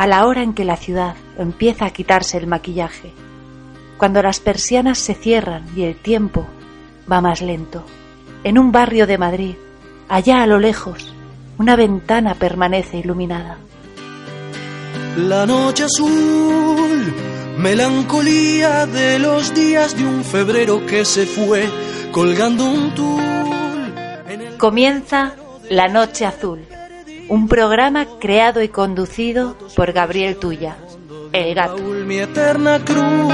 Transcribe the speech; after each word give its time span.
A 0.00 0.06
la 0.06 0.24
hora 0.24 0.42
en 0.42 0.54
que 0.54 0.64
la 0.64 0.78
ciudad 0.78 1.14
empieza 1.36 1.84
a 1.84 1.90
quitarse 1.90 2.38
el 2.38 2.46
maquillaje, 2.46 3.12
cuando 3.98 4.22
las 4.22 4.40
persianas 4.40 4.96
se 4.96 5.12
cierran 5.12 5.66
y 5.76 5.82
el 5.82 5.94
tiempo 5.94 6.46
va 7.12 7.20
más 7.20 7.42
lento, 7.42 7.84
en 8.42 8.58
un 8.58 8.72
barrio 8.72 9.06
de 9.06 9.18
Madrid, 9.18 9.56
allá 10.08 10.42
a 10.42 10.46
lo 10.46 10.58
lejos, 10.58 11.12
una 11.58 11.76
ventana 11.76 12.34
permanece 12.34 12.96
iluminada. 12.96 13.58
La 15.18 15.44
noche 15.44 15.84
azul, 15.84 17.14
melancolía 17.58 18.86
de 18.86 19.18
los 19.18 19.54
días 19.54 19.94
de 19.98 20.06
un 20.06 20.24
febrero 20.24 20.86
que 20.86 21.04
se 21.04 21.26
fue 21.26 21.68
colgando 22.10 22.64
un 22.64 22.94
tul. 22.94 24.56
Comienza 24.56 25.34
La 25.68 25.88
Noche 25.88 26.24
Azul, 26.24 26.66
un 27.30 27.46
programa 27.46 28.06
creado 28.18 28.60
y 28.60 28.68
conducido 28.68 29.56
por 29.76 29.92
Gabriel 29.92 30.36
Tuya, 30.36 30.76
el 31.32 31.54
gato. 31.54 31.76
mi 31.78 32.18
eterna 32.18 32.80
cruz, 32.84 33.32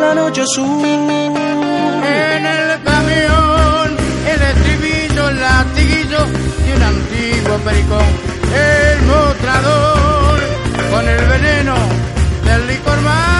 la 0.00 0.14
noche 0.16 0.42
azul. 0.42 0.84
En 0.84 2.44
el 2.44 2.82
camión, 2.82 3.96
el 4.26 4.42
estribillo, 4.42 5.28
el 5.28 5.40
latiguillo 5.40 6.26
y 6.66 6.76
un 6.76 6.82
antiguo 6.82 7.56
pericón. 7.58 8.32
El 8.52 9.02
mostrador 9.06 10.40
con 10.90 11.08
el 11.08 11.24
veneno 11.26 11.74
del 12.44 12.66
licor 12.66 13.00
maldito. 13.00 13.31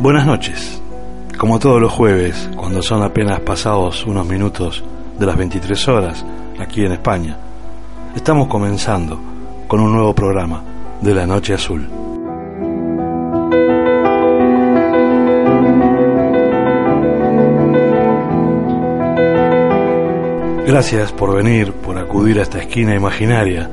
Buenas 0.00 0.26
noches. 0.26 0.80
Como 1.36 1.58
todos 1.58 1.82
los 1.82 1.90
jueves, 1.90 2.48
cuando 2.54 2.82
son 2.82 3.02
apenas 3.02 3.40
pasados 3.40 4.06
unos 4.06 4.28
minutos 4.28 4.84
de 5.18 5.26
las 5.26 5.36
23 5.36 5.88
horas 5.88 6.24
aquí 6.60 6.84
en 6.84 6.92
España, 6.92 7.36
estamos 8.14 8.46
comenzando 8.46 9.18
con 9.66 9.80
un 9.80 9.92
nuevo 9.92 10.14
programa 10.14 10.62
de 11.00 11.14
la 11.16 11.26
Noche 11.26 11.54
Azul. 11.54 11.88
Gracias 20.64 21.10
por 21.10 21.34
venir, 21.34 21.72
por 21.72 21.98
acudir 21.98 22.38
a 22.38 22.42
esta 22.42 22.60
esquina 22.60 22.94
imaginaria, 22.94 23.68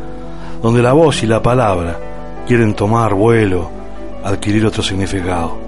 donde 0.59 0.81
la 0.81 0.93
voz 0.93 1.21
y 1.21 1.27
la 1.27 1.43
palabra 1.43 1.99
quieren 2.47 2.73
tomar 2.73 3.13
vuelo, 3.13 3.69
adquirir 4.23 4.65
otro 4.65 4.81
significado 4.81 5.64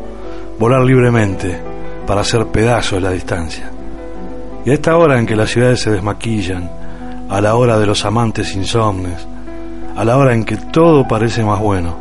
volar 0.60 0.82
libremente 0.82 1.60
para 2.06 2.22
hacer 2.22 2.48
pedazos 2.48 3.02
la 3.02 3.12
distancia. 3.12 3.70
Y 4.66 4.72
a 4.72 4.74
esta 4.74 4.98
hora 4.98 5.20
en 5.20 5.26
que 5.26 5.36
las 5.36 5.50
ciudades 5.50 5.82
se 5.82 5.92
desmaquillan, 5.92 6.70
a 7.30 7.42
la 7.42 7.56
hora 7.56 7.78
de 7.78 7.86
los 7.86 8.06
amantes 8.06 8.56
insomnes, 8.56 9.28
a 9.96 10.04
la 10.04 10.18
hora 10.18 10.34
en 10.34 10.44
que 10.44 10.58
todo 10.58 11.08
parece 11.08 11.44
más 11.44 11.60
bueno, 11.60 11.96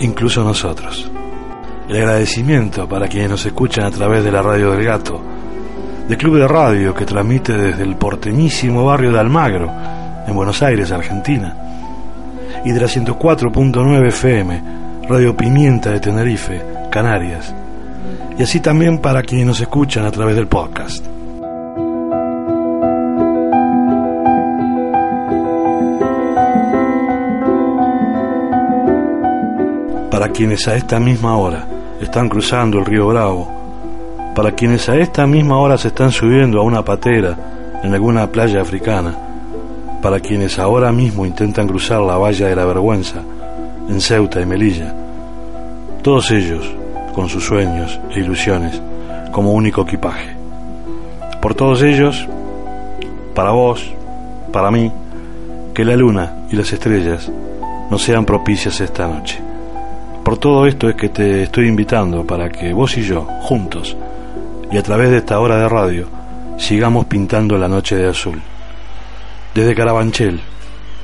incluso 0.00 0.42
nosotros. 0.42 1.10
El 1.88 1.96
agradecimiento 1.96 2.88
para 2.88 3.08
quienes 3.08 3.30
nos 3.30 3.46
escuchan 3.46 3.84
a 3.84 3.90
través 3.90 4.24
de 4.24 4.32
la 4.32 4.42
radio 4.42 4.72
del 4.72 4.84
gato, 4.84 5.20
del 6.08 6.18
club 6.18 6.38
de 6.38 6.48
radio 6.48 6.94
que 6.94 7.04
transmite 7.04 7.56
desde 7.56 7.82
el 7.82 7.96
porteñísimo 7.96 8.84
barrio 8.84 9.12
de 9.12 9.20
Almagro, 9.20 9.70
en 10.26 10.34
Buenos 10.34 10.62
Aires, 10.62 10.90
Argentina, 10.90 11.56
y 12.64 12.72
de 12.72 12.80
la 12.80 12.86
104.9 12.86 14.08
FM, 14.08 14.62
Radio 15.08 15.36
Pimienta 15.36 15.90
de 15.90 16.00
Tenerife, 16.00 16.62
Canarias, 16.90 17.54
y 18.38 18.42
así 18.42 18.60
también 18.60 18.98
para 18.98 19.22
quienes 19.22 19.46
nos 19.46 19.60
escuchan 19.60 20.04
a 20.04 20.10
través 20.10 20.36
del 20.36 20.46
podcast. 20.46 21.04
Para 30.10 30.28
quienes 30.28 30.66
a 30.68 30.76
esta 30.76 30.98
misma 31.00 31.36
hora 31.36 31.66
están 32.00 32.28
cruzando 32.28 32.78
el 32.78 32.84
río 32.84 33.08
Bravo, 33.08 33.48
para 34.34 34.52
quienes 34.52 34.88
a 34.88 34.96
esta 34.96 35.26
misma 35.26 35.58
hora 35.58 35.76
se 35.78 35.88
están 35.88 36.10
subiendo 36.10 36.60
a 36.60 36.64
una 36.64 36.84
patera 36.84 37.36
en 37.82 37.94
alguna 37.94 38.26
playa 38.26 38.60
africana, 38.60 39.14
para 40.00 40.20
quienes 40.20 40.58
ahora 40.58 40.92
mismo 40.92 41.24
intentan 41.26 41.68
cruzar 41.68 42.00
la 42.00 42.16
valla 42.16 42.48
de 42.48 42.56
la 42.56 42.64
vergüenza 42.64 43.22
en 43.88 44.00
Ceuta 44.00 44.40
y 44.40 44.46
Melilla, 44.46 44.94
todos 46.02 46.30
ellos 46.30 46.81
con 47.14 47.28
sus 47.28 47.44
sueños 47.44 48.00
e 48.14 48.20
ilusiones 48.20 48.80
como 49.32 49.52
único 49.52 49.82
equipaje. 49.82 50.36
Por 51.40 51.54
todos 51.54 51.82
ellos, 51.82 52.28
para 53.34 53.50
vos, 53.50 53.92
para 54.52 54.70
mí, 54.70 54.92
que 55.74 55.84
la 55.84 55.96
luna 55.96 56.46
y 56.50 56.56
las 56.56 56.72
estrellas 56.72 57.30
no 57.90 57.98
sean 57.98 58.24
propicias 58.24 58.80
esta 58.80 59.08
noche. 59.08 59.40
Por 60.24 60.38
todo 60.38 60.66
esto 60.66 60.88
es 60.88 60.94
que 60.94 61.08
te 61.08 61.42
estoy 61.42 61.66
invitando 61.66 62.24
para 62.24 62.48
que 62.48 62.72
vos 62.72 62.96
y 62.96 63.02
yo, 63.02 63.22
juntos, 63.40 63.96
y 64.70 64.76
a 64.76 64.82
través 64.82 65.10
de 65.10 65.18
esta 65.18 65.40
hora 65.40 65.56
de 65.56 65.68
radio, 65.68 66.06
sigamos 66.58 67.06
pintando 67.06 67.58
la 67.58 67.68
noche 67.68 67.96
de 67.96 68.08
azul. 68.08 68.40
Desde 69.54 69.74
Carabanchel, 69.74 70.40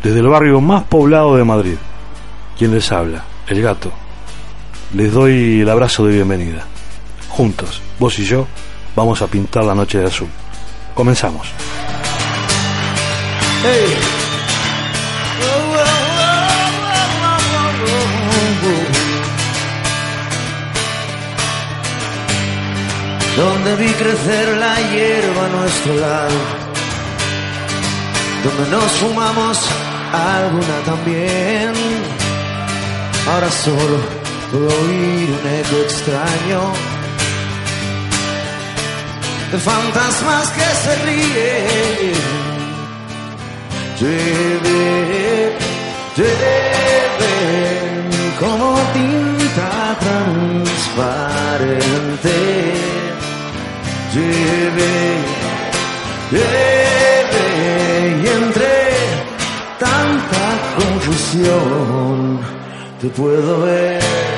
desde 0.02 0.20
el 0.20 0.28
barrio 0.28 0.60
más 0.60 0.84
poblado 0.84 1.36
de 1.36 1.44
Madrid, 1.44 1.76
quien 2.56 2.72
les 2.72 2.92
habla, 2.92 3.24
el 3.48 3.60
gato, 3.60 3.90
les 4.94 5.12
doy 5.12 5.60
el 5.60 5.68
abrazo 5.68 6.06
de 6.06 6.14
bienvenida. 6.14 6.64
Juntos, 7.28 7.82
vos 7.98 8.18
y 8.18 8.24
yo, 8.24 8.46
vamos 8.96 9.22
a 9.22 9.26
pintar 9.26 9.64
la 9.64 9.74
noche 9.74 9.98
de 9.98 10.06
azul. 10.06 10.28
Comenzamos. 10.94 11.48
Donde 23.36 23.76
vi 23.76 23.92
crecer 23.92 24.56
la 24.56 24.74
hierba 24.90 25.46
a 25.46 25.48
nuestro 25.60 25.94
lado, 25.94 26.34
donde 28.42 28.70
nos 28.70 28.92
fumamos 28.92 29.60
alguna 30.12 30.80
también. 30.84 31.72
Ahora 33.28 33.50
solo 33.50 34.17
puedo 34.50 34.66
oír 34.66 35.30
un 35.30 35.46
eco 35.60 35.76
extraño 35.82 36.60
de 39.52 39.58
fantasmas 39.58 40.48
que 40.50 40.68
se 40.82 40.96
ríen. 41.04 42.14
Llueve, 44.00 45.52
llueve 46.16 47.34
como 48.38 48.66
tinta 48.94 49.70
transparente. 50.00 52.36
Llueve, 54.14 54.92
llueve 56.30 57.44
y 58.22 58.24
entre 58.26 58.72
tanta 59.78 60.44
confusión 60.78 62.18
te 63.00 63.08
puedo 63.08 63.60
ver. 63.62 64.37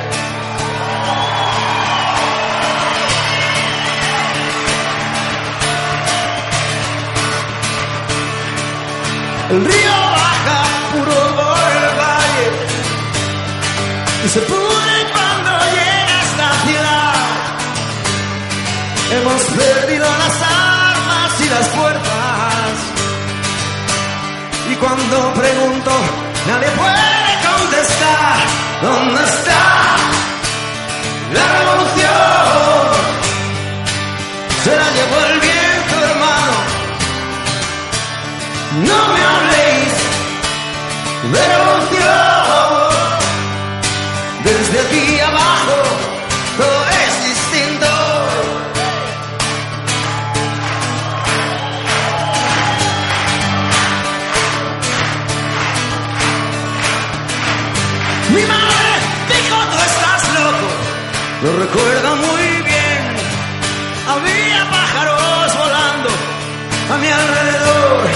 El 9.51 9.65
río 9.65 9.97
baja 10.15 10.63
puro 10.93 11.21
por 11.35 11.73
el 11.83 11.99
valle 11.99 12.49
y 14.25 14.29
se 14.29 14.41
pudre 14.43 14.95
cuando 15.13 15.51
llega 15.75 16.17
esta 16.23 16.49
ciudad. 16.67 17.15
Hemos 19.11 19.43
perdido 19.43 20.07
las 20.07 20.43
armas 20.43 21.41
y 21.41 21.49
las 21.49 21.69
puertas. 21.69 22.73
Y 24.71 24.75
cuando 24.77 25.35
pregunto, 25.35 25.91
nadie 26.47 26.69
puede 26.69 27.31
contestar. 27.49 28.37
¿Dónde 28.83 29.25
está 29.25 29.70
Lo 61.43 61.57
recuerdo 61.57 62.17
muy 62.17 62.47
bien. 62.71 63.03
Había 64.07 64.71
pájaros 64.71 65.57
volando 65.57 66.09
a 66.93 66.97
mi 66.99 67.09
alrededor. 67.09 68.09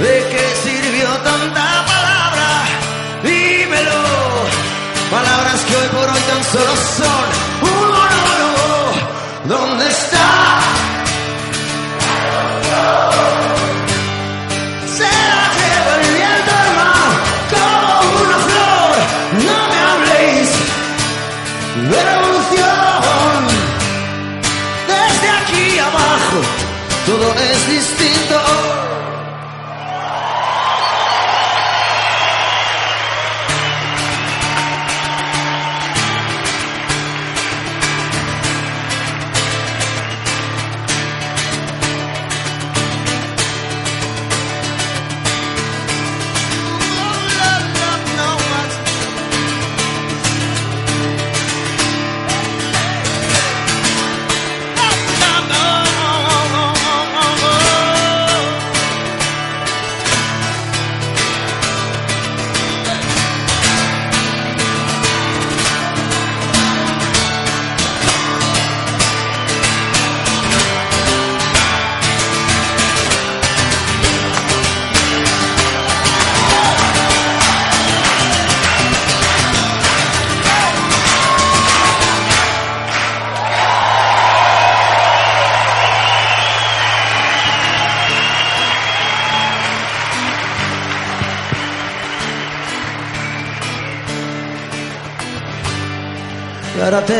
¿De 0.00 0.28
qué 0.30 0.44
sirvió 0.62 1.08
tanta 1.24 1.73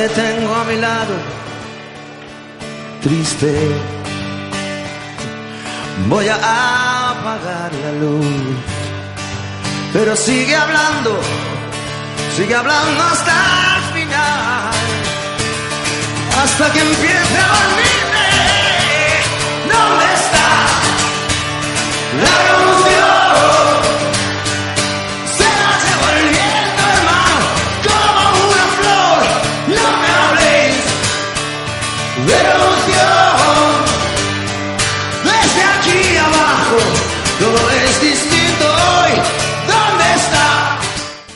te 0.09 0.23
tengo 0.23 0.55
a 0.55 0.65
mi 0.65 0.77
lado, 0.77 1.15
triste. 3.03 3.51
Voy 6.09 6.29
a 6.29 7.11
apagar 7.11 7.71
la 7.73 7.93
luz, 8.03 8.27
pero 9.95 10.15
sigue 10.15 10.57
hablando, 10.57 11.19
sigue 12.37 12.55
hablando 12.55 13.03
hasta 13.03 13.33
el 13.77 13.83
final, 13.95 14.71
hasta 16.43 16.73
que 16.73 16.81
empiece 16.81 17.39
a 17.39 17.74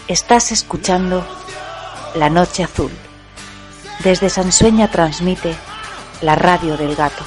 Estás 0.09 0.53
escuchando 0.53 1.23
La 2.15 2.31
Noche 2.31 2.65
Azul. 2.65 2.91
Desde 4.03 4.31
Sansueña 4.31 4.91
transmite 4.91 5.55
la 6.23 6.35
radio 6.35 6.79
del 6.79 6.97
gato. 6.97 7.23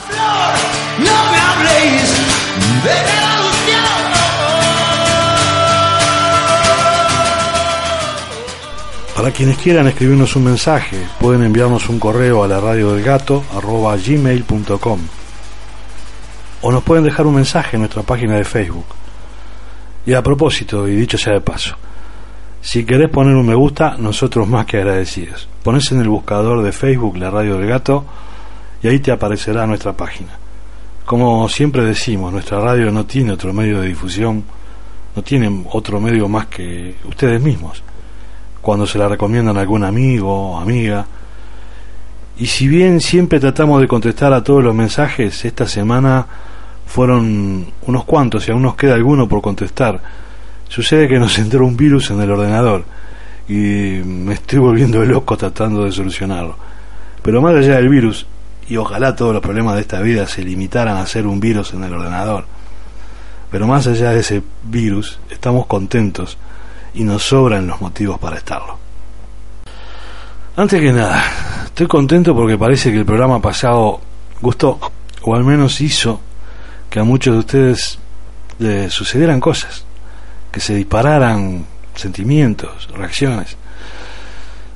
No 0.97 1.31
me 1.31 1.37
habléis 1.37 2.09
de. 2.83 3.21
Para 9.15 9.31
quienes 9.31 9.59
quieran 9.59 9.85
escribirnos 9.85 10.35
un 10.35 10.45
mensaje, 10.45 10.97
pueden 11.19 11.43
enviarnos 11.43 11.87
un 11.87 11.99
correo 11.99 12.43
a 12.43 12.47
la 12.47 12.59
radio 12.59 12.93
del 12.93 13.03
gato 13.03 13.43
arroba 13.55 13.95
gmail.com 13.95 14.99
o 16.63 16.71
nos 16.71 16.83
pueden 16.83 17.03
dejar 17.03 17.27
un 17.27 17.35
mensaje 17.35 17.75
en 17.75 17.81
nuestra 17.81 18.01
página 18.01 18.37
de 18.37 18.43
Facebook. 18.43 18.85
Y 20.07 20.13
a 20.13 20.23
propósito, 20.23 20.87
y 20.87 20.95
dicho 20.95 21.19
sea 21.19 21.33
de 21.33 21.41
paso, 21.41 21.75
si 22.61 22.85
querés 22.85 23.09
poner 23.09 23.35
un 23.35 23.47
me 23.47 23.55
gusta, 23.55 23.95
nosotros 23.97 24.47
más 24.47 24.65
que 24.65 24.77
agradecidos. 24.77 25.49
Pones 25.63 25.91
en 25.91 25.99
el 25.99 26.09
buscador 26.09 26.61
de 26.61 26.71
Facebook 26.71 27.17
la 27.17 27.31
radio 27.31 27.57
del 27.57 27.67
gato 27.67 28.05
y 28.83 28.87
ahí 28.87 28.99
te 28.99 29.11
aparecerá 29.11 29.65
nuestra 29.65 29.93
página. 29.93 30.37
Como 31.05 31.49
siempre 31.49 31.83
decimos, 31.83 32.31
nuestra 32.31 32.59
radio 32.59 32.91
no 32.91 33.05
tiene 33.05 33.33
otro 33.33 33.51
medio 33.51 33.81
de 33.81 33.87
difusión, 33.87 34.43
no 35.15 35.21
tiene 35.23 35.65
otro 35.71 35.99
medio 35.99 36.27
más 36.27 36.45
que 36.45 36.95
ustedes 37.05 37.41
mismos 37.41 37.83
cuando 38.61 38.85
se 38.85 38.99
la 38.99 39.09
recomiendan 39.09 39.57
a 39.57 39.61
algún 39.61 39.83
amigo 39.83 40.51
o 40.51 40.59
amiga. 40.59 41.05
Y 42.37 42.45
si 42.45 42.67
bien 42.67 43.01
siempre 43.01 43.39
tratamos 43.39 43.81
de 43.81 43.87
contestar 43.87 44.33
a 44.33 44.43
todos 44.43 44.63
los 44.63 44.73
mensajes, 44.73 45.43
esta 45.43 45.67
semana 45.67 46.25
fueron 46.85 47.67
unos 47.87 48.03
cuantos 48.05 48.47
y 48.47 48.51
aún 48.51 48.61
nos 48.61 48.75
queda 48.75 48.93
alguno 48.93 49.27
por 49.27 49.41
contestar. 49.41 50.20
Sucede 50.71 51.09
que 51.09 51.19
nos 51.19 51.37
entró 51.37 51.65
un 51.67 51.75
virus 51.75 52.11
en 52.11 52.21
el 52.21 52.31
ordenador 52.31 52.85
y 53.45 53.53
me 54.05 54.35
estoy 54.35 54.59
volviendo 54.59 55.03
loco 55.03 55.35
tratando 55.35 55.83
de 55.83 55.91
solucionarlo. 55.91 56.55
Pero 57.21 57.41
más 57.41 57.55
allá 57.55 57.75
del 57.75 57.89
virus, 57.89 58.25
y 58.69 58.77
ojalá 58.77 59.13
todos 59.13 59.33
los 59.33 59.41
problemas 59.41 59.75
de 59.75 59.81
esta 59.81 59.99
vida 59.99 60.25
se 60.27 60.41
limitaran 60.41 60.95
a 60.95 61.05
ser 61.05 61.27
un 61.27 61.41
virus 61.41 61.73
en 61.73 61.83
el 61.83 61.93
ordenador, 61.93 62.45
pero 63.51 63.67
más 63.67 63.85
allá 63.85 64.11
de 64.11 64.21
ese 64.21 64.43
virus, 64.63 65.19
estamos 65.29 65.65
contentos 65.65 66.37
y 66.93 67.03
nos 67.03 67.23
sobran 67.23 67.67
los 67.67 67.81
motivos 67.81 68.17
para 68.17 68.37
estarlo. 68.37 68.77
Antes 70.55 70.79
que 70.79 70.93
nada, 70.93 71.21
estoy 71.65 71.87
contento 71.87 72.33
porque 72.33 72.57
parece 72.57 72.93
que 72.93 72.99
el 72.99 73.05
programa 73.05 73.41
pasado 73.41 73.99
gustó, 74.39 74.79
o 75.23 75.35
al 75.35 75.43
menos 75.43 75.81
hizo 75.81 76.21
que 76.89 77.01
a 77.01 77.03
muchos 77.03 77.33
de 77.33 77.39
ustedes 77.39 77.99
les 78.57 78.93
sucedieran 78.93 79.41
cosas, 79.41 79.83
que 80.51 80.59
se 80.59 80.75
dispararan 80.75 81.65
sentimientos, 81.95 82.89
reacciones. 82.93 83.57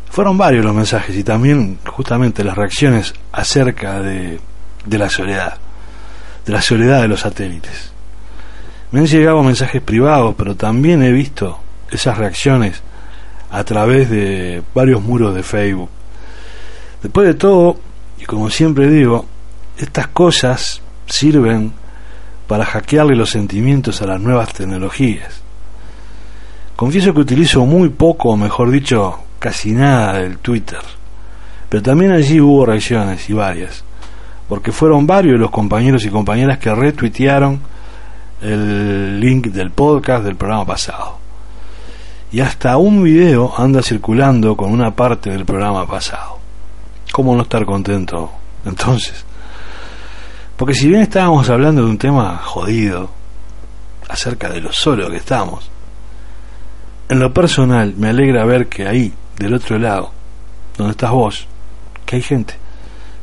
Fueron 0.09 0.37
varios 0.37 0.63
los 0.63 0.73
mensajes 0.73 1.15
y 1.15 1.23
también 1.23 1.79
justamente 1.85 2.43
las 2.43 2.55
reacciones 2.55 3.13
acerca 3.31 3.99
de, 3.99 4.39
de 4.85 4.97
la 4.97 5.09
soledad, 5.09 5.57
de 6.45 6.53
la 6.53 6.61
soledad 6.61 7.01
de 7.01 7.07
los 7.07 7.21
satélites. 7.21 7.91
Me 8.91 9.01
han 9.01 9.07
llegado 9.07 9.43
mensajes 9.43 9.81
privados, 9.81 10.35
pero 10.37 10.55
también 10.55 11.03
he 11.03 11.11
visto 11.11 11.59
esas 11.91 12.17
reacciones 12.17 12.81
a 13.51 13.63
través 13.63 14.09
de 14.09 14.63
varios 14.73 15.01
muros 15.01 15.35
de 15.35 15.43
Facebook. 15.43 15.89
Después 17.01 17.27
de 17.27 17.33
todo, 17.33 17.77
y 18.19 18.25
como 18.25 18.49
siempre 18.49 18.89
digo, 18.89 19.25
estas 19.77 20.07
cosas 20.07 20.81
sirven 21.07 21.73
para 22.47 22.65
hackearle 22.65 23.15
los 23.15 23.31
sentimientos 23.31 24.01
a 24.01 24.07
las 24.07 24.21
nuevas 24.21 24.53
tecnologías. 24.53 25.44
Confieso 26.75 27.13
que 27.13 27.21
utilizo 27.21 27.65
muy 27.65 27.89
poco, 27.89 28.31
o 28.31 28.37
mejor 28.37 28.69
dicho, 28.69 29.19
casi 29.39 29.71
nada 29.71 30.19
del 30.19 30.39
Twitter, 30.39 30.81
pero 31.69 31.81
también 31.81 32.11
allí 32.11 32.41
hubo 32.41 32.65
reacciones 32.65 33.29
y 33.29 33.33
varias, 33.33 33.83
porque 34.49 34.71
fueron 34.71 35.07
varios 35.07 35.39
los 35.39 35.51
compañeros 35.51 36.03
y 36.03 36.09
compañeras 36.09 36.57
que 36.57 36.73
retuitearon 36.75 37.61
el 38.41 39.19
link 39.19 39.47
del 39.47 39.71
podcast 39.71 40.25
del 40.25 40.35
programa 40.35 40.65
pasado. 40.65 41.17
Y 42.31 42.41
hasta 42.41 42.75
un 42.75 43.03
video 43.03 43.53
anda 43.57 43.81
circulando 43.81 44.57
con 44.57 44.73
una 44.73 44.93
parte 44.93 45.29
del 45.29 45.45
programa 45.45 45.87
pasado. 45.87 46.39
¿Cómo 47.13 47.35
no 47.35 47.43
estar 47.43 47.65
contento 47.65 48.31
entonces? 48.65 49.23
Porque 50.57 50.73
si 50.73 50.89
bien 50.89 51.01
estábamos 51.01 51.49
hablando 51.49 51.83
de 51.83 51.89
un 51.89 51.97
tema 51.97 52.37
jodido, 52.43 53.09
acerca 54.09 54.49
de 54.49 54.59
lo 54.59 54.73
solo 54.73 55.09
que 55.09 55.17
estamos, 55.17 55.69
en 57.09 57.19
lo 57.19 57.33
personal 57.33 57.93
me 57.97 58.09
alegra 58.09 58.45
ver 58.45 58.67
que 58.67 58.87
ahí, 58.87 59.13
del 59.37 59.53
otro 59.53 59.77
lado, 59.77 60.11
donde 60.77 60.91
estás 60.91 61.11
vos, 61.11 61.47
que 62.05 62.17
hay 62.17 62.21
gente. 62.21 62.55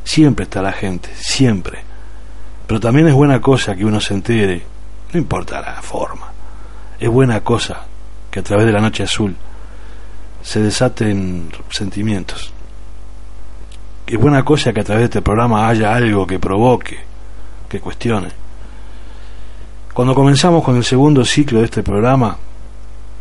Siempre 0.03 0.43
está 0.43 0.61
la 0.61 0.71
gente, 0.71 1.09
siempre. 1.15 1.79
Pero 2.67 2.79
también 2.79 3.07
es 3.07 3.13
buena 3.13 3.41
cosa 3.41 3.75
que 3.75 3.85
uno 3.85 3.99
se 3.99 4.13
entere, 4.13 4.63
no 5.11 5.19
importa 5.19 5.61
la 5.61 5.81
forma, 5.81 6.31
es 6.99 7.09
buena 7.09 7.41
cosa 7.41 7.85
que 8.31 8.39
a 8.39 8.43
través 8.43 8.65
de 8.65 8.71
la 8.71 8.81
noche 8.81 9.03
azul 9.03 9.35
se 10.41 10.61
desaten 10.61 11.49
sentimientos. 11.69 12.51
Es 14.07 14.19
buena 14.19 14.43
cosa 14.43 14.73
que 14.73 14.81
a 14.81 14.83
través 14.83 15.01
de 15.01 15.05
este 15.05 15.21
programa 15.21 15.67
haya 15.67 15.93
algo 15.93 16.27
que 16.27 16.39
provoque 16.39 16.99
que 17.69 17.79
cuestione. 17.79 18.29
Cuando 19.93 20.15
comenzamos 20.15 20.63
con 20.63 20.75
el 20.75 20.83
segundo 20.83 21.23
ciclo 21.23 21.59
de 21.59 21.65
este 21.65 21.83
programa, 21.83 22.37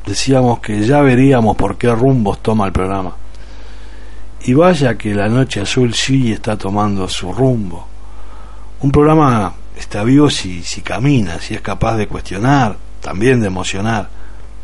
decíamos 0.07 0.61
que 0.61 0.83
ya 0.83 1.01
veríamos 1.01 1.57
por 1.57 1.77
qué 1.77 1.95
rumbos 1.95 2.43
toma 2.43 2.67
el 2.67 2.73
programa. 2.73 3.17
Y 4.45 4.55
vaya 4.55 4.97
que 4.99 5.15
la 5.15 5.29
Noche 5.29 5.61
Azul 5.61 5.95
sí 5.95 6.33
está 6.33 6.57
tomando 6.57 7.09
su 7.09 7.33
rumbo. 7.33 7.87
Un 8.81 8.91
programa 8.91 9.53
está 9.77 10.03
vivo 10.03 10.29
si, 10.29 10.63
si 10.63 10.81
camina, 10.81 11.39
si 11.39 11.55
es 11.55 11.61
capaz 11.61 11.97
de 11.97 12.09
cuestionar, 12.09 12.77
también 13.01 13.41
de 13.41 13.47
emocionar, 13.47 14.09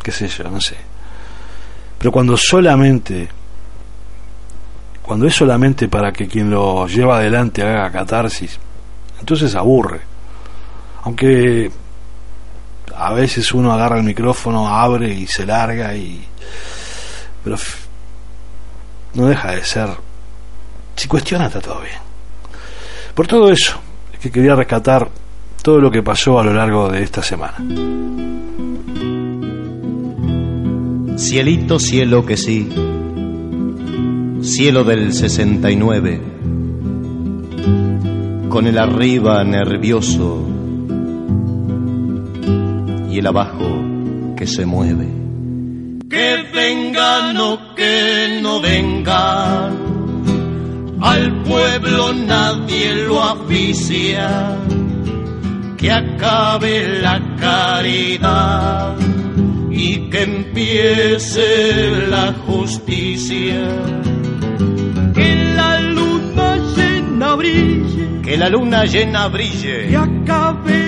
qué 0.03 0.11
sé 0.11 0.27
yo, 0.29 0.45
no 0.51 0.61
sé. 0.61 0.77
Pero 1.99 2.11
cuando 2.11 2.37
solamente, 2.37 3.29
cuando 5.03 5.27
es 5.27 5.35
solamente 5.35 5.89
para 5.89 6.13
que 6.13 6.27
quien 6.27 6.51
lo 6.51 6.87
lleva 6.87 7.17
adelante 7.17 7.63
haga 7.63 7.91
catarsis, 7.91 8.59
entonces 9.21 9.55
aburre. 9.55 10.01
Aunque 11.03 11.71
a 12.99 13.13
veces 13.13 13.53
uno 13.53 13.73
agarra 13.73 13.99
el 13.99 14.03
micrófono, 14.03 14.69
abre 14.69 15.13
y 15.13 15.27
se 15.27 15.47
larga 15.47 15.95
y 15.95 16.25
pero 17.45 17.57
no 19.15 19.27
deja 19.27 19.53
de 19.53 19.65
ser 19.65 19.89
si 20.97 21.07
cuestiona 21.07 21.47
está 21.47 21.61
todo 21.61 21.81
bien. 21.81 21.99
Por 23.15 23.29
todo 23.29 23.51
eso 23.51 23.79
es 24.13 24.19
que 24.19 24.31
quería 24.33 24.57
rescatar 24.57 25.09
todo 25.63 25.79
lo 25.81 25.91
que 25.91 26.03
pasó 26.03 26.41
a 26.41 26.45
lo 26.45 26.53
largo 26.53 26.89
de 26.89 27.03
esta 27.03 27.23
semana. 27.23 27.57
Cielito, 31.17 31.79
cielo 31.79 32.27
que 32.27 32.37
sí, 32.37 32.69
cielo 34.43 34.83
del 34.83 35.13
69 35.13 36.21
con 38.49 38.67
el 38.67 38.79
arriba 38.79 39.45
nervioso 39.45 40.58
y 43.19 43.21
el 43.21 43.27
abajo 43.27 43.69
que 44.37 44.47
se 44.47 44.65
mueve. 44.65 45.09
Que 46.09 46.45
vengan 46.55 47.37
o 47.37 47.75
que 47.75 48.39
no 48.41 48.61
vengan, 48.61 49.77
al 51.01 51.43
pueblo 51.43 52.13
nadie 52.13 52.95
lo 53.07 53.21
aficia, 53.21 54.57
que 55.77 55.91
acabe 55.91 57.01
la 57.01 57.21
caridad 57.41 58.97
y 59.71 60.09
que 60.11 60.23
empiece 60.23 62.07
la 62.09 62.33
justicia. 62.47 63.69
Que 65.13 65.35
la 65.57 65.81
luna 65.81 66.57
llena 66.77 67.35
brille 67.35 68.09
que 68.29 68.37
la 68.37 68.51
luna 68.51 68.85
llena 68.85 69.27
brille. 69.29 69.89
Que 69.89 69.97
acabe 69.97 70.88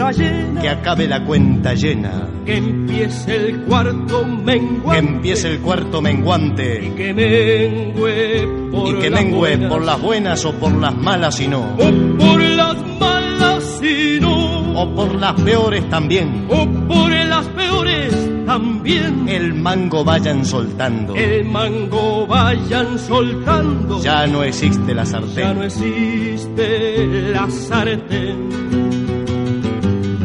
cuenta 0.00 0.12
llena. 0.12 0.60
Que 0.60 0.68
acabe 0.68 1.08
la 1.08 1.24
cuenta 1.24 1.74
llena. 1.74 2.28
Que 2.44 2.56
empiece 2.56 3.36
el 3.36 3.60
cuarto 3.62 4.24
menguante. 4.24 4.90
Que 4.90 4.98
empiece 4.98 5.52
el 5.52 5.60
cuarto 5.60 6.00
menguante. 6.00 6.86
Y 6.86 6.90
que 6.90 7.14
mengue 7.14 8.48
por, 8.70 8.88
y 8.88 8.94
que 9.00 9.10
las, 9.10 9.20
mengue 9.20 9.36
buenas. 9.36 9.70
por 9.70 9.84
las 9.84 10.00
buenas 10.00 10.44
o 10.44 10.52
por 10.52 10.72
las 10.72 10.96
malas 10.96 11.40
y 11.40 11.48
no. 11.48 11.74
O 11.74 12.18
por 12.18 12.40
las 12.40 12.76
malas 12.98 13.82
y 13.82 14.20
no. 14.20 14.82
O 14.82 14.94
por 14.94 15.14
las 15.14 15.40
peores 15.40 15.88
también. 15.90 16.46
O 16.48 16.66
por 16.88 17.10
las 17.10 17.46
peores 17.48 18.30
también. 18.46 19.28
El 19.28 19.54
mango 19.54 20.02
vayan 20.04 20.44
soltando. 20.44 21.14
El 21.14 21.44
mango 21.44 22.26
vayan 22.26 22.98
soltando. 22.98 24.02
Ya 24.02 24.26
no 24.26 24.42
existe 24.42 24.94
la 24.94 25.04
sartén. 25.04 25.44
Ya 25.44 25.54
no 25.54 25.62
existe 25.64 27.06
la 27.32 27.50
sartén. 27.50 28.89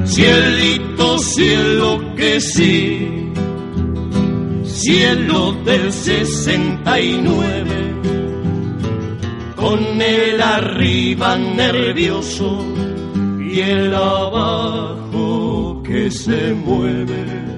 Cielito, 0.06 1.20
cielo 1.20 2.16
que 2.16 2.40
sí. 2.40 3.32
Cielo 4.64 5.52
del 5.66 5.92
69. 5.92 7.66
Con 9.56 10.02
el 10.02 10.42
arriba 10.42 11.38
nervioso 11.38 12.64
y 13.40 13.60
el 13.62 13.96
abajo 13.96 15.82
que 15.84 16.12
se 16.12 16.54
mueve 16.54 17.56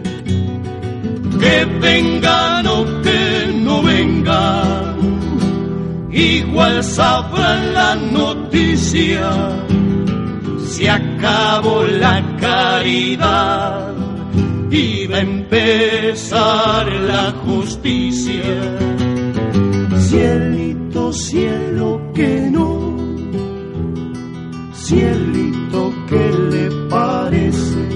que 1.39 1.65
vengan 1.79 2.67
o 2.67 2.85
que 3.01 3.51
no 3.53 3.81
vengan, 3.81 4.97
igual 6.11 6.83
sabrán 6.83 7.73
la 7.73 7.95
noticia, 7.95 9.29
si 10.67 10.87
acabó 10.87 11.83
la 11.83 12.21
caridad 12.39 13.93
y 14.69 15.07
va 15.07 15.17
a 15.17 15.21
empezar 15.21 16.91
la 16.91 17.31
justicia. 17.45 18.77
Cielito, 19.97 21.13
cielo 21.13 22.11
que 22.13 22.49
no, 22.51 22.97
cielito 24.73 25.93
que 26.09 26.31
le 26.51 26.69
parece 26.89 27.87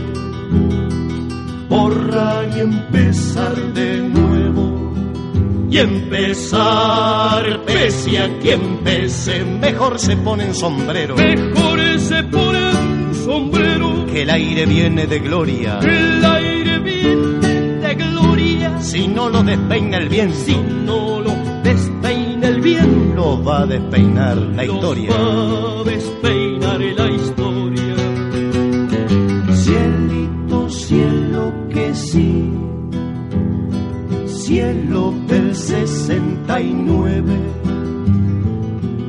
borrar 1.69 2.49
y 2.55 2.59
empezar 2.61 3.55
de 3.73 4.01
nuevo. 4.01 4.91
Y 5.69 5.77
empezar, 5.77 7.61
pese 7.65 8.19
a 8.19 8.39
quien 8.39 8.79
pese, 8.83 9.45
Mejor 9.45 9.97
se 9.99 10.17
ponen 10.17 10.53
sombrero. 10.53 11.15
mejor 11.15 11.79
se 11.97 12.23
pone 12.23 12.40
sombrero. 13.31 14.05
Que 14.11 14.23
el 14.23 14.29
aire 14.29 14.65
viene 14.65 15.07
de 15.07 15.19
gloria. 15.19 15.79
El 15.79 16.25
aire 16.25 16.79
viene 16.79 17.47
de 17.85 17.95
gloria. 17.95 18.81
Si 18.81 19.07
no 19.07 19.29
lo 19.29 19.41
despeina 19.43 19.97
el 19.97 20.09
bien, 20.09 20.33
Si 20.33 20.55
no 20.85 21.21
lo 21.21 21.33
despeina 21.63 22.47
el 22.47 22.59
bien, 22.61 23.15
lo 23.15 23.41
va 23.43 23.61
a 23.61 23.65
despeinar 23.65 24.37
la 24.37 24.63
los 24.65 24.75
historia. 24.75 25.09
va 25.11 25.81
a 25.81 25.83
despeinar 25.83 26.79
la 26.99 27.11
historia. 27.11 27.95
Cielito, 29.63 30.69
cielo 30.69 31.53
que 31.69 31.95
sí, 31.95 32.51
cielo 34.25 35.13
del 35.27 35.55
69, 35.55 37.37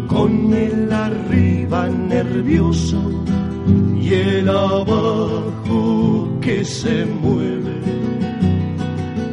con 0.06 0.52
el 0.52 0.92
arriba 0.92 1.88
nervioso 1.88 3.21
se 6.64 7.04
mueve. 7.04 7.80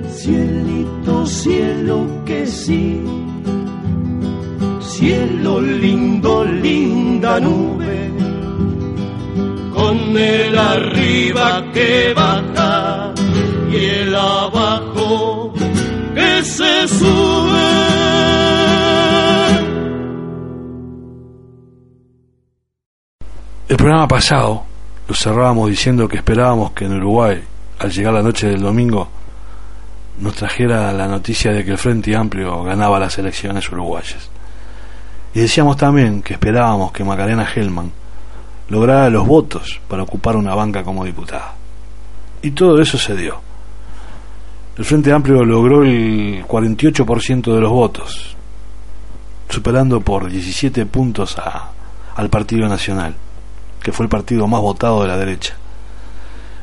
Cielito, 0.10 1.26
cielo 1.26 2.24
que 2.26 2.46
sí. 2.46 3.02
Cielo 4.80 5.62
lindo, 5.62 6.44
linda 6.44 7.40
nube, 7.40 8.12
con 9.74 10.18
el 10.18 10.58
arriba 10.58 11.64
que 11.74 12.14
baja 12.14 13.14
y 13.72 13.76
el 13.76 14.16
abajo 14.16 15.54
que 16.14 16.44
se 16.44 16.88
sube. 16.88 17.70
El 23.70 23.78
programa 23.78 24.08
pasado 24.08 24.69
lo 25.10 25.16
cerrábamos 25.16 25.72
diciendo 25.72 26.08
que 26.08 26.18
esperábamos 26.18 26.72
que 26.74 26.86
en 26.86 26.96
Uruguay, 26.98 27.42
al 27.80 27.92
llegar 27.92 28.14
la 28.14 28.22
noche 28.22 28.46
del 28.46 28.62
domingo, 28.62 29.10
nos 30.20 30.36
trajera 30.36 30.94
la 30.94 31.08
noticia 31.08 31.52
de 31.52 31.66
que 31.66 31.72
el 31.72 31.80
Frente 31.80 32.16
Amplio 32.16 32.62
ganaba 32.64 33.00
las 33.00 33.18
elecciones 33.18 33.68
uruguayas. 33.72 34.30
Y 35.34 35.40
decíamos 35.40 35.78
también 35.78 36.22
que 36.22 36.34
esperábamos 36.34 36.92
que 36.92 37.04
Macarena 37.04 37.48
Hellman 37.52 37.92
lograra 38.70 39.10
los 39.10 39.26
votos 39.26 39.80
para 39.88 40.04
ocupar 40.04 40.36
una 40.36 40.54
banca 40.54 40.84
como 40.84 41.04
diputada. 41.04 41.56
Y 42.44 42.52
todo 42.52 42.80
eso 42.80 43.00
se 43.00 43.16
dio. 43.16 43.42
El 44.78 44.86
Frente 44.86 45.12
Amplio 45.12 45.44
logró 45.44 45.82
el 45.82 46.46
48% 46.48 47.52
de 47.52 47.62
los 47.62 47.72
votos, 47.72 48.36
superando 49.50 50.02
por 50.02 50.30
17 50.30 50.86
puntos 50.86 51.36
a, 51.40 51.72
al 52.16 52.30
Partido 52.30 52.70
Nacional, 52.70 53.16
que 53.82 53.92
fue 53.92 54.06
el 54.06 54.10
partido 54.10 54.48
más 54.48 54.62
votado 54.62 55.02
de 55.02 55.08
la 55.08 55.18
derecha. 55.18 55.56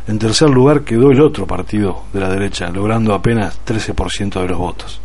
En 0.06 0.18
tercer 0.18 0.50
lugar 0.50 0.82
quedó 0.82 1.10
el 1.10 1.20
otro 1.20 1.46
partido 1.46 2.04
de 2.12 2.20
la 2.20 2.28
derecha, 2.28 2.68
logrando 2.70 3.12
apenas 3.12 3.58
13% 3.66 4.40
de 4.40 4.48
los 4.48 4.58
votos. 4.58 5.00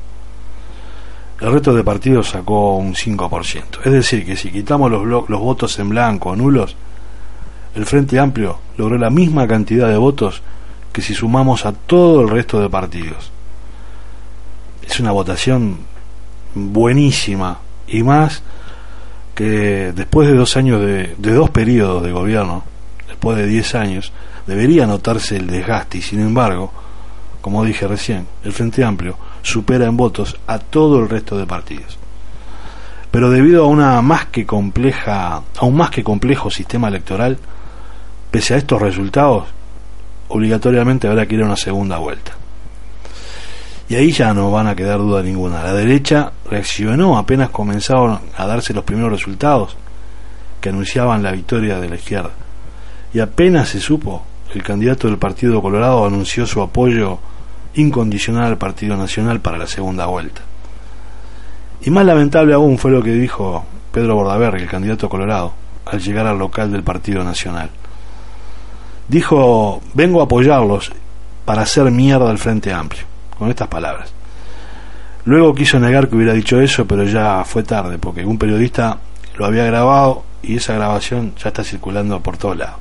El 1.39 1.51
resto 1.51 1.73
de 1.73 1.83
partidos 1.83 2.29
sacó 2.29 2.75
un 2.75 2.93
5%. 2.93 3.63
Es 3.83 3.91
decir, 3.91 4.25
que 4.25 4.35
si 4.35 4.51
quitamos 4.51 4.91
los, 4.91 5.27
los 5.27 5.39
votos 5.39 5.79
en 5.79 5.89
blanco 5.89 6.29
o 6.29 6.35
nulos, 6.35 6.75
el 7.73 7.85
Frente 7.85 8.19
Amplio 8.19 8.59
logró 8.77 8.97
la 8.97 9.09
misma 9.09 9.47
cantidad 9.47 9.87
de 9.87 9.97
votos 9.97 10.43
que 10.93 11.01
si 11.01 11.15
sumamos 11.15 11.65
a 11.65 11.71
todo 11.71 12.21
el 12.21 12.29
resto 12.29 12.59
de 12.59 12.69
partidos. 12.69 13.31
Es 14.85 14.99
una 14.99 15.11
votación 15.11 15.79
buenísima 16.53 17.59
y 17.87 18.03
más 18.03 18.43
que 19.35 19.91
después 19.93 20.27
de 20.27 20.35
dos 20.35 20.57
años 20.57 20.81
de, 20.81 21.15
dos 21.17 21.49
periodos 21.49 22.03
de 22.03 22.11
gobierno, 22.11 22.63
después 23.07 23.37
de 23.37 23.47
diez 23.47 23.75
años, 23.75 24.11
debería 24.47 24.87
notarse 24.87 25.37
el 25.37 25.47
desgaste 25.47 25.99
y 25.99 26.01
sin 26.01 26.19
embargo, 26.19 26.71
como 27.41 27.63
dije 27.63 27.87
recién, 27.87 28.27
el 28.43 28.53
Frente 28.53 28.83
Amplio 28.83 29.17
supera 29.41 29.85
en 29.85 29.97
votos 29.97 30.37
a 30.47 30.59
todo 30.59 30.99
el 30.99 31.09
resto 31.09 31.37
de 31.37 31.45
partidos. 31.45 31.97
Pero 33.09 33.29
debido 33.29 33.65
a 33.65 33.67
una 33.67 34.01
más 34.01 34.25
que 34.27 34.45
compleja, 34.45 35.41
a 35.57 35.65
un 35.65 35.75
más 35.75 35.89
que 35.89 36.03
complejo 36.03 36.49
sistema 36.49 36.87
electoral, 36.87 37.37
pese 38.29 38.53
a 38.53 38.57
estos 38.57 38.81
resultados, 38.81 39.45
obligatoriamente 40.29 41.07
habrá 41.07 41.25
que 41.25 41.35
ir 41.35 41.41
a 41.41 41.45
una 41.45 41.57
segunda 41.57 41.97
vuelta. 41.97 42.40
Y 43.91 43.95
ahí 43.95 44.13
ya 44.13 44.33
no 44.33 44.49
van 44.49 44.67
a 44.67 44.75
quedar 44.77 44.99
duda 44.99 45.21
ninguna. 45.21 45.63
La 45.63 45.73
derecha 45.73 46.31
reaccionó 46.49 47.17
apenas 47.17 47.49
comenzaron 47.49 48.21
a 48.37 48.47
darse 48.47 48.73
los 48.73 48.85
primeros 48.85 49.11
resultados 49.11 49.75
que 50.61 50.69
anunciaban 50.69 51.21
la 51.21 51.33
victoria 51.33 51.77
de 51.77 51.89
la 51.89 51.95
izquierda. 51.95 52.29
Y 53.13 53.19
apenas 53.19 53.67
se 53.67 53.81
supo, 53.81 54.23
el 54.55 54.63
candidato 54.63 55.09
del 55.09 55.17
Partido 55.17 55.61
Colorado 55.61 56.05
anunció 56.05 56.45
su 56.45 56.61
apoyo 56.61 57.19
incondicional 57.73 58.45
al 58.45 58.57
Partido 58.57 58.95
Nacional 58.95 59.41
para 59.41 59.57
la 59.57 59.67
segunda 59.67 60.05
vuelta. 60.05 60.41
Y 61.81 61.89
más 61.89 62.05
lamentable 62.05 62.53
aún 62.53 62.77
fue 62.77 62.91
lo 62.91 63.03
que 63.03 63.11
dijo 63.11 63.65
Pedro 63.91 64.15
Bordaberry, 64.15 64.61
el 64.61 64.69
candidato 64.69 65.09
colorado, 65.09 65.51
al 65.85 65.99
llegar 65.99 66.27
al 66.27 66.39
local 66.39 66.71
del 66.71 66.83
Partido 66.83 67.25
Nacional. 67.25 67.69
Dijo, 69.09 69.81
vengo 69.93 70.21
a 70.21 70.23
apoyarlos 70.23 70.93
para 71.43 71.63
hacer 71.63 71.91
mierda 71.91 72.29
al 72.29 72.37
Frente 72.37 72.71
Amplio, 72.71 73.10
con 73.41 73.49
estas 73.49 73.69
palabras. 73.69 74.13
Luego 75.25 75.55
quiso 75.55 75.79
negar 75.79 76.07
que 76.07 76.15
hubiera 76.15 76.33
dicho 76.33 76.61
eso, 76.61 76.85
pero 76.85 77.05
ya 77.05 77.43
fue 77.43 77.63
tarde, 77.63 77.97
porque 77.97 78.23
un 78.23 78.37
periodista 78.37 78.99
lo 79.35 79.47
había 79.47 79.65
grabado 79.65 80.23
y 80.43 80.57
esa 80.57 80.75
grabación 80.75 81.33
ya 81.41 81.47
está 81.47 81.63
circulando 81.63 82.19
por 82.19 82.37
todos 82.37 82.55
lados. 82.55 82.75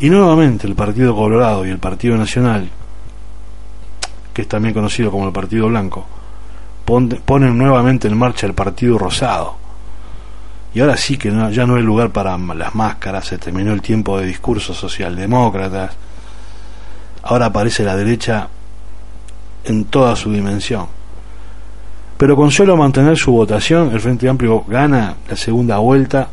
Y 0.00 0.10
nuevamente 0.10 0.66
el 0.66 0.74
Partido 0.74 1.14
Colorado 1.14 1.64
y 1.64 1.70
el 1.70 1.78
Partido 1.78 2.16
Nacional, 2.16 2.68
que 4.34 4.42
es 4.42 4.48
también 4.48 4.74
conocido 4.74 5.12
como 5.12 5.28
el 5.28 5.32
Partido 5.32 5.68
Blanco, 5.68 6.04
ponen 6.84 7.56
nuevamente 7.56 8.08
en 8.08 8.18
marcha 8.18 8.48
el 8.48 8.54
Partido 8.54 8.98
Rosado. 8.98 9.58
Y 10.74 10.80
ahora 10.80 10.96
sí 10.96 11.16
que 11.16 11.30
ya 11.52 11.66
no 11.66 11.76
hay 11.76 11.82
lugar 11.84 12.10
para 12.10 12.36
las 12.36 12.74
máscaras, 12.74 13.26
se 13.26 13.38
terminó 13.38 13.72
el 13.72 13.80
tiempo 13.80 14.18
de 14.18 14.26
discursos 14.26 14.76
socialdemócratas. 14.76 15.92
Ahora 17.22 17.46
aparece 17.46 17.84
la 17.84 17.94
derecha 17.94 18.48
en 19.64 19.84
toda 19.84 20.16
su 20.16 20.32
dimensión. 20.32 20.86
Pero 22.16 22.36
con 22.36 22.50
solo 22.50 22.76
mantener 22.76 23.16
su 23.16 23.32
votación, 23.32 23.90
el 23.92 24.00
Frente 24.00 24.28
Amplio 24.28 24.64
gana 24.66 25.16
la 25.28 25.36
segunda 25.36 25.78
vuelta, 25.78 26.28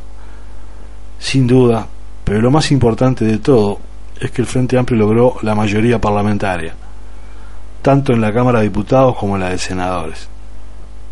sin 1.17 1.47
duda, 1.47 1.87
pero 2.23 2.41
lo 2.41 2.51
más 2.51 2.71
importante 2.71 3.25
de 3.25 3.39
todo 3.39 3.79
es 4.19 4.31
que 4.31 4.41
el 4.41 4.47
Frente 4.47 4.77
Amplio 4.77 4.99
logró 4.99 5.37
la 5.41 5.55
mayoría 5.55 5.99
parlamentaria, 5.99 6.75
tanto 7.81 8.13
en 8.13 8.21
la 8.21 8.33
Cámara 8.33 8.59
de 8.59 8.65
Diputados 8.65 9.15
como 9.15 9.35
en 9.35 9.41
la 9.41 9.49
de 9.49 9.57
Senadores. 9.57 10.27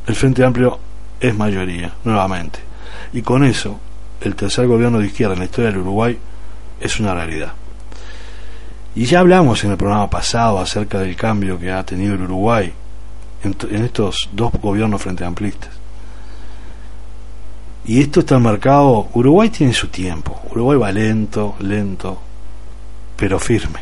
El 0.06 0.16
Frente 0.16 0.44
Amplio 0.44 0.78
es 1.20 1.36
mayoría, 1.36 1.94
nuevamente, 2.04 2.60
y 3.14 3.22
con 3.22 3.44
eso 3.44 3.80
el 4.22 4.36
tercer 4.36 4.68
gobierno 4.68 5.00
de 5.00 5.08
izquierda 5.08 5.34
en 5.34 5.40
la 5.40 5.46
historia 5.46 5.72
del 5.72 5.80
Uruguay 5.80 6.18
es 6.80 7.00
una 7.00 7.14
realidad. 7.14 7.54
Y 8.98 9.06
ya 9.06 9.20
hablamos 9.20 9.64
en 9.64 9.70
el 9.70 9.78
programa 9.78 10.10
pasado 10.10 10.58
acerca 10.58 10.98
del 10.98 11.16
cambio 11.16 11.60
que 11.60 11.72
ha 11.72 11.86
tenido 11.86 12.16
el 12.16 12.22
Uruguay 12.24 12.74
en, 13.44 13.86
estos 13.86 14.28
dos 14.34 14.52
gobiernos 14.54 15.00
frente 15.00 15.24
amplistas. 15.24 15.70
Y 17.86 18.02
esto 18.02 18.22
está 18.22 18.40
marcado, 18.40 19.08
Uruguay 19.14 19.52
tiene 19.52 19.72
su 19.72 19.90
tiempo, 19.90 20.42
Uruguay 20.50 20.80
va 20.80 20.92
lento, 20.92 21.56
lento, 21.60 22.20
pero 23.16 23.38
firme. 23.38 23.82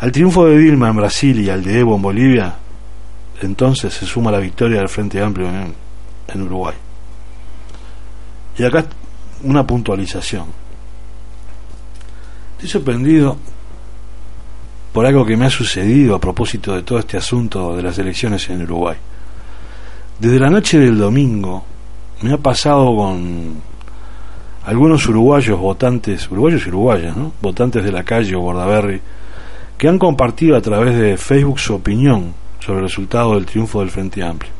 Al 0.00 0.12
triunfo 0.12 0.44
de 0.44 0.58
Dilma 0.58 0.90
en 0.90 0.96
Brasil 0.96 1.40
y 1.40 1.48
al 1.48 1.64
de 1.64 1.78
Evo 1.78 1.96
en 1.96 2.02
Bolivia, 2.02 2.54
entonces 3.40 3.94
se 3.94 4.04
suma 4.04 4.30
la 4.30 4.40
victoria 4.40 4.80
del 4.80 4.90
Frente 4.90 5.22
Amplio 5.22 5.48
en, 5.48 5.74
en 6.28 6.42
Uruguay. 6.42 6.74
Y 8.58 8.62
acá 8.62 8.84
una 9.42 9.66
puntualización. 9.66 10.59
Estoy 12.60 12.72
sorprendido 12.72 13.38
por 14.92 15.06
algo 15.06 15.24
que 15.24 15.34
me 15.34 15.46
ha 15.46 15.50
sucedido 15.50 16.14
a 16.14 16.20
propósito 16.20 16.74
de 16.74 16.82
todo 16.82 16.98
este 16.98 17.16
asunto 17.16 17.74
de 17.74 17.82
las 17.82 17.98
elecciones 17.98 18.50
en 18.50 18.64
Uruguay. 18.64 18.98
Desde 20.18 20.38
la 20.38 20.50
noche 20.50 20.78
del 20.78 20.98
domingo 20.98 21.64
me 22.20 22.34
ha 22.34 22.36
pasado 22.36 22.94
con 22.94 23.62
algunos 24.66 25.08
uruguayos 25.08 25.58
votantes, 25.58 26.30
uruguayos 26.30 26.66
y 26.66 26.68
uruguayas, 26.68 27.16
¿no? 27.16 27.32
votantes 27.40 27.82
de 27.82 27.92
la 27.92 28.04
calle 28.04 28.36
o 28.36 28.40
Bordaberry, 28.40 29.00
que 29.78 29.88
han 29.88 29.98
compartido 29.98 30.54
a 30.54 30.60
través 30.60 30.98
de 30.98 31.16
Facebook 31.16 31.58
su 31.58 31.76
opinión 31.76 32.34
sobre 32.58 32.80
el 32.80 32.84
resultado 32.88 33.36
del 33.36 33.46
triunfo 33.46 33.80
del 33.80 33.90
Frente 33.90 34.22
Amplio. 34.22 34.52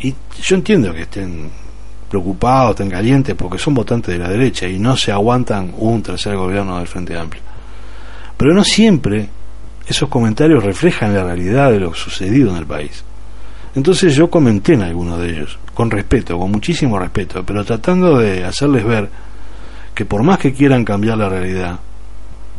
Y 0.00 0.16
yo 0.42 0.56
entiendo 0.56 0.92
que 0.92 1.02
estén 1.02 1.48
preocupados, 2.14 2.70
estén 2.70 2.90
calientes, 2.90 3.34
porque 3.34 3.58
son 3.58 3.74
votantes 3.74 4.14
de 4.14 4.22
la 4.22 4.28
derecha 4.28 4.68
y 4.68 4.78
no 4.78 4.96
se 4.96 5.10
aguantan 5.10 5.74
un 5.76 6.00
tercer 6.00 6.36
gobierno 6.36 6.78
del 6.78 6.86
Frente 6.86 7.18
Amplio. 7.18 7.42
Pero 8.36 8.54
no 8.54 8.62
siempre 8.62 9.28
esos 9.88 10.08
comentarios 10.08 10.62
reflejan 10.62 11.12
la 11.12 11.24
realidad 11.24 11.72
de 11.72 11.80
lo 11.80 11.92
sucedido 11.92 12.50
en 12.50 12.58
el 12.58 12.66
país. 12.66 13.02
Entonces 13.74 14.14
yo 14.14 14.30
comenté 14.30 14.74
en 14.74 14.82
algunos 14.82 15.18
de 15.18 15.30
ellos, 15.30 15.58
con 15.74 15.90
respeto, 15.90 16.38
con 16.38 16.52
muchísimo 16.52 17.00
respeto, 17.00 17.44
pero 17.44 17.64
tratando 17.64 18.18
de 18.18 18.44
hacerles 18.44 18.84
ver 18.84 19.08
que 19.92 20.04
por 20.04 20.22
más 20.22 20.38
que 20.38 20.52
quieran 20.52 20.84
cambiar 20.84 21.18
la 21.18 21.28
realidad, 21.28 21.80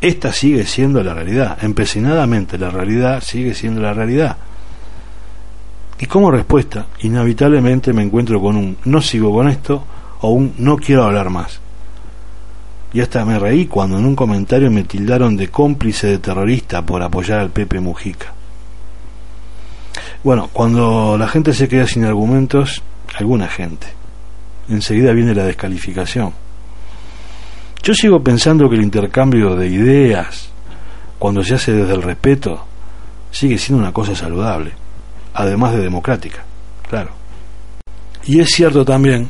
esta 0.02 0.34
sigue 0.34 0.66
siendo 0.66 1.02
la 1.02 1.14
realidad, 1.14 1.58
empecinadamente 1.62 2.58
la 2.58 2.72
realidad 2.72 3.22
sigue 3.22 3.54
siendo 3.54 3.82
la 3.82 3.94
realidad. 3.94 4.36
Y 6.00 6.06
como 6.08 6.32
respuesta, 6.32 6.88
inevitablemente 7.02 7.94
me 7.94 8.04
encuentro 8.04 8.42
con 8.42 8.56
un 8.56 8.78
no 8.86 9.02
sigo 9.02 9.34
con 9.34 9.48
esto 9.48 9.84
o 10.22 10.30
un 10.30 10.54
no 10.58 10.78
quiero 10.78 11.04
hablar 11.04 11.30
más. 11.30 11.60
Y 12.94 13.02
hasta 13.02 13.26
me 13.26 13.40
reí 13.40 13.68
cuando 13.68 13.98
en 13.98 14.06
un 14.06 14.16
comentario 14.16 14.72
me 14.72 14.84
tildaron 14.84 15.36
de 15.36 15.50
cómplice 15.50 16.08
de 16.08 16.20
terrorista 16.20 16.82
por 16.82 17.02
apoyar 17.02 17.40
al 17.40 17.50
Pepe 17.50 17.80
Mujica. 17.80 18.34
Bueno, 20.24 20.50
cuando 20.52 21.18
la 21.18 21.28
gente 21.28 21.54
se 21.54 21.68
queda 21.68 21.86
sin 21.86 22.06
argumentos, 22.06 22.82
alguna 23.18 23.48
gente, 23.48 23.88
enseguida 24.70 25.12
viene 25.12 25.36
la 25.36 25.46
descalificación. 25.46 26.34
Yo 27.84 27.94
sigo 27.94 28.24
pensando 28.24 28.70
que 28.70 28.76
el 28.76 28.84
intercambio 28.84 29.56
de 29.56 29.68
ideas 29.68 30.50
cuando 31.20 31.44
se 31.44 31.56
hace 31.56 31.74
desde 31.74 31.94
el 31.94 32.02
respeto, 32.02 32.66
sigue 33.32 33.58
siendo 33.58 33.82
una 33.82 33.94
cosa 33.94 34.16
saludable, 34.16 34.74
además 35.36 35.74
de 35.74 35.82
democrática, 35.82 36.44
claro. 36.90 37.12
Y 38.24 38.40
es 38.40 38.50
cierto 38.50 38.84
también 38.84 39.30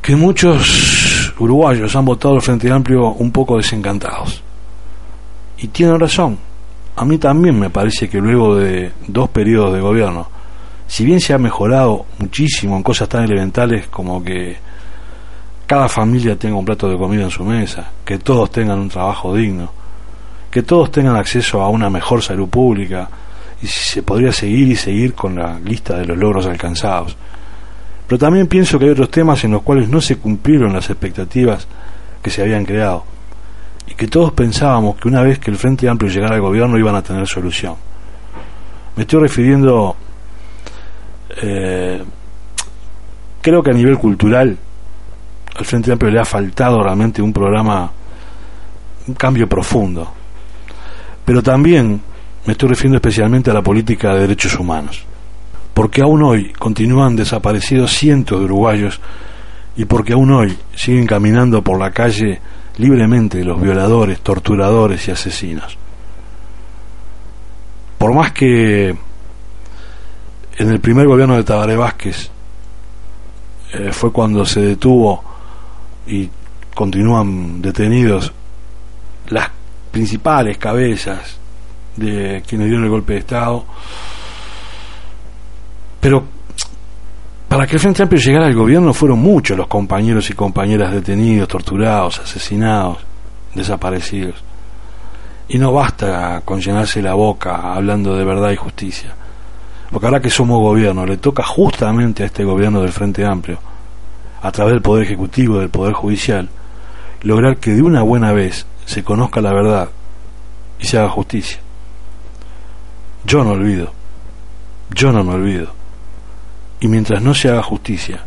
que 0.00 0.16
muchos 0.16 1.34
uruguayos 1.38 1.94
han 1.94 2.04
votado 2.04 2.36
al 2.36 2.42
Frente 2.42 2.70
Amplio 2.70 3.08
un 3.10 3.30
poco 3.30 3.56
desencantados. 3.56 4.42
Y 5.58 5.68
tienen 5.68 5.98
razón. 5.98 6.38
A 6.96 7.04
mí 7.04 7.18
también 7.18 7.58
me 7.58 7.70
parece 7.70 8.08
que 8.08 8.18
luego 8.20 8.56
de 8.56 8.92
dos 9.06 9.28
periodos 9.28 9.74
de 9.74 9.80
gobierno, 9.80 10.28
si 10.86 11.04
bien 11.04 11.20
se 11.20 11.34
ha 11.34 11.38
mejorado 11.38 12.06
muchísimo 12.18 12.76
en 12.76 12.82
cosas 12.82 13.08
tan 13.08 13.24
elementales 13.24 13.88
como 13.88 14.22
que 14.22 14.56
cada 15.66 15.88
familia 15.88 16.36
tenga 16.36 16.56
un 16.56 16.64
plato 16.64 16.88
de 16.88 16.96
comida 16.96 17.24
en 17.24 17.30
su 17.30 17.44
mesa, 17.44 17.90
que 18.04 18.18
todos 18.18 18.50
tengan 18.50 18.78
un 18.78 18.88
trabajo 18.88 19.34
digno, 19.34 19.70
que 20.50 20.62
todos 20.62 20.90
tengan 20.90 21.16
acceso 21.16 21.60
a 21.60 21.68
una 21.68 21.90
mejor 21.90 22.22
salud 22.22 22.48
pública, 22.48 23.08
y 23.60 23.66
se 23.66 24.02
podría 24.02 24.32
seguir 24.32 24.68
y 24.68 24.76
seguir 24.76 25.14
con 25.14 25.36
la 25.36 25.58
lista 25.58 25.98
de 25.98 26.06
los 26.06 26.16
logros 26.16 26.46
alcanzados. 26.46 27.16
Pero 28.06 28.18
también 28.18 28.46
pienso 28.46 28.78
que 28.78 28.86
hay 28.86 28.90
otros 28.92 29.10
temas 29.10 29.42
en 29.44 29.52
los 29.52 29.62
cuales 29.62 29.88
no 29.88 30.00
se 30.00 30.16
cumplieron 30.16 30.72
las 30.72 30.88
expectativas 30.88 31.66
que 32.22 32.30
se 32.30 32.42
habían 32.42 32.64
creado 32.64 33.04
y 33.86 33.94
que 33.94 34.06
todos 34.06 34.32
pensábamos 34.32 34.96
que 34.96 35.08
una 35.08 35.22
vez 35.22 35.38
que 35.38 35.50
el 35.50 35.56
Frente 35.56 35.88
Amplio 35.88 36.10
llegara 36.10 36.36
al 36.36 36.40
gobierno 36.40 36.78
iban 36.78 36.94
a 36.94 37.02
tener 37.02 37.26
solución. 37.26 37.74
Me 38.96 39.02
estoy 39.02 39.20
refiriendo, 39.20 39.96
eh, 41.42 42.02
creo 43.40 43.62
que 43.62 43.70
a 43.70 43.74
nivel 43.74 43.98
cultural, 43.98 44.56
al 45.56 45.64
Frente 45.64 45.92
Amplio 45.92 46.10
le 46.10 46.20
ha 46.20 46.24
faltado 46.24 46.82
realmente 46.82 47.22
un 47.22 47.32
programa, 47.32 47.90
un 49.06 49.14
cambio 49.14 49.48
profundo. 49.48 50.12
Pero 51.24 51.42
también 51.42 52.00
me 52.48 52.52
estoy 52.52 52.70
refiriendo 52.70 52.96
especialmente 52.96 53.50
a 53.50 53.52
la 53.52 53.60
política 53.60 54.14
de 54.14 54.20
derechos 54.20 54.58
humanos. 54.58 55.04
Porque 55.74 56.00
aún 56.00 56.22
hoy 56.22 56.50
continúan 56.54 57.14
desaparecidos 57.14 57.92
cientos 57.92 58.38
de 58.38 58.46
uruguayos 58.46 59.02
y 59.76 59.84
porque 59.84 60.14
aún 60.14 60.32
hoy 60.32 60.56
siguen 60.74 61.06
caminando 61.06 61.60
por 61.60 61.78
la 61.78 61.90
calle 61.90 62.40
libremente 62.78 63.44
los 63.44 63.60
violadores, 63.60 64.20
torturadores 64.20 65.06
y 65.06 65.10
asesinos. 65.10 65.76
Por 67.98 68.14
más 68.14 68.32
que 68.32 68.96
en 70.56 70.68
el 70.70 70.80
primer 70.80 71.06
gobierno 71.06 71.36
de 71.36 71.44
Tabaré 71.44 71.76
Vázquez 71.76 72.30
eh, 73.74 73.92
fue 73.92 74.10
cuando 74.10 74.46
se 74.46 74.62
detuvo 74.62 75.22
y 76.06 76.30
continúan 76.74 77.60
detenidos 77.60 78.32
las 79.28 79.50
principales 79.92 80.56
cabezas 80.56 81.37
de 81.98 82.42
quienes 82.46 82.68
dieron 82.68 82.84
el 82.84 82.90
golpe 82.90 83.14
de 83.14 83.18
Estado, 83.20 83.64
pero 86.00 86.24
para 87.48 87.66
que 87.66 87.76
el 87.76 87.80
Frente 87.80 88.02
Amplio 88.02 88.20
llegara 88.20 88.46
al 88.46 88.54
gobierno 88.54 88.92
fueron 88.92 89.20
muchos 89.20 89.56
los 89.56 89.68
compañeros 89.68 90.28
y 90.28 90.34
compañeras 90.34 90.92
detenidos, 90.92 91.48
torturados, 91.48 92.20
asesinados, 92.20 92.98
desaparecidos. 93.54 94.44
Y 95.48 95.58
no 95.58 95.72
basta 95.72 96.42
con 96.44 96.60
llenarse 96.60 97.00
la 97.00 97.14
boca 97.14 97.72
hablando 97.74 98.14
de 98.14 98.24
verdad 98.24 98.50
y 98.50 98.56
justicia. 98.56 99.14
Porque 99.90 100.06
ahora 100.06 100.20
que 100.20 100.28
somos 100.28 100.60
gobierno, 100.60 101.06
le 101.06 101.16
toca 101.16 101.42
justamente 101.42 102.22
a 102.22 102.26
este 102.26 102.44
gobierno 102.44 102.82
del 102.82 102.92
Frente 102.92 103.24
Amplio, 103.24 103.58
a 104.42 104.52
través 104.52 104.74
del 104.74 104.82
Poder 104.82 105.04
Ejecutivo 105.04 105.58
del 105.58 105.70
Poder 105.70 105.94
Judicial, 105.94 106.50
lograr 107.22 107.56
que 107.56 107.70
de 107.70 107.80
una 107.80 108.02
buena 108.02 108.32
vez 108.32 108.66
se 108.84 109.02
conozca 109.02 109.40
la 109.40 109.54
verdad 109.54 109.88
y 110.78 110.86
se 110.86 110.98
haga 110.98 111.08
justicia. 111.08 111.60
Yo 113.28 113.44
no 113.44 113.50
olvido, 113.50 113.92
yo 114.94 115.12
no 115.12 115.22
me 115.22 115.34
olvido 115.34 115.68
y 116.80 116.88
mientras 116.88 117.20
no 117.20 117.34
se 117.34 117.50
haga 117.50 117.62
justicia, 117.62 118.20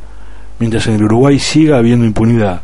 mientras 0.60 0.86
en 0.86 0.94
el 0.94 1.06
Uruguay 1.06 1.40
siga 1.40 1.80
habiendo 1.80 2.06
impunidad, 2.06 2.62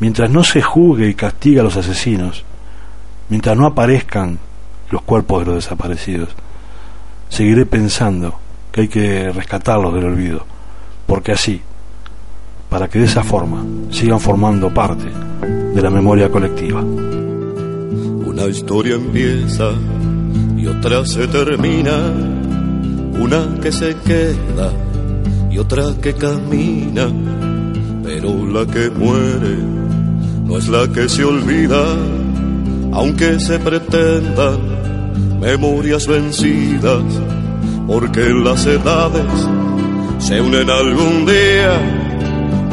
mientras 0.00 0.30
no 0.30 0.42
se 0.42 0.60
juzgue 0.60 1.08
y 1.08 1.14
castiga 1.14 1.60
a 1.60 1.64
los 1.64 1.76
asesinos, 1.76 2.44
mientras 3.28 3.56
no 3.56 3.66
aparezcan 3.66 4.40
los 4.90 5.02
cuerpos 5.02 5.42
de 5.42 5.46
los 5.46 5.54
desaparecidos, 5.54 6.30
seguiré 7.28 7.66
pensando 7.66 8.36
que 8.72 8.80
hay 8.80 8.88
que 8.88 9.30
rescatarlos 9.30 9.94
del 9.94 10.06
olvido, 10.06 10.44
porque 11.06 11.30
así, 11.30 11.62
para 12.68 12.88
que 12.88 12.98
de 12.98 13.04
esa 13.04 13.22
forma 13.22 13.64
sigan 13.92 14.18
formando 14.18 14.74
parte 14.74 15.06
de 15.72 15.80
la 15.80 15.90
memoria 15.90 16.28
colectiva. 16.32 16.80
Una 16.80 18.46
historia 18.46 18.96
empieza 18.96 19.70
y 20.64 20.66
otra 20.66 21.04
se 21.04 21.28
termina, 21.28 21.92
una 23.20 23.60
que 23.60 23.70
se 23.70 23.94
queda 23.96 24.72
y 25.50 25.58
otra 25.58 25.84
que 26.00 26.14
camina, 26.14 27.06
pero 28.02 28.46
la 28.46 28.64
que 28.64 28.88
muere 28.88 29.58
no 30.46 30.56
es 30.56 30.68
la 30.68 30.88
que 30.88 31.06
se 31.06 31.22
olvida, 31.22 31.84
aunque 32.92 33.38
se 33.40 33.58
pretendan 33.58 35.38
memorias 35.38 36.06
vencidas, 36.06 37.02
porque 37.86 38.30
las 38.30 38.64
edades 38.64 39.48
se 40.18 40.40
unen 40.40 40.70
algún 40.70 41.26
día, 41.26 41.78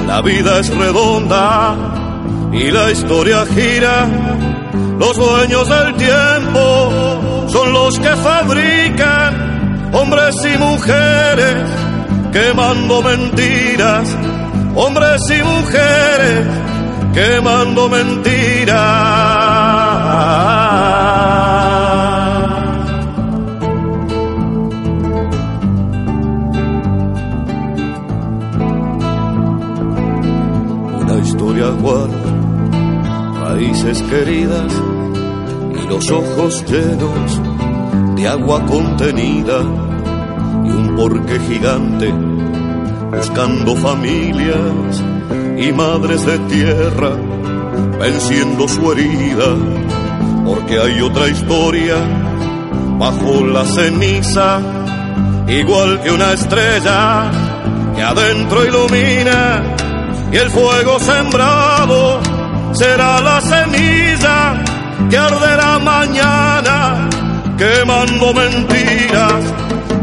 la 0.08 0.22
vida 0.22 0.62
es 0.62 0.74
redonda 0.74 2.01
y 2.54 2.72
la 2.72 2.92
historia 2.92 3.46
gira, 3.46 4.08
los 5.00 5.16
dueños 5.16 5.68
del 5.70 5.96
tiempo 5.96 7.48
son 7.48 7.74
los 7.74 8.00
que 8.00 8.16
fabrican 8.18 9.90
hombres 9.94 10.36
y 10.46 10.58
mujeres 10.58 11.70
quemando 12.32 13.02
mentiras, 13.02 14.18
hombres 14.76 15.22
y 15.30 15.44
mujeres 15.44 16.48
quemando 17.14 17.90
mentiras. 17.90 18.78
Una 31.02 31.18
historia 31.20 31.70
guarda 31.82 32.21
queridas 34.10 34.74
y 35.82 35.88
los 35.88 36.12
ojos 36.12 36.64
llenos 36.66 37.42
de 38.16 38.28
agua 38.28 38.66
contenida 38.66 39.62
y 40.66 40.70
un 40.70 40.94
porqué 40.98 41.40
gigante 41.40 42.12
buscando 43.16 43.76
familias 43.78 45.02
y 45.58 45.72
madres 45.72 46.26
de 46.26 46.38
tierra 46.40 47.12
venciendo 47.98 48.68
su 48.68 48.92
herida 48.92 49.56
porque 50.46 50.78
hay 50.78 51.02
otra 51.02 51.30
historia 51.30 51.96
bajo 53.00 53.46
la 53.46 53.64
ceniza 53.66 54.60
igual 55.48 56.02
que 56.02 56.12
una 56.12 56.34
estrella 56.34 57.32
que 57.96 58.04
adentro 58.04 58.66
ilumina 58.66 59.64
y 60.30 60.36
el 60.36 60.50
fuego 60.50 61.00
sembrado 61.00 62.41
será 62.74 63.22
la 63.22 63.42
ceniza 63.42 64.54
que 65.10 65.18
arderá 65.18 65.80
mañana 65.80 67.10
quemando 67.58 68.34
mentiras 68.34 69.44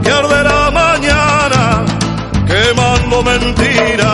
que 0.03 0.11
arderá 0.11 0.71
mañana 0.71 1.85
quemando 2.49 3.23
mentiras. 3.23 4.09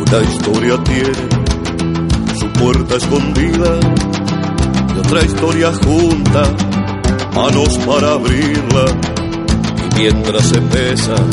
Una 0.00 0.18
historia 0.30 0.84
tiene 0.84 1.28
su 2.38 2.46
puerta 2.52 2.96
escondida 2.96 4.03
otra 5.04 5.22
historia 5.22 5.72
junta, 5.84 6.42
manos 7.34 7.78
para 7.86 8.12
abrirla. 8.12 8.84
Y 9.76 10.00
mientras 10.00 10.46
se 10.46 10.60
pesan 10.60 11.30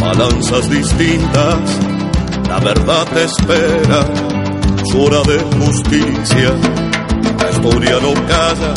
balanzas 0.00 0.70
distintas, 0.70 1.58
la 2.48 2.58
verdad 2.60 3.04
te 3.12 3.24
espera, 3.24 4.04
su 4.90 5.02
hora 5.02 5.22
de 5.22 5.38
justicia. 5.58 6.52
La 7.40 7.50
historia 7.50 7.98
no 8.00 8.14
calla, 8.26 8.74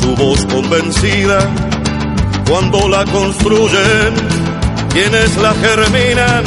su 0.00 0.14
voz 0.16 0.44
convencida, 0.46 1.38
cuando 2.48 2.88
la 2.88 3.04
construyen, 3.06 4.14
quienes 4.92 5.36
la 5.38 5.54
germinan, 5.54 6.44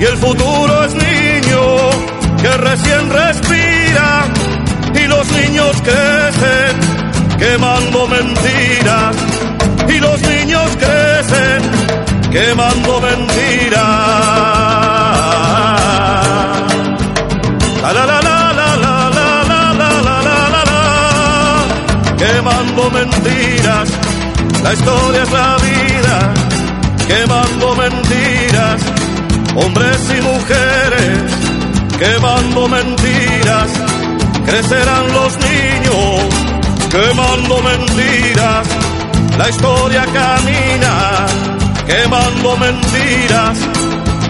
y 0.00 0.04
el 0.04 0.16
futuro 0.16 0.84
es 0.84 0.94
niño 0.94 1.90
que 2.42 2.56
recién 2.58 3.10
respira, 3.10 4.26
los 5.16 5.30
niños 5.30 5.76
crecen 5.82 6.74
quemando 7.38 8.08
mentiras 8.08 9.16
y 9.88 9.98
los 10.00 10.20
niños 10.22 10.68
crecen 10.76 11.62
quemando 12.30 13.00
mentiras. 13.00 13.80
La 17.82 17.92
la 17.92 18.06
la 18.06 18.18
la 18.22 18.40
la 18.58 18.96
la 19.14 19.44
la 19.50 19.72
la 19.82 20.20
la 20.54 20.62
la 20.70 20.82
quemando 22.22 22.90
mentiras. 22.90 23.88
La 24.62 24.72
historia 24.72 25.22
es 25.22 25.32
la 25.32 25.56
vida, 25.68 26.16
quemando 27.06 27.74
mentiras. 27.76 28.80
Hombres 29.56 30.00
y 30.16 30.20
mujeres, 30.22 31.18
quemando 31.98 32.68
mentiras. 32.68 33.93
Crecerán 34.46 35.12
los 35.12 35.36
niños, 35.38 36.20
quemando 36.90 37.62
mentiras. 37.62 38.66
La 39.38 39.48
historia 39.48 40.04
camina, 40.04 41.26
quemando 41.86 42.56
mentiras, 42.56 43.58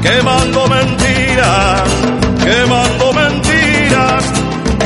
quemando 0.01 0.67
mentiras, 0.69 1.83
quemando 2.43 3.13
mentiras, 3.13 4.25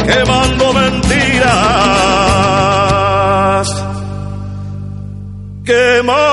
quemando 0.07 0.73
mentiras, 0.73 1.29
quemando 5.65 6.28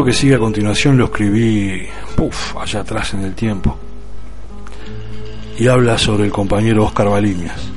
Esto 0.00 0.06
que 0.06 0.12
sigue 0.14 0.36
a 0.36 0.38
continuación 0.38 0.96
lo 0.96 1.04
escribí 1.04 1.86
puf, 2.16 2.56
allá 2.56 2.80
atrás 2.80 3.12
en 3.12 3.22
el 3.22 3.34
tiempo. 3.34 3.76
Y 5.58 5.68
habla 5.68 5.98
sobre 5.98 6.24
el 6.24 6.32
compañero 6.32 6.86
Oscar 6.86 7.10
Baliñas. 7.10 7.70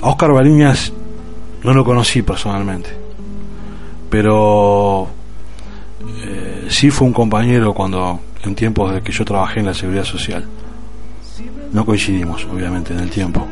A 0.00 0.08
Oscar 0.08 0.32
Baliñas 0.32 0.94
no 1.62 1.74
lo 1.74 1.84
conocí 1.84 2.22
personalmente, 2.22 2.88
pero 4.08 5.08
eh, 6.22 6.68
sí 6.70 6.88
fue 6.88 7.06
un 7.06 7.12
compañero 7.12 7.74
cuando, 7.74 8.18
en 8.44 8.54
tiempos 8.54 8.94
de 8.94 9.02
que 9.02 9.12
yo 9.12 9.26
trabajé 9.26 9.60
en 9.60 9.66
la 9.66 9.74
seguridad 9.74 10.04
social. 10.04 10.42
No 11.70 11.84
coincidimos, 11.84 12.46
obviamente, 12.50 12.94
en 12.94 13.00
el 13.00 13.10
tiempo. 13.10 13.46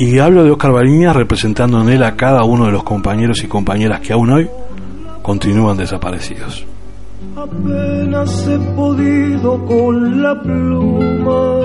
Y 0.00 0.20
hablo 0.20 0.44
de 0.44 0.52
Oscar 0.52 0.70
Baliñas 0.70 1.16
representando 1.16 1.82
en 1.82 1.88
él 1.88 2.04
a 2.04 2.14
cada 2.14 2.44
uno 2.44 2.66
de 2.66 2.70
los 2.70 2.84
compañeros 2.84 3.42
y 3.42 3.48
compañeras 3.48 3.98
que 3.98 4.12
aún 4.12 4.30
hoy 4.30 4.48
continúan 5.22 5.76
desaparecidos. 5.76 6.64
Apenas 7.34 8.46
he 8.46 8.58
podido 8.76 9.66
con 9.66 10.22
la 10.22 10.40
pluma. 10.40 11.58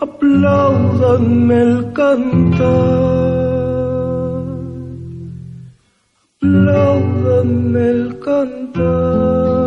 Apláudanme 0.00 1.62
el 1.62 1.92
cantar. 1.94 2.68
Apláudanme 6.42 7.88
el 7.88 8.18
cantar. 8.20 9.57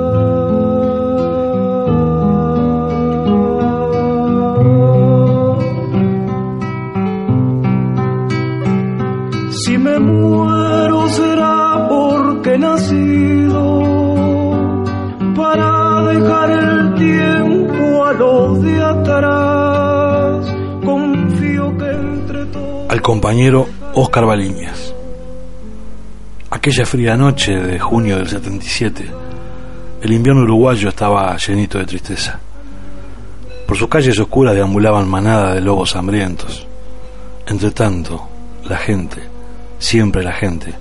Si 9.63 9.78
me 9.78 10.00
muero 10.00 11.08
será 11.10 11.86
porque 11.88 12.58
nacido 12.58 13.82
para 15.36 16.02
dejar 16.12 16.50
el 16.50 16.95
tiempo 16.95 18.06
a 18.06 18.13
los 18.13 18.60
de. 18.63 20.56
Confío 20.84 21.78
que 21.78 21.91
entre 21.91 22.45
todos. 22.45 22.89
Al 22.91 23.02
compañero 23.04 23.67
Oscar 23.93 24.26
Baliñas. 24.26 24.95
Aquella 26.50 26.86
fría 26.88 27.15
noche 27.15 27.52
de 27.54 27.78
junio 27.78 28.17
del 28.17 28.30
77, 28.30 29.06
el 30.02 30.12
invierno 30.12 30.41
uruguayo 30.41 30.89
estaba 30.89 31.38
llenito 31.38 31.78
de 31.78 31.86
tristeza. 31.86 32.39
Por 33.67 33.78
sus 33.78 33.88
calles 33.88 34.17
oscuras 34.17 34.56
deambulaban 34.56 35.08
manadas 35.08 35.54
de 35.54 35.62
lobos 35.62 35.95
hambrientos. 35.95 36.65
Entre 37.45 37.69
tanto, 37.71 38.28
la 38.67 38.78
gente, 38.78 39.31
siempre 39.82 40.24
la 40.24 40.32
gente, 40.32 40.74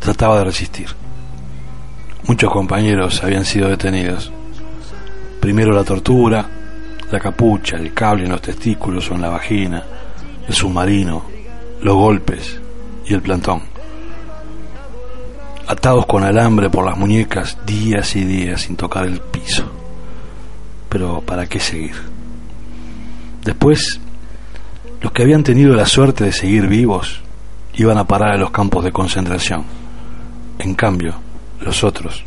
trataba 0.00 0.38
de 0.38 0.44
resistir. 0.44 0.88
Muchos 2.26 2.50
compañeros 2.50 3.22
habían 3.22 3.44
sido 3.44 3.68
detenidos. 3.68 4.30
Primero 5.40 5.72
la 5.72 5.84
tortura, 5.84 6.44
la 7.10 7.20
capucha, 7.20 7.76
el 7.76 7.94
cable 7.94 8.24
en 8.24 8.32
los 8.32 8.42
testículos 8.42 9.08
o 9.10 9.14
en 9.14 9.22
la 9.22 9.28
vagina, 9.30 9.84
el 10.46 10.52
submarino, 10.52 11.24
los 11.80 11.94
golpes 11.94 12.60
y 13.06 13.14
el 13.14 13.22
plantón. 13.22 13.62
Atados 15.68 16.04
con 16.06 16.24
alambre 16.24 16.68
por 16.70 16.84
las 16.84 16.98
muñecas 16.98 17.56
días 17.64 18.16
y 18.16 18.24
días 18.24 18.62
sin 18.62 18.76
tocar 18.76 19.06
el 19.06 19.20
piso. 19.20 19.64
Pero 20.88 21.20
¿para 21.20 21.46
qué 21.46 21.60
seguir? 21.60 21.94
Después, 23.44 24.00
los 25.00 25.12
que 25.12 25.22
habían 25.22 25.44
tenido 25.44 25.74
la 25.74 25.86
suerte 25.86 26.24
de 26.24 26.32
seguir 26.32 26.66
vivos 26.66 27.22
iban 27.74 27.98
a 27.98 28.04
parar 28.04 28.32
a 28.32 28.38
los 28.38 28.50
campos 28.50 28.84
de 28.84 28.92
concentración. 28.92 29.64
En 30.58 30.74
cambio, 30.74 31.14
los 31.60 31.82
otros. 31.84 32.24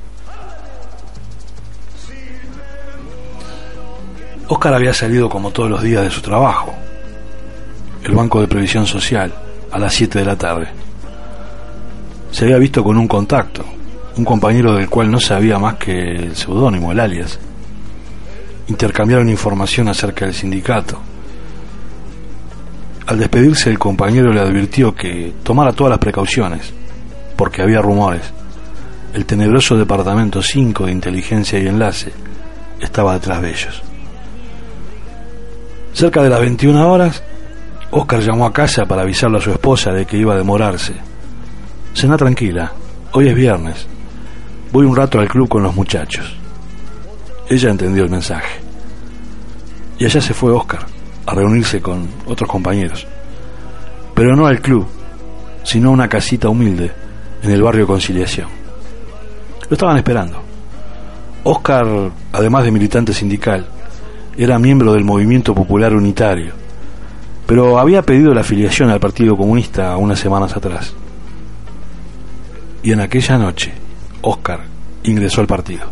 Oscar 4.47 4.73
había 4.75 4.93
salido 4.93 5.29
como 5.29 5.51
todos 5.51 5.69
los 5.69 5.81
días 5.81 6.03
de 6.03 6.11
su 6.11 6.21
trabajo, 6.21 6.73
el 8.03 8.13
Banco 8.13 8.41
de 8.41 8.47
Previsión 8.47 8.85
Social, 8.85 9.33
a 9.71 9.79
las 9.79 9.93
7 9.93 10.19
de 10.19 10.25
la 10.25 10.35
tarde. 10.35 10.67
Se 12.31 12.45
había 12.45 12.57
visto 12.57 12.83
con 12.83 12.97
un 12.97 13.07
contacto, 13.07 13.65
un 14.17 14.25
compañero 14.25 14.73
del 14.73 14.89
cual 14.89 15.09
no 15.09 15.19
sabía 15.19 15.57
más 15.57 15.75
que 15.75 16.15
el 16.15 16.35
seudónimo, 16.35 16.91
el 16.91 16.99
alias. 16.99 17.39
Intercambiaron 18.67 19.29
información 19.29 19.87
acerca 19.87 20.25
del 20.25 20.33
sindicato. 20.33 20.99
Al 23.07 23.19
despedirse 23.19 23.69
el 23.69 23.77
compañero 23.77 24.33
le 24.33 24.39
advirtió 24.39 24.95
que 24.95 25.31
tomara 25.43 25.73
todas 25.73 25.91
las 25.91 25.99
precauciones, 25.99 26.73
porque 27.35 27.61
había 27.61 27.79
rumores. 27.79 28.23
El 29.13 29.25
tenebroso 29.25 29.77
Departamento 29.77 30.41
5 30.41 30.87
de 30.87 30.91
Inteligencia 30.91 31.59
y 31.59 31.67
Enlace 31.67 32.11
estaba 32.81 33.13
detrás 33.13 33.43
de 33.43 33.49
ellos. 33.51 33.83
Cerca 35.93 36.23
de 36.23 36.29
las 36.29 36.41
21 36.41 36.91
horas, 36.91 37.21
Oscar 37.91 38.21
llamó 38.21 38.47
a 38.47 38.53
casa 38.53 38.85
para 38.85 39.03
avisarle 39.03 39.37
a 39.37 39.41
su 39.41 39.51
esposa 39.51 39.91
de 39.91 40.05
que 40.07 40.17
iba 40.17 40.33
a 40.33 40.37
demorarse. 40.37 40.95
Cena 41.93 42.17
tranquila, 42.17 42.73
hoy 43.11 43.29
es 43.29 43.35
viernes. 43.35 43.87
Voy 44.71 44.83
un 44.83 44.95
rato 44.95 45.19
al 45.19 45.27
club 45.27 45.47
con 45.47 45.61
los 45.61 45.75
muchachos. 45.75 46.35
Ella 47.47 47.69
entendió 47.69 48.03
el 48.03 48.09
mensaje. 48.09 48.59
Y 49.99 50.05
allá 50.05 50.19
se 50.19 50.33
fue 50.33 50.51
Oscar 50.51 50.94
a 51.25 51.33
reunirse 51.33 51.81
con 51.81 52.07
otros 52.25 52.49
compañeros. 52.49 53.05
Pero 54.13 54.35
no 54.35 54.45
al 54.45 54.61
club, 54.61 54.87
sino 55.63 55.89
a 55.89 55.93
una 55.93 56.07
casita 56.07 56.49
humilde 56.49 56.91
en 57.41 57.51
el 57.51 57.61
barrio 57.61 57.87
Conciliación. 57.87 58.47
Lo 59.69 59.73
estaban 59.73 59.97
esperando. 59.97 60.41
Oscar, 61.43 62.11
además 62.31 62.63
de 62.63 62.71
militante 62.71 63.13
sindical, 63.13 63.67
era 64.37 64.59
miembro 64.59 64.93
del 64.93 65.03
Movimiento 65.03 65.53
Popular 65.53 65.93
Unitario, 65.93 66.53
pero 67.45 67.79
había 67.79 68.01
pedido 68.01 68.33
la 68.33 68.41
afiliación 68.41 68.89
al 68.89 68.99
Partido 68.99 69.37
Comunista 69.37 69.95
unas 69.97 70.19
semanas 70.19 70.55
atrás. 70.55 70.93
Y 72.83 72.91
en 72.91 72.99
aquella 72.99 73.37
noche, 73.37 73.73
Oscar 74.21 74.61
ingresó 75.03 75.41
al 75.41 75.47
partido. 75.47 75.83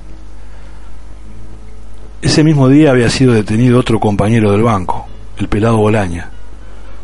Ese 2.22 2.44
mismo 2.44 2.70
día 2.70 2.92
había 2.92 3.10
sido 3.10 3.34
detenido 3.34 3.80
otro 3.80 4.00
compañero 4.00 4.52
del 4.52 4.64
banco, 4.64 5.08
el 5.38 5.48
pelado 5.48 5.78
Bolaña, 5.78 6.30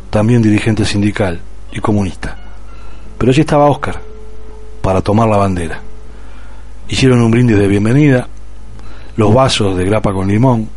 también 0.09 0.41
dirigente 0.41 0.85
sindical 0.85 1.39
y 1.71 1.79
comunista. 1.79 2.37
Pero 3.17 3.31
allí 3.31 3.41
estaba 3.41 3.69
Oscar, 3.69 4.01
para 4.81 5.01
tomar 5.01 5.27
la 5.27 5.37
bandera. 5.37 5.79
Hicieron 6.87 7.21
un 7.21 7.31
brindis 7.31 7.57
de 7.57 7.67
bienvenida, 7.67 8.27
los 9.15 9.33
vasos 9.33 9.77
de 9.77 9.85
grapa 9.85 10.13
con 10.13 10.27
limón, 10.27 10.69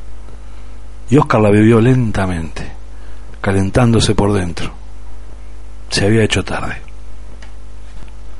y 1.09 1.17
Oscar 1.17 1.41
la 1.41 1.51
bebió 1.51 1.81
lentamente, 1.81 2.71
calentándose 3.41 4.15
por 4.15 4.33
dentro. 4.33 4.73
Se 5.91 6.07
había 6.07 6.25
hecho 6.25 6.43
tarde. 6.43 6.77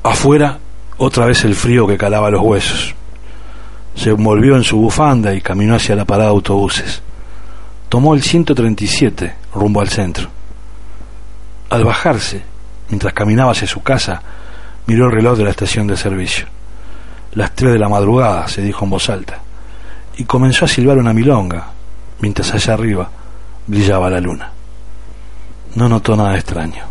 Afuera, 0.03 0.59
otra 0.97 1.25
vez 1.25 1.43
el 1.45 1.55
frío 1.55 1.87
que 1.87 1.97
calaba 1.97 2.29
los 2.29 2.41
huesos. 2.41 2.95
Se 3.95 4.09
envolvió 4.09 4.55
en 4.55 4.63
su 4.63 4.77
bufanda 4.77 5.33
y 5.33 5.41
caminó 5.41 5.75
hacia 5.75 5.95
la 5.95 6.05
parada 6.05 6.29
de 6.29 6.35
autobuses. 6.35 7.01
Tomó 7.93 8.15
el 8.15 8.23
137 8.23 9.35
rumbo 9.53 9.79
al 9.79 9.87
centro. 9.87 10.27
Al 11.69 11.83
bajarse, 11.83 12.41
mientras 12.89 13.13
caminaba 13.13 13.51
hacia 13.51 13.67
su 13.67 13.83
casa, 13.83 14.19
miró 14.87 15.05
el 15.05 15.11
reloj 15.11 15.37
de 15.37 15.43
la 15.43 15.51
estación 15.51 15.85
de 15.85 15.95
servicio. 15.95 16.47
Las 17.33 17.51
tres 17.51 17.71
de 17.71 17.77
la 17.77 17.89
madrugada, 17.89 18.47
se 18.47 18.63
dijo 18.63 18.83
en 18.83 18.89
voz 18.89 19.11
alta, 19.11 19.41
y 20.17 20.23
comenzó 20.23 20.65
a 20.65 20.67
silbar 20.67 20.97
una 20.97 21.13
milonga, 21.13 21.67
mientras 22.19 22.51
allá 22.55 22.73
arriba 22.73 23.11
brillaba 23.67 24.09
la 24.09 24.19
luna. 24.19 24.51
No 25.75 25.87
notó 25.87 26.15
nada 26.15 26.33
extraño. 26.33 26.85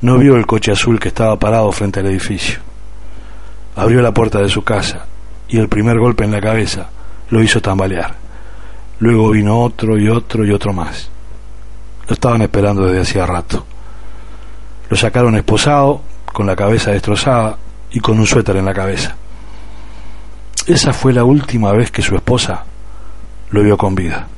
No 0.00 0.18
vio 0.18 0.34
el 0.34 0.44
coche 0.44 0.72
azul 0.72 0.98
que 0.98 1.10
estaba 1.10 1.38
parado 1.38 1.70
frente 1.70 2.00
al 2.00 2.06
edificio. 2.06 2.58
Abrió 3.76 4.02
la 4.02 4.12
puerta 4.12 4.40
de 4.40 4.48
su 4.48 4.64
casa 4.64 5.06
y 5.48 5.58
el 5.58 5.68
primer 5.68 6.00
golpe 6.00 6.24
en 6.24 6.32
la 6.32 6.40
cabeza 6.40 6.88
lo 7.28 7.40
hizo 7.40 7.62
tambalear. 7.62 8.19
Luego 9.00 9.30
vino 9.30 9.60
otro 9.60 9.98
y 9.98 10.08
otro 10.08 10.44
y 10.44 10.52
otro 10.52 10.72
más. 10.72 11.10
Lo 12.06 12.14
estaban 12.14 12.42
esperando 12.42 12.86
desde 12.86 13.00
hacía 13.00 13.26
rato. 13.26 13.64
Lo 14.88 14.96
sacaron 14.96 15.36
esposado, 15.36 16.02
con 16.32 16.46
la 16.46 16.56
cabeza 16.56 16.92
destrozada 16.92 17.56
y 17.90 18.00
con 18.00 18.18
un 18.18 18.26
suéter 18.26 18.56
en 18.56 18.64
la 18.64 18.74
cabeza. 18.74 19.16
Esa 20.66 20.92
fue 20.92 21.12
la 21.12 21.24
última 21.24 21.72
vez 21.72 21.90
que 21.90 22.02
su 22.02 22.14
esposa 22.14 22.64
lo 23.50 23.62
vio 23.62 23.76
con 23.76 23.94
vida. 23.94 24.28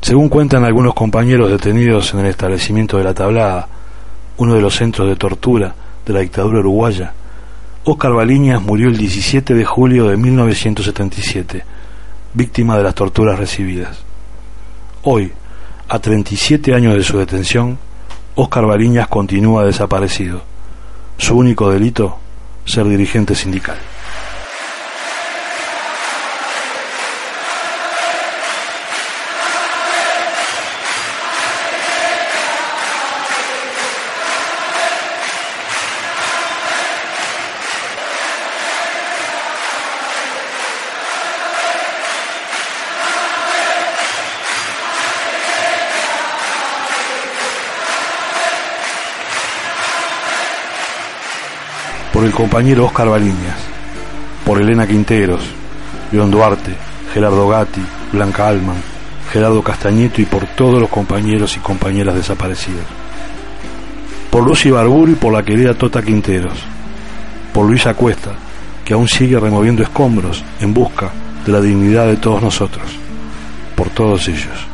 Según 0.00 0.28
cuentan 0.28 0.64
algunos 0.64 0.94
compañeros 0.94 1.50
detenidos 1.50 2.12
en 2.12 2.20
el 2.20 2.26
establecimiento 2.26 2.98
de 2.98 3.04
la 3.04 3.14
Tablada, 3.14 3.66
uno 4.36 4.54
de 4.54 4.60
los 4.60 4.76
centros 4.76 5.08
de 5.08 5.16
tortura 5.16 5.74
de 6.04 6.12
la 6.12 6.20
dictadura 6.20 6.60
uruguaya, 6.60 7.12
Óscar 7.84 8.12
Baliñas 8.12 8.62
murió 8.62 8.88
el 8.88 8.96
17 8.96 9.54
de 9.54 9.64
julio 9.64 10.08
de 10.08 10.16
1977, 10.16 11.64
víctima 12.34 12.76
de 12.76 12.82
las 12.82 12.94
torturas 12.94 13.38
recibidas. 13.38 13.98
Hoy, 15.02 15.32
a 15.88 15.98
37 15.98 16.74
años 16.74 16.94
de 16.94 17.02
su 17.02 17.18
detención, 17.18 17.78
Óscar 18.34 18.66
Baliñas 18.66 19.08
continúa 19.08 19.64
desaparecido. 19.64 20.42
Su 21.16 21.36
único 21.36 21.70
delito, 21.70 22.18
ser 22.64 22.86
dirigente 22.86 23.34
sindical. 23.34 23.78
Compañero 52.34 52.86
Oscar 52.86 53.08
Baliñas, 53.08 53.56
por 54.44 54.60
Elena 54.60 54.86
Quinteros, 54.86 55.40
León 56.10 56.32
Duarte, 56.32 56.74
Gerardo 57.12 57.48
Gatti, 57.48 57.80
Blanca 58.12 58.48
Alman, 58.48 58.76
Gerardo 59.32 59.62
Castañeto 59.62 60.20
y 60.20 60.26
por 60.26 60.46
todos 60.48 60.80
los 60.80 60.90
compañeros 60.90 61.56
y 61.56 61.60
compañeras 61.60 62.16
desaparecidos. 62.16 62.84
Por 64.30 64.44
Lucy 64.44 64.70
Barburu 64.70 65.12
y 65.12 65.14
por 65.14 65.32
la 65.32 65.44
querida 65.44 65.74
Tota 65.74 66.02
Quinteros. 66.02 66.58
Por 67.52 67.66
Luisa 67.66 67.94
Cuesta, 67.94 68.32
que 68.84 68.94
aún 68.94 69.06
sigue 69.06 69.38
removiendo 69.38 69.84
escombros 69.84 70.42
en 70.60 70.74
busca 70.74 71.12
de 71.46 71.52
la 71.52 71.60
dignidad 71.60 72.06
de 72.06 72.16
todos 72.16 72.42
nosotros. 72.42 72.84
Por 73.76 73.90
todos 73.90 74.26
ellos. 74.26 74.66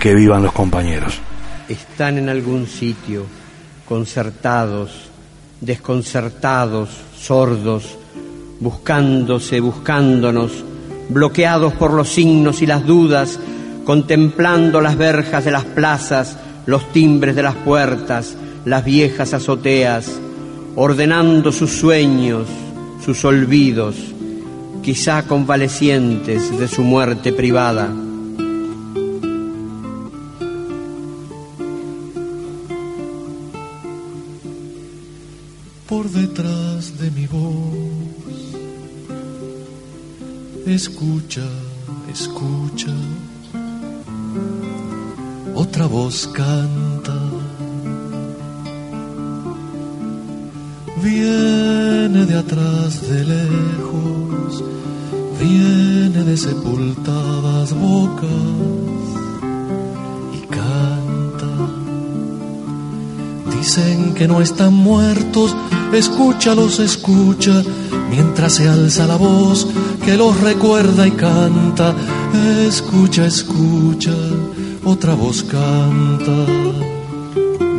Que 0.00 0.14
vivan 0.14 0.42
los 0.42 0.52
compañeros. 0.52 1.18
Están 1.68 2.16
en 2.16 2.30
algún 2.30 2.66
sitio, 2.66 3.26
concertados, 3.86 5.10
desconcertados, 5.64 6.90
sordos, 7.18 7.96
buscándose, 8.60 9.60
buscándonos, 9.60 10.52
bloqueados 11.08 11.72
por 11.74 11.92
los 11.92 12.08
signos 12.08 12.62
y 12.62 12.66
las 12.66 12.86
dudas, 12.86 13.38
contemplando 13.84 14.80
las 14.80 14.96
verjas 14.96 15.44
de 15.44 15.50
las 15.50 15.64
plazas, 15.64 16.38
los 16.66 16.92
timbres 16.92 17.36
de 17.36 17.42
las 17.42 17.54
puertas, 17.56 18.36
las 18.64 18.84
viejas 18.84 19.34
azoteas, 19.34 20.10
ordenando 20.76 21.52
sus 21.52 21.72
sueños, 21.72 22.46
sus 23.04 23.24
olvidos, 23.24 23.96
quizá 24.82 25.26
convalecientes 25.26 26.58
de 26.58 26.68
su 26.68 26.82
muerte 26.82 27.32
privada. 27.32 27.88
Escucha, 41.34 41.50
escucha, 42.12 42.94
otra 45.56 45.86
voz 45.86 46.28
canta. 46.28 47.12
Viene 51.02 52.24
de 52.26 52.38
atrás 52.38 53.02
de 53.10 53.24
lejos, 53.24 54.64
viene 55.40 56.22
de 56.22 56.36
sepultadas 56.36 57.74
bocas 57.74 58.30
y 60.34 60.40
canta. 60.46 61.52
Dicen 63.56 64.14
que 64.14 64.28
no 64.28 64.40
están 64.40 64.72
muertos, 64.72 65.56
escúchalos, 65.94 66.78
escucha, 66.80 67.62
mientras 68.10 68.54
se 68.54 68.68
alza 68.68 69.06
la 69.06 69.16
voz 69.16 69.66
que 70.04 70.16
los 70.16 70.40
recuerda 70.40 71.06
y 71.06 71.12
canta. 71.12 71.94
Escucha, 72.66 73.26
escucha, 73.26 74.12
otra 74.84 75.14
voz 75.14 75.42
canta. 75.42 76.46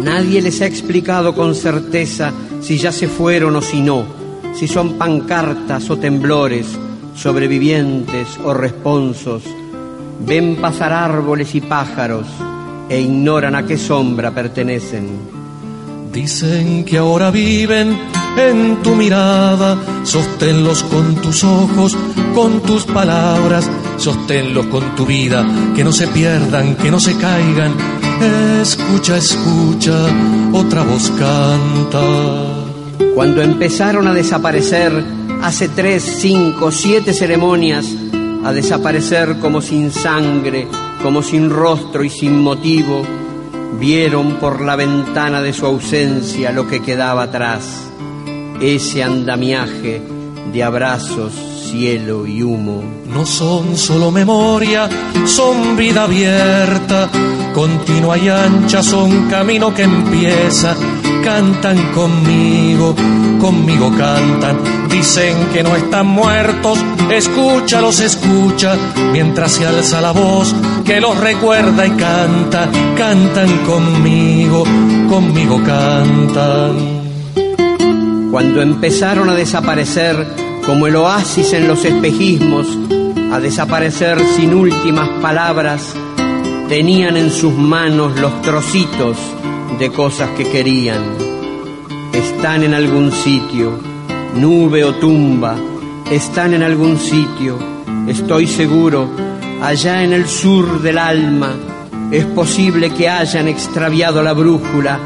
Nadie 0.04 0.41
les 0.41 0.62
ha 0.62 0.65
explicado 0.65 1.34
con 1.34 1.56
certeza 1.56 2.32
si 2.62 2.78
ya 2.78 2.91
se 2.91 3.08
fueron 3.08 3.56
o 3.56 3.62
si 3.62 3.82
no, 3.82 4.06
si 4.54 4.67
son 4.67 4.93
pancartas 4.93 5.89
o 5.89 5.97
temblores, 5.97 6.67
sobrevivientes 7.15 8.28
o 8.43 8.54
responsos. 8.54 9.43
Ven 10.25 10.58
pasar 10.58 10.93
árboles 10.93 11.54
y 11.56 11.62
pájaros 11.62 12.28
e 12.88 13.01
ignoran 13.01 13.56
a 13.56 13.65
qué 13.65 13.78
sombra 13.78 14.32
pertenecen. 14.32 15.35
Dicen 16.15 16.86
que 16.86 16.97
ahora 16.97 17.30
viven 17.30 17.99
en 18.38 18.82
tu 18.82 18.95
mirada, 18.95 19.78
sosténlos 20.06 20.82
con 20.84 21.15
tus 21.15 21.43
ojos, 21.43 21.97
con 22.34 22.62
tus 22.62 22.86
palabras, 22.86 23.69
sosténlos 23.97 24.67
con 24.67 24.95
tu 24.95 25.06
vida, 25.06 25.45
que 25.75 25.84
no 25.84 25.91
se 25.91 26.08
pierdan, 26.08 26.78
que 26.78 26.89
no 26.89 27.01
se 27.01 27.17
caigan. 27.17 27.73
Escucha, 28.62 29.17
escucha, 29.17 30.08
otra 30.54 30.84
voz 30.84 31.12
canta. 31.19 32.01
Cuando 33.13 33.41
empezaron 33.41 34.08
a 34.08 34.13
desaparecer, 34.13 34.93
hace 35.41 35.67
tres, 35.67 36.01
cinco, 36.21 36.71
siete 36.71 37.13
ceremonias, 37.13 37.88
a 38.45 38.54
desaparecer 38.54 39.38
como 39.39 39.62
sin 39.62 39.91
sangre, 39.91 40.65
como 41.04 41.21
sin 41.21 41.49
rostro 41.49 42.06
y 42.06 42.10
sin 42.10 42.39
motivo, 42.39 43.04
vieron 43.80 44.36
por 44.36 44.62
la 44.62 44.76
ventana 44.76 45.42
de 45.42 45.54
su 45.54 45.66
ausencia 45.66 46.52
lo 46.52 46.68
que 46.68 46.82
quedaba 46.82 47.24
atrás, 47.24 47.90
ese 48.62 49.04
andamiaje 49.04 50.02
de 50.52 50.63
abrazos, 50.63 51.34
cielo 51.69 52.26
y 52.26 52.44
humo. 52.44 52.84
No 53.12 53.26
son 53.26 53.78
solo 53.78 54.12
memoria, 54.12 54.90
son 55.26 55.76
vida 55.76 56.04
abierta, 56.04 57.10
continua 57.54 58.17
y 58.17 58.30
ancha, 58.30 58.82
son 58.84 59.30
camino 59.30 59.73
que 59.73 59.84
empieza. 59.84 60.76
Cantan 61.23 61.92
conmigo, 61.92 62.96
conmigo 63.46 63.91
cantan, 63.96 64.58
dicen 64.89 65.35
que 65.54 65.62
no 65.62 65.75
están 65.75 66.08
muertos, 66.08 66.79
escúchalos, 67.12 68.00
escucha, 68.00 68.75
mientras 69.12 69.52
se 69.52 69.67
alza 69.67 70.02
la 70.02 70.10
voz 70.10 70.56
que 70.83 71.00
los 71.00 71.15
recuerda 71.19 71.85
y 71.85 71.91
canta, 71.91 72.67
cantan 72.98 73.60
conmigo, 73.60 74.63
conmigo 75.08 75.62
cantan. 75.63 77.04
Cuando 78.31 78.63
empezaron 78.63 79.29
a 79.29 79.35
desaparecer 79.35 80.25
como 80.65 80.87
el 80.87 80.96
oasis 80.96 81.54
en 81.54 81.67
los 81.67 81.85
espejismos, 81.85 82.65
a 83.31 83.39
desaparecer 83.39 84.19
sin 84.35 84.56
últimas 84.56 85.08
palabras, 85.21 85.93
tenían 86.67 87.15
en 87.15 87.29
sus 87.29 87.54
manos 87.54 88.19
los 88.19 88.41
trocitos 88.41 89.17
de 89.77 89.91
cosas 89.91 90.31
que 90.31 90.50
querían. 90.50 91.25
Están 92.16 92.63
en 92.63 92.74
algún 92.74 93.12
sitio, 93.12 93.78
nube 94.36 94.86
o 94.86 94.96
tumba, 94.96 95.58
están 96.10 96.54
en 96.54 96.63
algún 96.63 96.98
sitio, 96.98 97.60
estoy 98.08 98.48
seguro, 98.48 99.10
allá 99.62 100.02
en 100.02 100.13
el 100.13 100.26
sur 100.26 100.82
del 100.82 100.98
alma. 100.98 101.52
Es 102.12 102.24
posible 102.24 102.92
que 102.92 103.10
hayan 103.10 103.50
extraviado 103.50 104.24
la 104.24 104.32
brújula 104.32 104.98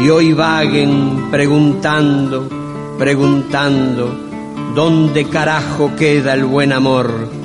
y 0.00 0.08
hoy 0.08 0.34
vaguen 0.34 1.32
preguntando, 1.32 2.48
preguntando, 2.96 4.14
¿dónde 4.72 5.24
carajo 5.24 5.96
queda 5.96 6.34
el 6.34 6.44
buen 6.44 6.72
amor? 6.72 7.41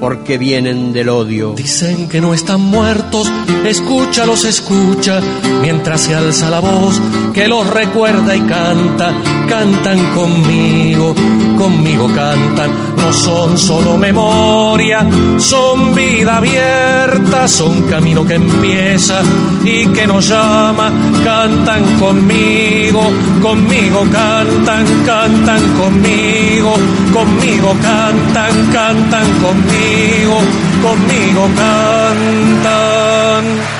Porque 0.00 0.38
vienen 0.38 0.92
del 0.92 1.08
odio. 1.08 1.54
Dicen 1.54 2.08
que 2.08 2.20
no 2.20 2.34
están 2.34 2.60
muertos, 2.60 3.30
escúchalos, 3.64 4.44
escucha, 4.44 5.20
mientras 5.62 6.02
se 6.02 6.14
alza 6.14 6.50
la 6.50 6.60
voz 6.60 7.00
que 7.32 7.48
los 7.48 7.66
recuerda 7.68 8.34
y 8.34 8.40
canta, 8.40 9.14
cantan 9.48 9.98
conmigo, 10.14 11.14
conmigo 11.56 12.06
cantan, 12.14 12.70
no 12.96 13.12
son 13.12 13.58
solo 13.58 13.96
memoria, 13.96 15.06
son 15.38 15.94
vida 15.94 16.36
abierta, 16.36 17.48
son 17.48 17.82
camino 17.82 18.24
que 18.24 18.34
empieza 18.34 19.20
y 19.64 19.86
que 19.88 20.06
nos 20.06 20.28
llama, 20.28 20.92
cantan 21.24 21.98
conmigo, 21.98 23.02
conmigo 23.42 24.06
cantan, 24.12 24.84
cantan 25.04 25.62
conmigo, 25.78 26.74
conmigo 27.12 27.74
cantan, 27.82 28.72
cantan 28.72 29.26
conmigo 29.40 30.40
conmigo, 30.82 31.48
cantan. 31.56 33.75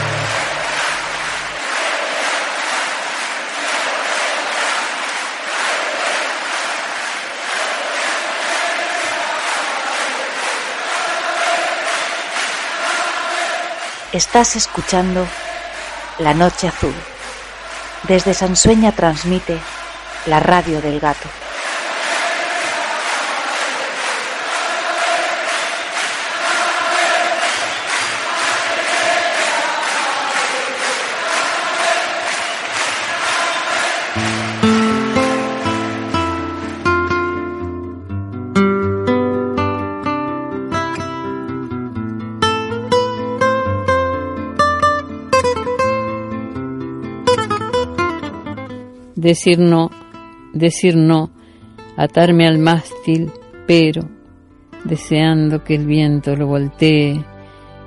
Estás 14.16 14.56
escuchando 14.56 15.26
La 16.18 16.32
Noche 16.32 16.68
Azul. 16.68 16.94
Desde 18.04 18.32
Sansueña 18.32 18.92
transmite 18.92 19.58
la 20.24 20.40
radio 20.40 20.80
del 20.80 21.00
gato. 21.00 21.28
Decir 49.26 49.58
no, 49.58 49.90
decir 50.52 50.96
no, 50.96 51.30
atarme 51.96 52.46
al 52.46 52.58
mástil, 52.58 53.32
pero 53.66 54.02
deseando 54.84 55.64
que 55.64 55.74
el 55.74 55.84
viento 55.84 56.36
lo 56.36 56.46
voltee, 56.46 57.24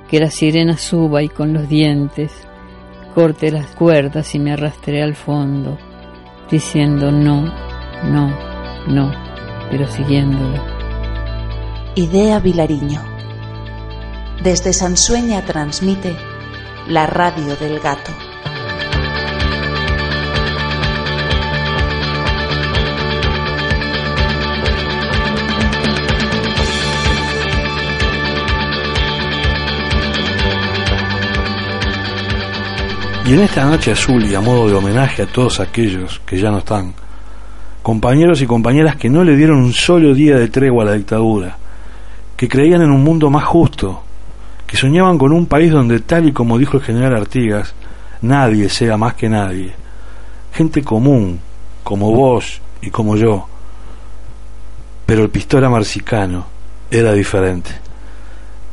que 0.08 0.20
la 0.20 0.30
sirena 0.30 0.76
suba 0.76 1.22
y 1.22 1.28
con 1.28 1.54
los 1.54 1.66
dientes 1.66 2.30
corte 3.14 3.50
las 3.50 3.68
cuerdas 3.74 4.34
y 4.34 4.38
me 4.38 4.52
arrastre 4.52 5.02
al 5.02 5.14
fondo, 5.14 5.78
diciendo 6.50 7.10
no, 7.10 7.44
no, 8.04 8.28
no, 8.86 9.10
pero 9.70 9.88
siguiéndolo. 9.88 10.62
Idea 11.94 12.38
Vilariño. 12.38 13.00
Desde 14.42 14.72
Sansueña 14.74 15.44
transmite 15.44 16.14
la 16.86 17.06
radio 17.06 17.56
del 17.56 17.80
gato. 17.80 18.12
Y 33.30 33.34
en 33.34 33.42
esta 33.42 33.64
noche 33.64 33.92
azul 33.92 34.24
y 34.24 34.34
a 34.34 34.40
modo 34.40 34.66
de 34.66 34.74
homenaje 34.74 35.22
a 35.22 35.26
todos 35.26 35.60
aquellos 35.60 36.20
que 36.26 36.36
ya 36.36 36.50
no 36.50 36.58
están, 36.58 36.92
compañeros 37.80 38.42
y 38.42 38.46
compañeras 38.46 38.96
que 38.96 39.08
no 39.08 39.22
le 39.22 39.36
dieron 39.36 39.58
un 39.58 39.72
solo 39.72 40.12
día 40.14 40.36
de 40.36 40.48
tregua 40.48 40.82
a 40.82 40.86
la 40.86 40.94
dictadura, 40.94 41.56
que 42.36 42.48
creían 42.48 42.82
en 42.82 42.90
un 42.90 43.04
mundo 43.04 43.30
más 43.30 43.44
justo, 43.44 44.02
que 44.66 44.76
soñaban 44.76 45.16
con 45.16 45.30
un 45.30 45.46
país 45.46 45.70
donde, 45.70 46.00
tal 46.00 46.26
y 46.26 46.32
como 46.32 46.58
dijo 46.58 46.78
el 46.78 46.82
general 46.82 47.14
Artigas, 47.14 47.72
nadie 48.22 48.68
sea 48.68 48.96
más 48.96 49.14
que 49.14 49.28
nadie, 49.28 49.74
gente 50.52 50.82
común, 50.82 51.38
como 51.84 52.10
vos 52.10 52.60
y 52.82 52.90
como 52.90 53.14
yo. 53.14 53.46
Pero 55.06 55.22
el 55.22 55.30
pistola 55.30 55.70
marcicano 55.70 56.46
era 56.90 57.12
diferente, 57.12 57.70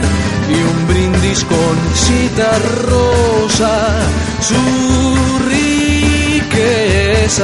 y 0.50 0.56
un 0.56 0.88
brindis 0.88 1.44
con 1.44 1.78
cita 1.94 2.58
rosa. 2.88 4.00
Su 4.42 5.48
riqueza. 5.48 5.69
Si 7.30 7.42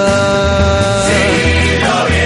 lo 1.80 2.24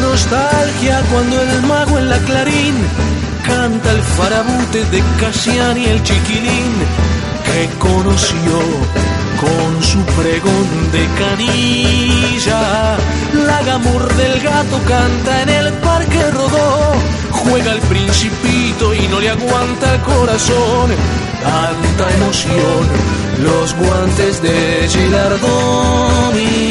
nostalgia 0.00 1.02
cuando 1.10 1.40
el 1.40 1.62
mago 1.62 1.98
en 1.98 2.08
la 2.08 2.18
clarín 2.18 2.74
canta 3.44 3.90
el 3.90 4.02
farabute 4.02 4.84
de 4.86 5.02
Casian 5.20 5.76
y 5.78 5.86
el 5.86 6.02
chiquilín 6.02 6.72
que 7.44 7.68
conoció 7.78 8.56
con 9.40 9.82
su 9.82 9.98
pregón 10.18 10.68
de 10.92 11.06
canilla. 11.20 12.96
La 13.46 13.62
gamur 13.62 14.14
del 14.14 14.40
gato 14.40 14.78
canta 14.86 15.42
en 15.42 15.48
el 15.48 15.72
parque 15.74 16.30
rodó, 16.30 16.94
juega 17.30 17.72
el 17.72 17.80
principito 17.80 18.94
y 18.94 19.06
no 19.08 19.20
le 19.20 19.30
aguanta 19.30 19.94
el 19.94 20.00
corazón. 20.02 20.90
Tanta 21.42 22.14
emoción, 22.14 22.88
los 23.42 23.74
guantes 23.74 24.42
de 24.42 24.88
Gilardoni 24.88 26.64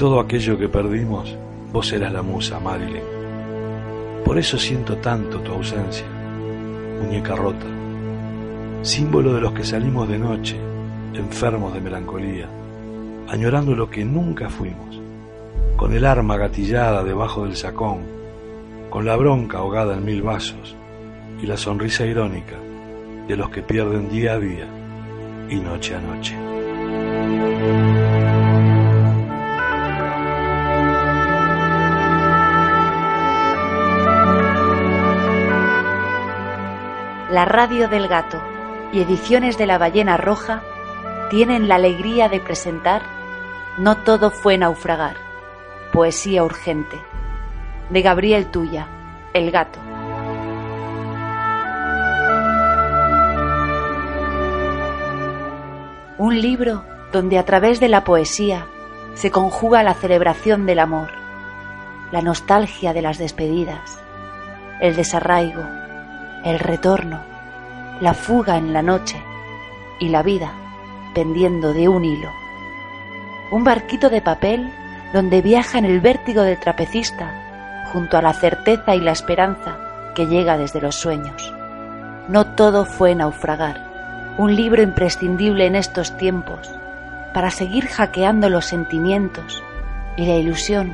todo 0.00 0.18
aquello 0.18 0.56
que 0.56 0.66
perdimos, 0.66 1.36
vos 1.74 1.92
eras 1.92 2.10
la 2.10 2.22
musa, 2.22 2.58
Marilyn. 2.58 3.02
Por 4.24 4.38
eso 4.38 4.56
siento 4.56 4.96
tanto 4.96 5.40
tu 5.40 5.52
ausencia, 5.52 6.06
muñeca 7.02 7.36
rota, 7.36 7.66
símbolo 8.80 9.34
de 9.34 9.42
los 9.42 9.52
que 9.52 9.62
salimos 9.62 10.08
de 10.08 10.18
noche, 10.18 10.56
enfermos 11.12 11.74
de 11.74 11.82
melancolía, 11.82 12.48
añorando 13.28 13.76
lo 13.76 13.90
que 13.90 14.02
nunca 14.02 14.48
fuimos, 14.48 14.98
con 15.76 15.92
el 15.92 16.06
arma 16.06 16.38
gatillada 16.38 17.04
debajo 17.04 17.44
del 17.44 17.56
sacón, 17.56 17.98
con 18.88 19.04
la 19.04 19.16
bronca 19.16 19.58
ahogada 19.58 19.98
en 19.98 20.04
mil 20.06 20.22
vasos 20.22 20.76
y 21.42 21.46
la 21.46 21.58
sonrisa 21.58 22.06
irónica 22.06 22.56
de 23.28 23.36
los 23.36 23.50
que 23.50 23.60
pierden 23.60 24.08
día 24.08 24.32
a 24.32 24.38
día 24.38 24.66
y 25.50 25.56
noche 25.56 25.94
a 25.94 26.00
noche. 26.00 28.29
La 37.30 37.44
radio 37.44 37.86
del 37.86 38.08
gato 38.08 38.42
y 38.92 39.00
ediciones 39.00 39.56
de 39.56 39.64
la 39.64 39.78
ballena 39.78 40.16
roja 40.16 40.64
tienen 41.30 41.68
la 41.68 41.76
alegría 41.76 42.28
de 42.28 42.40
presentar 42.40 43.02
No 43.78 43.98
todo 43.98 44.32
fue 44.32 44.58
naufragar, 44.58 45.14
poesía 45.92 46.42
urgente, 46.42 47.00
de 47.88 48.02
Gabriel 48.02 48.46
Tuya, 48.46 48.88
El 49.32 49.52
gato. 49.52 49.78
Un 56.18 56.40
libro 56.40 56.82
donde 57.12 57.38
a 57.38 57.44
través 57.44 57.78
de 57.78 57.88
la 57.88 58.02
poesía 58.02 58.66
se 59.14 59.30
conjuga 59.30 59.84
la 59.84 59.94
celebración 59.94 60.66
del 60.66 60.80
amor, 60.80 61.10
la 62.10 62.22
nostalgia 62.22 62.92
de 62.92 63.02
las 63.02 63.18
despedidas, 63.18 64.00
el 64.80 64.96
desarraigo, 64.96 65.79
el 66.44 66.58
retorno, 66.58 67.20
la 68.00 68.14
fuga 68.14 68.56
en 68.56 68.72
la 68.72 68.82
noche 68.82 69.22
y 69.98 70.08
la 70.08 70.22
vida 70.22 70.52
pendiendo 71.14 71.72
de 71.72 71.88
un 71.88 72.04
hilo. 72.04 72.30
Un 73.50 73.64
barquito 73.64 74.10
de 74.10 74.22
papel 74.22 74.72
donde 75.12 75.42
viaja 75.42 75.78
en 75.78 75.84
el 75.84 76.00
vértigo 76.00 76.42
del 76.42 76.58
trapecista 76.58 77.88
junto 77.92 78.16
a 78.16 78.22
la 78.22 78.32
certeza 78.32 78.94
y 78.94 79.00
la 79.00 79.12
esperanza 79.12 79.76
que 80.14 80.26
llega 80.26 80.56
desde 80.56 80.80
los 80.80 80.94
sueños. 80.94 81.52
No 82.28 82.54
todo 82.54 82.84
fue 82.84 83.14
naufragar, 83.14 84.34
un 84.38 84.54
libro 84.54 84.82
imprescindible 84.82 85.66
en 85.66 85.74
estos 85.74 86.16
tiempos 86.16 86.70
para 87.34 87.50
seguir 87.50 87.86
hackeando 87.86 88.48
los 88.48 88.66
sentimientos 88.66 89.62
y 90.16 90.26
la 90.26 90.34
ilusión 90.34 90.92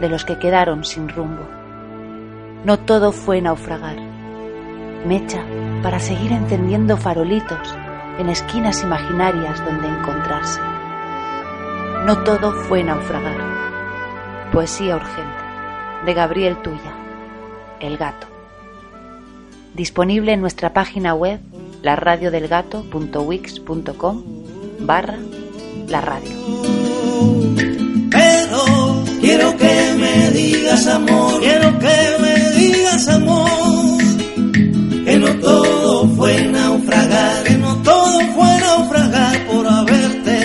de 0.00 0.08
los 0.08 0.24
que 0.24 0.38
quedaron 0.38 0.84
sin 0.84 1.08
rumbo. 1.08 1.46
No 2.64 2.78
todo 2.78 3.12
fue 3.12 3.40
naufragar, 3.40 3.96
mecha 5.04 5.44
para 5.82 6.00
seguir 6.00 6.32
encendiendo 6.32 6.96
farolitos 6.96 7.76
en 8.18 8.28
esquinas 8.28 8.82
imaginarias 8.82 9.64
donde 9.64 9.88
encontrarse. 9.88 10.60
No 12.06 12.22
todo 12.24 12.52
fue 12.52 12.84
naufragar. 12.84 13.38
Poesía 14.52 14.96
urgente 14.96 15.40
de 16.04 16.14
Gabriel 16.14 16.56
Tuya, 16.62 16.94
El 17.80 17.96
gato. 17.96 18.26
Disponible 19.74 20.32
en 20.32 20.40
nuestra 20.40 20.72
página 20.72 21.14
web 21.14 21.40
laradiodelgato.wix.com 21.82 24.24
barra 24.80 25.18
la 25.88 26.00
radio. 26.00 26.30
Pero 28.10 29.04
quiero 29.20 29.56
que 29.56 29.94
me 29.98 30.30
digas 30.30 30.86
amor, 30.86 31.40
quiero 31.40 31.76
que 31.78 32.16
me 32.20 32.50
digas 32.52 33.08
amor, 33.08 33.50
que 35.10 35.18
no 35.18 35.34
todo 35.40 36.08
fue 36.14 36.44
naufragar, 36.44 37.42
que 37.42 37.54
no 37.58 37.74
todo 37.82 38.20
fue 38.32 38.60
naufragar 38.60 39.44
por 39.46 39.66
haberte, 39.66 40.36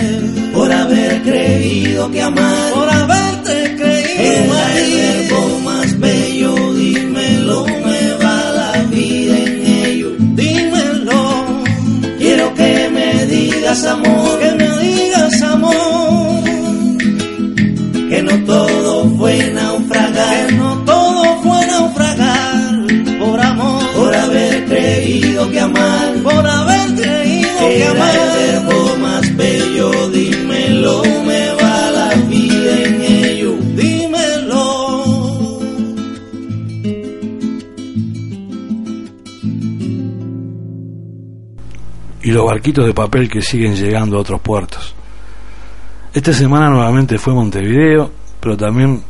por 0.52 0.72
haber 0.72 1.22
creído 1.22 2.10
que 2.10 2.20
amar, 2.20 2.72
por 2.74 2.90
haberte 2.90 3.76
creído 3.76 4.56
era 4.56 4.78
el 4.78 5.28
verbo 5.28 5.60
más 5.60 6.00
bello, 6.00 6.74
dímelo, 6.74 7.64
me 7.64 8.24
va 8.24 8.38
la 8.60 8.82
vida 8.90 9.38
en 9.38 9.66
ello, 9.84 10.08
dímelo, 10.18 11.44
quiero 12.18 12.52
que 12.54 12.90
me 12.92 13.26
digas 13.26 13.84
amor, 13.84 14.40
que 14.40 14.50
me 14.50 14.65
creído 25.36 25.50
que 25.50 25.60
amar, 25.60 26.14
por 26.22 26.46
haber 26.46 26.94
creído 26.94 27.58
que 27.58 27.84
amar, 27.84 28.14
el 28.14 28.62
verbo 28.62 28.96
más 28.98 29.36
bello, 29.36 30.08
dímelo, 30.08 31.02
me 31.26 31.52
va 31.54 31.90
la 31.90 32.14
vida 32.26 32.82
en 32.84 33.02
ello, 33.02 33.56
dímelo. 33.74 34.96
y 42.22 42.30
los 42.32 42.44
barquitos 42.44 42.86
de 42.86 42.92
papel 42.94 43.28
que 43.28 43.40
siguen 43.40 43.76
llegando 43.76 44.16
a 44.16 44.20
otros 44.20 44.40
puertos, 44.40 44.94
Esta 46.14 46.32
semana 46.32 46.70
nuevamente 46.70 47.18
fue 47.18 47.34
Montevideo, 47.34 48.10
pero 48.40 48.56
también 48.56 49.02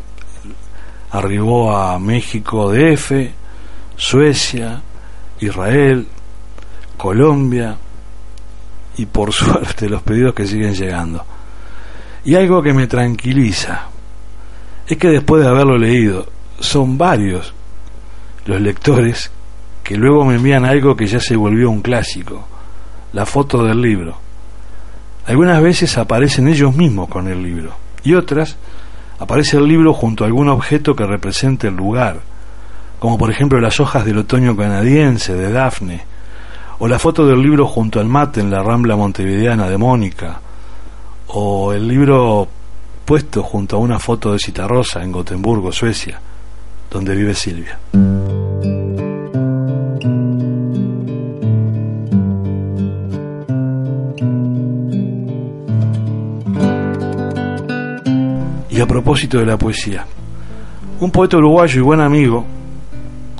arribó 1.12 1.70
a 1.72 2.00
México 2.00 2.72
DF, 2.72 3.12
Suecia, 3.96 4.82
Israel, 5.38 6.08
Colombia 6.97 7.76
y 8.97 9.07
por 9.07 9.32
suerte 9.32 9.88
los 9.88 10.03
pedidos 10.03 10.34
que 10.34 10.47
siguen 10.47 10.74
llegando. 10.74 11.24
Y 12.24 12.34
algo 12.34 12.62
que 12.62 12.72
me 12.72 12.86
tranquiliza 12.86 13.88
es 14.86 14.97
que 14.97 15.09
después 15.09 15.42
de 15.42 15.49
haberlo 15.49 15.76
leído, 15.78 16.26
son 16.61 16.97
varios 16.97 17.53
los 18.47 18.61
lectores 18.61 19.30
que 19.82 19.97
luego 19.97 20.24
me 20.24 20.36
envían 20.36 20.64
algo 20.64 20.97
que 20.97 21.07
ya 21.07 21.20
se 21.20 21.36
volvió 21.36 21.70
un 21.70 21.82
clásico, 21.82 22.47
la 23.12 23.26
foto 23.26 23.62
del 23.64 23.80
libro. 23.80 24.18
Algunas 25.26 25.61
veces 25.62 25.99
aparecen 25.99 26.49
ellos 26.49 26.74
mismos 26.74 27.09
con 27.09 27.28
el 27.28 27.42
libro 27.42 27.74
y 28.05 28.14
otras 28.14 28.57
aparece 29.18 29.57
el 29.57 29.66
libro 29.66 29.92
junto 29.92 30.24
a 30.24 30.26
algún 30.26 30.49
objeto 30.49 30.94
que 30.94 31.07
represente 31.07 31.68
el 31.68 31.74
lugar, 31.74 32.20
como 32.99 33.18
por 33.18 33.30
ejemplo 33.30 33.61
las 33.61 33.80
hojas 33.80 34.05
del 34.05 34.18
otoño 34.18 34.57
canadiense 34.57 35.34
de 35.34 35.53
Dafne, 35.53 36.05
o 36.78 36.88
la 36.88 36.98
foto 36.98 37.26
del 37.26 37.40
libro 37.40 37.66
junto 37.66 38.00
al 38.00 38.06
mate 38.06 38.40
en 38.40 38.50
la 38.50 38.62
rambla 38.62 38.96
montevideana 38.96 39.68
de 39.68 39.78
Mónica, 39.78 40.40
o 41.28 41.72
el 41.72 41.88
libro 41.88 42.46
puesto 43.04 43.42
junto 43.42 43.76
a 43.76 43.78
una 43.78 43.98
foto 43.98 44.32
de 44.32 44.38
Citarrosa 44.38 45.02
en 45.02 45.12
Gotemburgo, 45.12 45.72
Suecia, 45.72 46.20
donde 46.90 47.14
vive 47.14 47.34
Silvia. 47.34 47.78
Y 58.68 58.80
a 58.80 58.86
propósito 58.86 59.38
de 59.38 59.46
la 59.46 59.56
poesía, 59.56 60.04
un 61.00 61.10
poeta 61.10 61.38
uruguayo 61.38 61.80
y 61.80 61.82
buen 61.82 62.00
amigo 62.00 62.55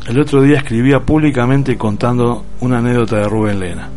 el 0.07 0.21
otro 0.21 0.41
día 0.41 0.59
escribía 0.59 1.01
públicamente 1.01 1.77
contando 1.77 2.45
una 2.61 2.79
anécdota 2.79 3.17
de 3.17 3.29
Rubén 3.29 3.59
Lena. 3.59 3.89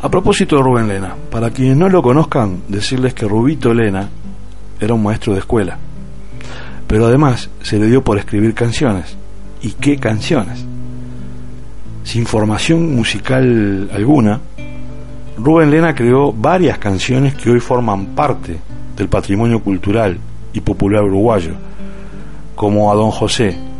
A 0.00 0.08
propósito 0.08 0.56
de 0.56 0.62
Rubén 0.62 0.88
Lena, 0.88 1.14
para 1.30 1.50
quienes 1.50 1.76
no 1.76 1.88
lo 1.88 2.02
conozcan, 2.02 2.62
decirles 2.66 3.12
que 3.12 3.28
Rubito 3.28 3.74
Lena 3.74 4.08
era 4.80 4.94
un 4.94 5.02
maestro 5.02 5.34
de 5.34 5.40
escuela, 5.40 5.76
pero 6.86 7.06
además 7.06 7.50
se 7.60 7.78
le 7.78 7.86
dio 7.86 8.02
por 8.02 8.18
escribir 8.18 8.54
canciones. 8.54 9.16
¿Y 9.60 9.72
qué 9.72 9.98
canciones? 9.98 10.64
Sin 12.02 12.24
formación 12.24 12.96
musical 12.96 13.90
alguna, 13.92 14.40
Rubén 15.36 15.70
Lena 15.70 15.94
creó 15.94 16.32
varias 16.32 16.78
canciones 16.78 17.34
que 17.34 17.50
hoy 17.50 17.60
forman 17.60 18.06
parte 18.06 18.58
del 18.96 19.08
patrimonio 19.08 19.60
cultural 19.62 20.18
y 20.54 20.60
popular 20.60 21.04
uruguayo, 21.04 21.52
como 22.54 22.90
a 22.90 22.94
Don 22.94 23.10
José, 23.10 23.71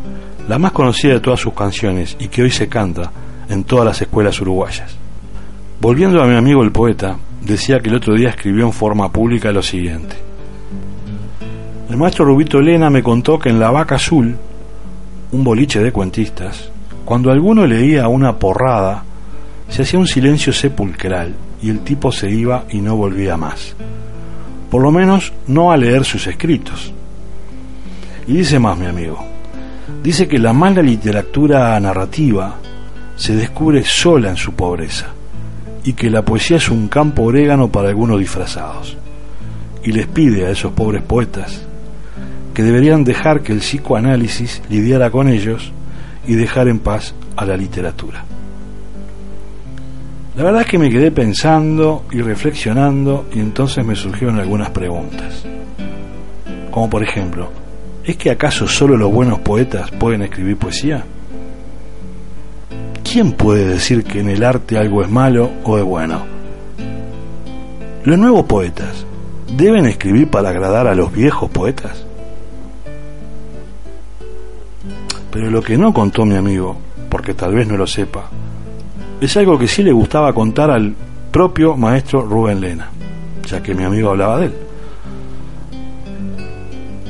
la 0.48 0.58
más 0.58 0.72
conocida 0.72 1.14
de 1.14 1.20
todas 1.20 1.40
sus 1.40 1.54
canciones 1.54 2.16
y 2.18 2.28
que 2.28 2.42
hoy 2.42 2.50
se 2.50 2.68
canta 2.68 3.10
en 3.48 3.64
todas 3.64 3.84
las 3.84 4.02
escuelas 4.02 4.40
uruguayas. 4.40 4.96
Volviendo 5.80 6.22
a 6.22 6.26
mi 6.26 6.36
amigo 6.36 6.62
el 6.62 6.72
poeta, 6.72 7.16
decía 7.40 7.80
que 7.80 7.88
el 7.88 7.96
otro 7.96 8.14
día 8.14 8.30
escribió 8.30 8.66
en 8.66 8.72
forma 8.72 9.10
pública 9.10 9.52
lo 9.52 9.62
siguiente. 9.62 10.16
El 11.90 11.96
maestro 11.96 12.24
Rubito 12.24 12.58
Elena 12.58 12.88
me 12.88 13.02
contó 13.02 13.38
que 13.38 13.50
en 13.50 13.58
La 13.58 13.70
Vaca 13.70 13.96
Azul, 13.96 14.36
un 15.32 15.44
boliche 15.44 15.80
de 15.80 15.92
cuentistas, 15.92 16.70
cuando 17.04 17.30
alguno 17.30 17.66
leía 17.66 18.08
una 18.08 18.38
porrada, 18.38 19.04
se 19.68 19.82
hacía 19.82 19.98
un 19.98 20.06
silencio 20.06 20.52
sepulcral 20.52 21.34
y 21.62 21.70
el 21.70 21.80
tipo 21.80 22.12
se 22.12 22.30
iba 22.30 22.64
y 22.70 22.80
no 22.80 22.96
volvía 22.96 23.36
más. 23.36 23.74
Por 24.70 24.82
lo 24.82 24.90
menos 24.90 25.32
no 25.46 25.72
a 25.72 25.76
leer 25.76 26.04
sus 26.04 26.26
escritos. 26.26 26.92
Y 28.26 28.34
dice 28.34 28.58
más 28.58 28.78
mi 28.78 28.86
amigo, 28.86 29.22
dice 30.02 30.26
que 30.26 30.38
la 30.38 30.52
mala 30.52 30.82
literatura 30.82 31.78
narrativa 31.78 32.56
se 33.16 33.36
descubre 33.36 33.84
sola 33.84 34.30
en 34.30 34.36
su 34.36 34.52
pobreza 34.54 35.06
y 35.84 35.92
que 35.92 36.10
la 36.10 36.24
poesía 36.24 36.56
es 36.56 36.68
un 36.68 36.88
campo 36.88 37.22
orégano 37.22 37.68
para 37.68 37.88
algunos 37.88 38.18
disfrazados. 38.18 38.96
Y 39.84 39.92
les 39.92 40.06
pide 40.06 40.46
a 40.46 40.50
esos 40.50 40.72
pobres 40.72 41.02
poetas 41.02 41.62
que 42.54 42.62
deberían 42.62 43.04
dejar 43.04 43.42
que 43.42 43.52
el 43.52 43.58
psicoanálisis 43.58 44.62
lidiara 44.68 45.10
con 45.10 45.28
ellos 45.28 45.72
y 46.26 46.34
dejar 46.34 46.68
en 46.68 46.78
paz 46.78 47.14
a 47.36 47.44
la 47.44 47.56
literatura. 47.56 48.24
La 50.36 50.44
verdad 50.44 50.62
es 50.62 50.66
que 50.66 50.78
me 50.78 50.90
quedé 50.90 51.10
pensando 51.10 52.04
y 52.10 52.22
reflexionando 52.22 53.26
y 53.32 53.40
entonces 53.40 53.84
me 53.84 53.94
surgieron 53.94 54.38
algunas 54.38 54.70
preguntas. 54.70 55.44
Como 56.70 56.88
por 56.88 57.02
ejemplo, 57.02 57.50
¿es 58.04 58.16
que 58.16 58.30
acaso 58.30 58.66
solo 58.66 58.96
los 58.96 59.12
buenos 59.12 59.38
poetas 59.40 59.90
pueden 59.92 60.22
escribir 60.22 60.56
poesía? 60.56 61.04
¿Quién 63.04 63.32
puede 63.32 63.66
decir 63.66 64.04
que 64.04 64.20
en 64.20 64.30
el 64.30 64.42
arte 64.42 64.78
algo 64.78 65.02
es 65.02 65.10
malo 65.10 65.50
o 65.64 65.78
es 65.78 65.84
bueno? 65.84 66.24
¿Los 68.04 68.18
nuevos 68.18 68.46
poetas 68.46 69.04
deben 69.56 69.86
escribir 69.86 70.28
para 70.28 70.48
agradar 70.48 70.86
a 70.86 70.94
los 70.94 71.12
viejos 71.12 71.50
poetas? 71.50 72.04
Pero 75.30 75.50
lo 75.50 75.62
que 75.62 75.78
no 75.78 75.92
contó 75.92 76.24
mi 76.24 76.36
amigo, 76.36 76.76
porque 77.08 77.34
tal 77.34 77.54
vez 77.54 77.68
no 77.68 77.76
lo 77.76 77.86
sepa, 77.86 78.28
es 79.20 79.36
algo 79.36 79.58
que 79.58 79.68
sí 79.68 79.82
le 79.82 79.92
gustaba 79.92 80.32
contar 80.32 80.70
al 80.70 80.94
propio 81.30 81.76
maestro 81.76 82.22
Rubén 82.22 82.60
Lena, 82.60 82.90
ya 83.46 83.62
que 83.62 83.74
mi 83.74 83.84
amigo 83.84 84.10
hablaba 84.10 84.40
de 84.40 84.46
él. 84.46 84.54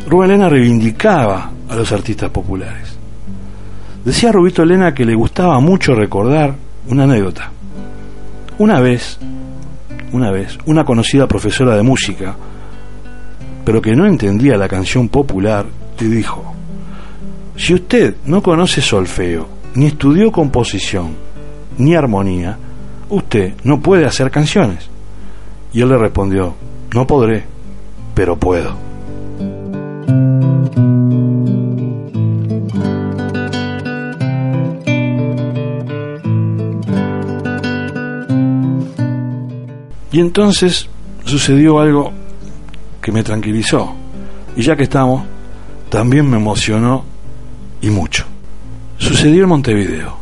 Rubén 0.09 0.31
Lena 0.31 0.49
reivindicaba 0.49 1.51
a 1.69 1.77
los 1.77 1.93
artistas 1.93 2.31
populares. 2.31 2.99
Decía 4.05 4.33
Rubito 4.33 4.65
Lena 4.65 4.93
que 4.93 5.05
le 5.05 5.15
gustaba 5.15 5.61
mucho 5.61 5.95
recordar 5.95 6.55
una 6.89 7.05
anécdota. 7.05 7.51
Una 8.59 8.81
vez, 8.81 9.19
una 10.13 10.31
vez, 10.31 10.59
una 10.67 10.85
conocida 10.85 11.27
profesora 11.27 11.77
de 11.77 11.83
música, 11.83 12.35
pero 13.65 13.81
que 13.81 13.95
no 13.95 14.07
entendía 14.07 14.57
la 14.57 14.69
canción 14.69 15.09
popular, 15.09 15.67
le 16.01 16.09
dijo, 16.09 16.53
si 17.57 17.75
usted 17.75 18.17
no 18.27 18.43
conoce 18.43 18.81
solfeo, 18.81 19.47
ni 19.75 19.87
estudió 19.87 20.33
composición, 20.33 21.15
ni 21.79 21.95
armonía, 21.95 22.59
usted 23.09 23.55
no 23.63 23.81
puede 23.81 24.05
hacer 24.05 24.31
canciones. 24.31 24.91
Y 25.73 25.81
él 25.81 25.89
le 25.89 25.97
respondió, 25.97 26.55
no 26.93 27.07
podré, 27.07 27.45
pero 28.15 28.37
puedo. 28.37 28.92
Y 40.13 40.21
entonces 40.21 40.89
sucedió 41.25 41.81
algo 41.81 42.13
que 43.01 43.11
me 43.11 43.23
tranquilizó. 43.23 43.95
Y 44.55 44.63
ya 44.63 44.77
que 44.77 44.83
estamos, 44.83 45.25
también 45.89 46.29
me 46.29 46.37
emocionó 46.37 47.05
y 47.81 47.89
mucho. 47.89 48.25
Sucedió 48.99 49.45
en 49.45 49.49
Montevideo, 49.49 50.17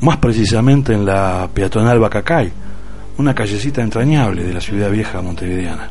más 0.00 0.16
precisamente 0.16 0.92
en 0.92 1.06
la 1.06 1.48
peatonal 1.54 2.00
Bacacay, 2.00 2.52
una 3.18 3.34
callecita 3.34 3.82
entrañable 3.82 4.42
de 4.42 4.52
la 4.52 4.60
ciudad 4.60 4.90
vieja 4.90 5.22
montevideana. 5.22 5.88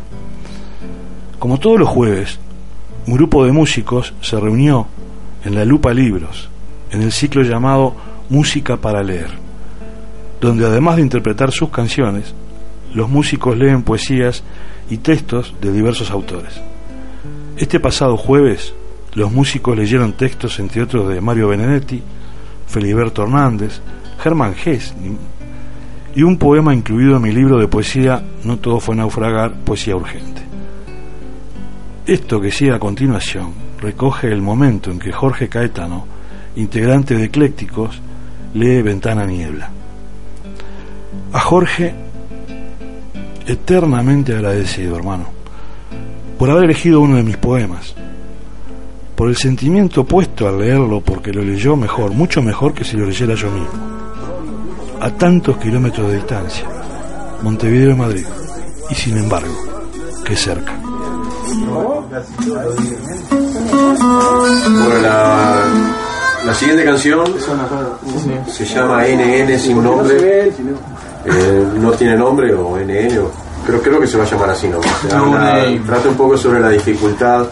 Como 1.40 1.58
todos 1.58 1.80
los 1.80 1.88
jueves, 1.88 2.40
un 3.10 3.16
grupo 3.16 3.44
de 3.44 3.52
músicos 3.52 4.14
se 4.22 4.40
reunió 4.40 4.86
en 5.44 5.56
la 5.56 5.66
Lupa 5.66 5.96
Libros, 5.96 6.48
en 6.92 7.02
el 7.02 7.12
ciclo 7.12 7.42
llamado 7.42 7.96
Música 8.30 8.78
para 8.78 9.02
Leer, 9.02 9.32
donde 10.40 10.68
además 10.68 10.98
de 10.98 11.02
interpretar 11.02 11.52
sus 11.52 11.70
canciones, 11.70 12.36
los 12.94 13.10
músicos 13.10 13.58
leen 13.58 13.82
poesías 13.82 14.44
y 14.92 14.98
textos 14.98 15.56
de 15.60 15.72
diversos 15.72 16.12
autores. 16.12 16.62
Este 17.58 17.80
pasado 17.80 18.16
jueves, 18.16 18.76
los 19.16 19.32
músicos 19.32 19.76
leyeron 19.76 20.14
textos, 20.14 20.60
entre 20.60 20.84
otros, 20.84 21.10
de 21.10 21.20
Mario 21.20 21.48
Benedetti, 21.48 22.04
Feliberto 22.68 23.24
Hernández, 23.24 23.82
Germán 24.20 24.54
Gess 24.54 24.94
y 26.14 26.22
un 26.22 26.38
poema 26.38 26.76
incluido 26.76 27.16
en 27.16 27.24
mi 27.24 27.32
libro 27.32 27.58
de 27.58 27.68
poesía 27.68 28.22
No 28.44 28.58
todo 28.58 28.80
fue 28.80 28.96
naufragar, 28.96 29.56
poesía 29.62 29.96
urgente. 29.96 30.49
Esto 32.06 32.42
que 32.42 32.52
sigue 32.52 32.74
a 32.74 32.80
continuación 32.80 33.54
recoge 33.80 34.28
el 34.28 34.42
momento 34.42 34.92
en 34.92 35.00
que 35.00 35.12
Jorge 35.12 35.48
Caetano, 35.48 36.06
integrante 36.56 37.16
de 37.16 37.26
Eclécticos, 37.26 38.02
lee 38.54 38.82
Ventana 38.82 39.26
Niebla. 39.26 39.70
A 41.34 41.40
Jorge, 41.40 41.94
eternamente 43.46 44.34
agradecido, 44.34 44.96
hermano, 44.96 45.26
por 46.38 46.50
haber 46.50 46.66
elegido 46.66 47.02
uno 47.02 47.18
de 47.18 47.24
mis 47.24 47.38
poemas, 47.38 47.96
por 49.16 49.30
el 49.30 49.36
sentimiento 49.36 50.02
opuesto 50.02 50.48
al 50.48 50.60
leerlo 50.60 51.02
porque 51.02 51.34
lo 51.34 51.44
leyó 51.44 51.76
mejor, 51.76 52.14
mucho 52.14 52.42
mejor 52.42 52.74
que 52.74 52.84
si 52.84 52.96
lo 52.96 53.06
leyera 53.06 53.36
yo 53.36 53.52
mismo. 53.52 53.70
A 55.02 55.12
tantos 55.12 55.58
kilómetros 55.58 56.08
de 56.08 56.16
distancia, 56.16 56.66
Montevideo 57.44 57.92
y 57.92 57.96
Madrid. 57.96 58.26
Y 58.90 58.96
sin 58.96 59.18
embargo, 59.18 59.54
que 60.26 60.36
cerca. 60.36 60.89
Bueno, 64.00 65.00
la, 65.02 65.62
la 66.46 66.54
siguiente 66.54 66.84
canción 66.86 67.26
se 68.52 68.66
llama 68.66 69.04
NN 69.06 69.60
sin 69.60 69.84
nombre. 69.84 70.52
Eh, 71.26 71.68
no 71.80 71.92
tiene 71.92 72.16
nombre 72.16 72.54
o 72.54 72.78
NN, 72.78 73.18
o- 73.20 73.32
pero 73.66 73.82
creo 73.82 74.00
que 74.00 74.08
se 74.08 74.18
va 74.18 74.24
a 74.24 74.28
llamar 74.28 74.50
así 74.52 74.68
nomás. 74.68 74.88
Trata 75.86 76.10
un 76.10 76.16
poco 76.16 76.38
sobre 76.38 76.60
la 76.62 76.70
dificultad 76.70 77.46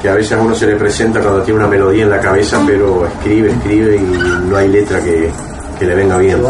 que 0.00 0.08
a 0.08 0.14
veces 0.14 0.32
a 0.32 0.38
uno 0.40 0.54
se 0.54 0.66
le 0.66 0.76
presenta 0.76 1.20
cuando 1.20 1.42
tiene 1.42 1.60
una 1.60 1.68
melodía 1.68 2.02
en 2.04 2.10
la 2.10 2.20
cabeza, 2.20 2.60
pero 2.66 3.06
escribe, 3.06 3.50
escribe 3.52 3.96
y 3.96 4.48
no 4.48 4.56
hay 4.56 4.68
letra 4.68 5.00
que, 5.02 5.30
que 5.78 5.84
le 5.86 5.94
venga 5.94 6.18
bien. 6.18 6.42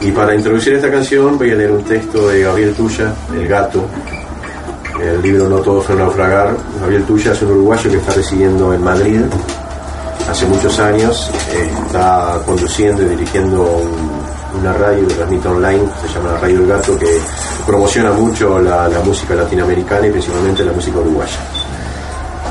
Y 0.00 0.10
para 0.10 0.34
introducir 0.34 0.74
esta 0.74 0.90
canción 0.90 1.38
voy 1.38 1.52
a 1.52 1.54
leer 1.54 1.70
un 1.72 1.82
texto 1.82 2.28
de 2.28 2.42
Gabriel 2.42 2.74
Tuya, 2.74 3.12
El 3.34 3.48
gato, 3.48 3.84
el 5.00 5.22
libro 5.22 5.48
No 5.48 5.56
todo 5.58 5.80
fue 5.80 5.94
naufragar. 5.96 6.56
Gabriel 6.80 7.04
Tuya 7.04 7.32
es 7.32 7.42
un 7.42 7.50
uruguayo 7.52 7.90
que 7.90 7.96
está 7.98 8.12
residiendo 8.12 8.72
en 8.72 8.82
Madrid 8.82 9.20
hace 10.30 10.46
muchos 10.46 10.78
años. 10.78 11.30
está 11.86 12.38
conduciendo 12.44 13.02
y 13.02 13.06
dirigiendo 13.06 13.62
un- 13.62 14.26
una 14.60 14.72
radio 14.72 15.06
que 15.06 15.14
transmite 15.14 15.48
online, 15.48 15.82
se 16.00 16.14
llama 16.14 16.32
la 16.32 16.38
Radio 16.40 16.60
El 16.60 16.66
Gato, 16.66 16.98
que 16.98 17.18
promociona 17.66 18.10
mucho 18.12 18.58
la, 18.58 18.88
la 18.88 19.00
música 19.00 19.34
latinoamericana 19.34 20.06
y 20.06 20.10
principalmente 20.10 20.64
la 20.64 20.72
música 20.72 20.98
uruguaya. 20.98 21.36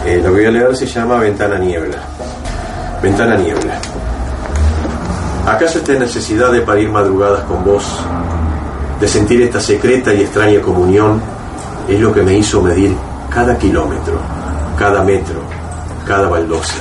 Eh, 0.06 0.18
lo 0.24 0.26
que 0.26 0.30
voy 0.36 0.46
a 0.46 0.52
leer 0.52 0.76
se 0.78 0.86
llama 0.86 1.18
Ventana 1.18 1.58
Niebla. 1.58 1.98
Ventana 3.02 3.36
Niebla. 3.38 3.80
¿Acaso 5.48 5.80
esta 5.80 5.94
necesidad 5.94 6.52
de 6.52 6.62
parir 6.62 6.90
madrugadas 6.90 7.42
con 7.46 7.64
vos, 7.64 7.84
de 9.00 9.08
sentir 9.08 9.42
esta 9.42 9.60
secreta 9.60 10.14
y 10.14 10.22
extraña 10.22 10.62
comunión, 10.62 11.20
es 11.88 12.00
lo 12.00 12.14
que 12.14 12.24
me 12.24 12.38
hizo 12.38 12.62
medir 12.62 12.96
cada 13.30 13.58
kilómetro, 13.58 14.20
cada 14.78 15.04
metro, 15.04 15.42
cada 16.06 16.28
baldosa? 16.28 16.78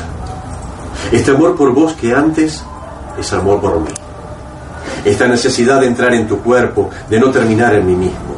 Este 1.13 1.31
amor 1.31 1.57
por 1.57 1.73
vos 1.73 1.93
que 1.95 2.15
antes 2.15 2.65
es 3.19 3.33
amor 3.33 3.61
por 3.61 3.81
mí. 3.81 3.91
Esta 5.05 5.27
necesidad 5.27 5.81
de 5.81 5.87
entrar 5.87 6.15
en 6.15 6.27
tu 6.27 6.39
cuerpo, 6.39 6.91
de 7.11 7.21
no 7.21 7.31
terminar 7.31 7.75
en 7.75 7.87
mí 7.87 7.95
mismo. 7.95 8.35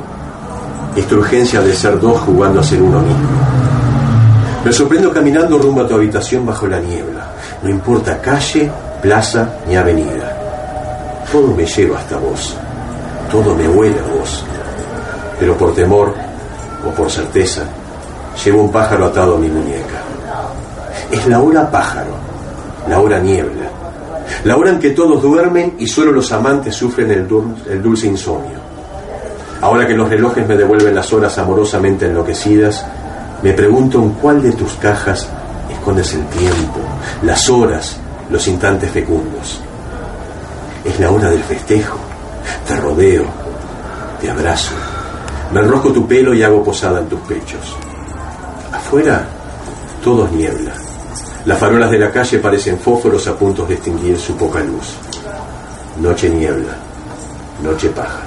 Esta 0.96 1.14
urgencia 1.14 1.60
de 1.60 1.74
ser 1.74 2.00
dos 2.00 2.20
jugando 2.20 2.60
a 2.60 2.64
ser 2.64 2.82
uno 2.82 3.00
mismo. 3.00 3.28
Me 4.64 4.72
sorprendo 4.72 5.12
caminando 5.12 5.58
rumbo 5.58 5.82
a 5.82 5.86
tu 5.86 5.94
habitación 5.94 6.44
bajo 6.44 6.66
la 6.66 6.80
niebla. 6.80 7.28
No 7.62 7.70
importa 7.70 8.20
calle, 8.20 8.70
plaza 9.00 9.48
ni 9.68 9.76
avenida. 9.76 11.24
Todo 11.30 11.54
me 11.54 11.64
lleva 11.64 11.98
hasta 11.98 12.16
vos. 12.16 12.56
Todo 13.30 13.54
me 13.54 13.68
huele 13.68 14.00
a 14.00 14.18
vos. 14.18 14.44
Pero 15.38 15.56
por 15.56 15.72
temor 15.72 16.25
o 16.87 16.91
por 16.91 17.11
certeza, 17.11 17.62
llevo 18.45 18.62
un 18.62 18.72
pájaro 18.72 19.07
atado 19.07 19.37
a 19.37 19.39
mi 19.39 19.49
muñeca. 19.49 20.03
Es 21.11 21.26
la 21.26 21.41
hora 21.41 21.70
pájaro, 21.70 22.12
la 22.89 23.01
hora 23.01 23.18
niebla, 23.18 23.66
la 24.45 24.57
hora 24.57 24.70
en 24.70 24.78
que 24.78 24.91
todos 24.91 25.22
duermen 25.22 25.74
y 25.78 25.87
solo 25.87 26.12
los 26.12 26.30
amantes 26.32 26.74
sufren 26.74 27.11
el, 27.11 27.28
dul- 27.28 27.55
el 27.68 27.82
dulce 27.82 28.07
insomnio. 28.07 28.59
Ahora 29.61 29.87
que 29.87 29.95
los 29.95 30.09
relojes 30.09 30.47
me 30.47 30.57
devuelven 30.57 30.95
las 30.95 31.12
horas 31.12 31.39
amorosamente 31.39 32.07
enloquecidas, 32.07 32.84
me 33.43 33.53
pregunto 33.53 33.99
en 33.99 34.11
cuál 34.11 34.43
de 34.43 34.53
tus 34.53 34.74
cajas 34.74 35.26
escondes 35.70 36.12
el 36.14 36.26
tiempo, 36.26 36.80
las 37.22 37.49
horas, 37.49 37.97
los 38.30 38.47
instantes 38.49 38.91
fecundos. 38.91 39.61
Es 40.84 41.01
la 41.01 41.11
hora 41.11 41.30
del 41.30 41.43
festejo. 41.43 41.99
Te 42.66 42.76
rodeo, 42.76 43.24
te 44.20 44.30
abrazo, 44.30 44.72
me 45.53 45.61
enrosco 45.61 45.92
tu 45.92 46.07
pelo 46.07 46.34
y 46.34 46.42
hago 46.42 46.62
posada 46.62 47.01
en 47.01 47.09
tus 47.09 47.20
pechos. 47.20 47.76
Afuera, 48.72 49.26
todo 50.03 50.26
es 50.26 50.32
niebla. 50.32 50.72
Las 51.44 51.59
farolas 51.59 51.90
de 51.90 51.99
la 51.99 52.11
calle 52.11 52.38
parecen 52.38 52.78
fósforos 52.78 53.26
a 53.28 53.36
punto 53.36 53.64
de 53.64 53.74
extinguir 53.74 54.18
su 54.18 54.36
poca 54.36 54.61
luz. 54.61 54.94
Noche 56.01 56.28
niebla, 56.28 56.76
noche 57.62 57.88
pájaro. 57.90 58.25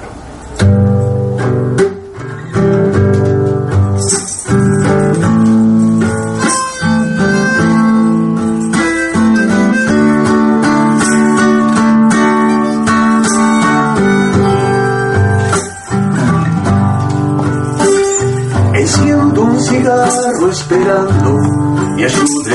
Me 22.00 22.06
ayude 22.06 22.54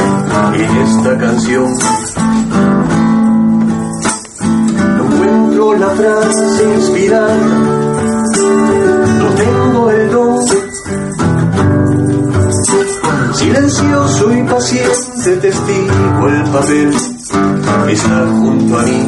en 0.55 0.77
esta 0.77 1.17
canción. 1.19 1.71
No 4.97 5.05
encuentro 5.05 5.75
la 5.75 5.89
frase 5.89 6.63
inspirada, 6.77 7.37
no 9.19 9.27
tengo 9.35 9.91
el 9.91 10.11
don. 10.11 10.45
Silencioso 13.35 14.33
y 14.33 14.43
paciente 14.43 15.37
testigo 15.37 16.27
el 16.27 16.43
papel 16.51 16.93
está 17.89 18.27
junto 18.27 18.79
a 18.79 18.83
mí. 18.83 19.07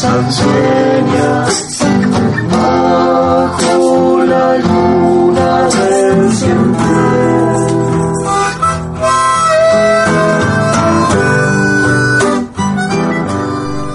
Sansueña 0.00 1.44
bajo 2.50 4.24
la 4.24 4.56
luna 4.56 5.68
del 5.68 6.30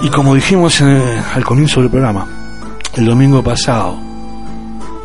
Y 0.04 0.08
como 0.10 0.36
dijimos 0.36 0.80
en 0.80 0.88
el- 0.90 1.18
al 1.34 1.44
comienzo 1.44 1.80
del 1.80 1.90
programa, 1.90 2.24
el 2.94 3.04
domingo 3.04 3.42
pasado, 3.42 3.96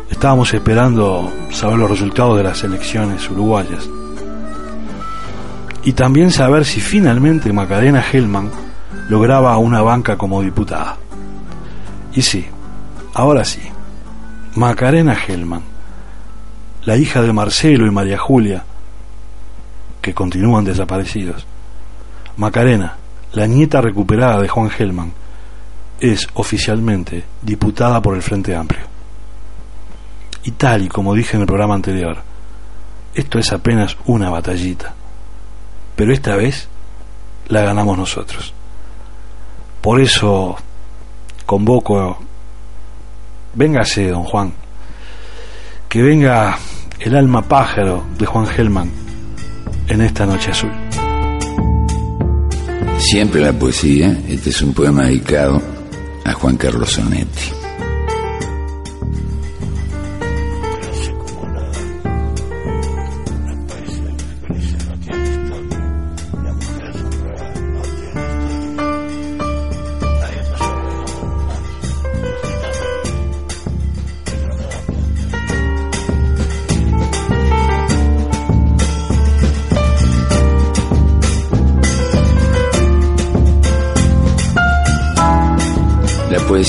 estábamos 0.08 0.54
esperando 0.54 1.32
saber 1.50 1.78
los 1.78 1.90
resultados 1.90 2.36
de 2.36 2.44
las 2.44 2.62
elecciones 2.62 3.28
uruguayas. 3.28 3.88
Y 5.82 5.94
también 5.94 6.30
saber 6.30 6.64
si 6.64 6.80
finalmente 6.80 7.52
Macarena 7.52 8.00
Hellman 8.12 8.50
lograba 9.08 9.56
una 9.58 9.82
banca 9.82 10.16
como 10.16 10.42
diputada. 10.42 10.96
Y 12.14 12.22
sí, 12.22 12.46
ahora 13.14 13.44
sí, 13.44 13.60
Macarena 14.54 15.14
Hellman, 15.14 15.62
la 16.84 16.96
hija 16.96 17.22
de 17.22 17.32
Marcelo 17.32 17.86
y 17.86 17.90
María 17.90 18.18
Julia, 18.18 18.64
que 20.00 20.12
continúan 20.12 20.64
desaparecidos. 20.64 21.46
Macarena, 22.36 22.96
la 23.32 23.46
nieta 23.46 23.80
recuperada 23.80 24.40
de 24.40 24.48
Juan 24.48 24.70
Hellman, 24.76 25.12
es 26.00 26.28
oficialmente 26.34 27.24
diputada 27.40 28.02
por 28.02 28.16
el 28.16 28.22
Frente 28.22 28.56
Amplio. 28.56 28.82
Y 30.44 30.50
tal 30.52 30.82
y 30.82 30.88
como 30.88 31.14
dije 31.14 31.36
en 31.36 31.42
el 31.42 31.46
programa 31.46 31.74
anterior, 31.74 32.18
esto 33.14 33.38
es 33.38 33.52
apenas 33.52 33.96
una 34.06 34.28
batallita, 34.28 34.94
pero 35.94 36.12
esta 36.12 36.34
vez 36.34 36.68
la 37.48 37.62
ganamos 37.62 37.96
nosotros. 37.96 38.52
Por 39.82 40.00
eso 40.00 40.56
convoco, 41.44 42.18
véngase, 43.54 44.08
don 44.08 44.22
Juan, 44.22 44.52
que 45.88 46.00
venga 46.00 46.56
el 47.00 47.16
alma 47.16 47.42
pájaro 47.42 48.04
de 48.16 48.24
Juan 48.24 48.46
Hellman 48.46 48.90
en 49.88 50.00
esta 50.02 50.24
noche 50.24 50.52
azul. 50.52 50.70
Siempre 52.98 53.40
la 53.40 53.52
poesía, 53.52 54.16
este 54.28 54.50
es 54.50 54.62
un 54.62 54.72
poema 54.72 55.06
dedicado 55.06 55.60
a 56.24 56.32
Juan 56.32 56.56
Carlos 56.56 56.92
Sonetti. 56.92 57.61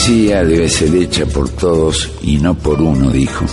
Poesía 0.03 0.43
debe 0.43 0.67
ser 0.67 0.93
hecha 0.95 1.25
por 1.25 1.47
todos 1.47 2.11
y 2.23 2.35
no 2.35 2.55
por 2.55 2.81
uno, 2.81 3.09
dijo. 3.09 3.45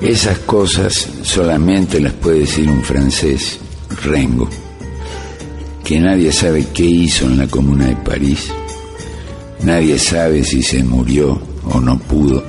Esas 0.00 0.38
cosas 0.38 1.06
solamente 1.22 2.00
las 2.00 2.14
puede 2.14 2.40
decir 2.40 2.66
un 2.70 2.82
francés, 2.82 3.58
Rengo, 4.04 4.48
que 5.84 6.00
nadie 6.00 6.32
sabe 6.32 6.68
qué 6.72 6.84
hizo 6.84 7.26
en 7.26 7.36
la 7.36 7.46
Comuna 7.46 7.88
de 7.88 7.96
París. 7.96 8.50
Nadie 9.64 9.98
sabe 9.98 10.42
si 10.42 10.62
se 10.62 10.82
murió 10.82 11.38
o 11.70 11.78
no 11.78 11.98
pudo. 11.98 12.42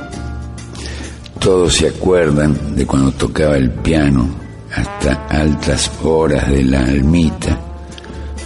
Todos 1.40 1.74
se 1.74 1.90
acuerdan 1.90 2.78
de 2.78 2.86
cuando 2.86 3.12
tocaba 3.12 3.58
el 3.58 3.72
piano 3.72 4.26
hasta 4.74 5.28
altas 5.28 5.92
horas 6.02 6.50
de 6.50 6.64
la 6.64 6.86
almita, 6.86 7.60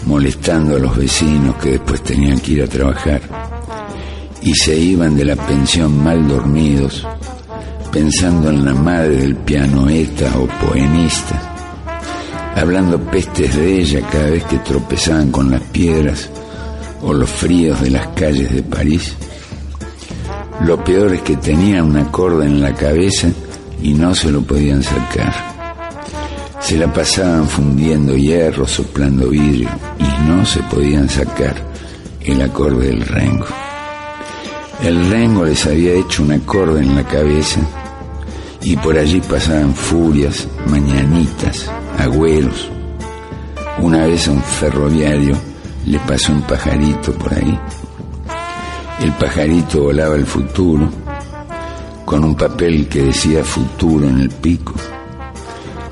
molestando 0.07 0.77
a 0.77 0.79
los 0.79 0.97
vecinos 0.97 1.55
que 1.57 1.73
después 1.73 2.01
tenían 2.01 2.39
que 2.39 2.53
ir 2.53 2.63
a 2.63 2.67
trabajar 2.67 3.50
y 4.41 4.53
se 4.55 4.75
iban 4.75 5.15
de 5.15 5.25
la 5.25 5.35
pensión 5.35 6.03
mal 6.03 6.27
dormidos, 6.27 7.05
pensando 7.91 8.49
en 8.49 8.65
la 8.65 8.73
madre 8.73 9.17
del 9.17 9.35
pianoeta 9.35 10.31
o 10.39 10.47
poemista, 10.65 11.39
hablando 12.55 12.99
pestes 12.99 13.55
de 13.55 13.81
ella 13.81 14.01
cada 14.11 14.31
vez 14.31 14.43
que 14.45 14.57
tropezaban 14.59 15.31
con 15.31 15.51
las 15.51 15.61
piedras 15.63 16.29
o 17.01 17.13
los 17.13 17.29
fríos 17.29 17.79
de 17.81 17.91
las 17.91 18.07
calles 18.09 18.51
de 18.51 18.63
París. 18.63 19.15
Lo 20.65 20.83
peor 20.83 21.13
es 21.13 21.21
que 21.21 21.37
tenían 21.37 21.85
una 21.85 22.11
corda 22.11 22.45
en 22.45 22.61
la 22.61 22.73
cabeza 22.73 23.29
y 23.81 23.93
no 23.93 24.13
se 24.13 24.31
lo 24.31 24.41
podían 24.41 24.83
sacar. 24.83 25.33
Se 26.59 26.77
la 26.77 26.91
pasaban 26.93 27.47
fundiendo 27.47 28.15
hierro, 28.15 28.67
soplando 28.67 29.29
vidrio 29.29 29.69
y 29.97 30.27
no 30.27 30.45
se 30.45 30.61
podían 30.63 31.09
sacar 31.09 31.55
el 32.21 32.41
acorde 32.41 32.87
del 32.87 33.01
rengo. 33.01 33.47
El 34.83 35.09
rengo 35.11 35.45
les 35.45 35.65
había 35.67 35.93
hecho 35.93 36.23
una 36.23 36.39
corda 36.39 36.81
en 36.81 36.95
la 36.95 37.03
cabeza 37.03 37.59
y 38.63 38.75
por 38.77 38.97
allí 38.97 39.21
pasaban 39.21 39.75
furias, 39.75 40.47
mañanitas, 40.67 41.69
agüeros. 41.99 42.67
Una 43.79 44.07
vez 44.07 44.27
a 44.27 44.31
un 44.31 44.41
ferroviario 44.41 45.35
le 45.85 45.99
pasó 45.99 46.31
un 46.31 46.41
pajarito 46.41 47.11
por 47.13 47.31
ahí. 47.33 47.59
El 49.01 49.11
pajarito 49.13 49.83
volaba 49.83 50.15
el 50.15 50.25
futuro 50.25 50.89
con 52.03 52.23
un 52.23 52.35
papel 52.35 52.87
que 52.87 53.03
decía 53.03 53.43
futuro 53.43 54.07
en 54.07 54.19
el 54.19 54.29
pico. 54.29 54.73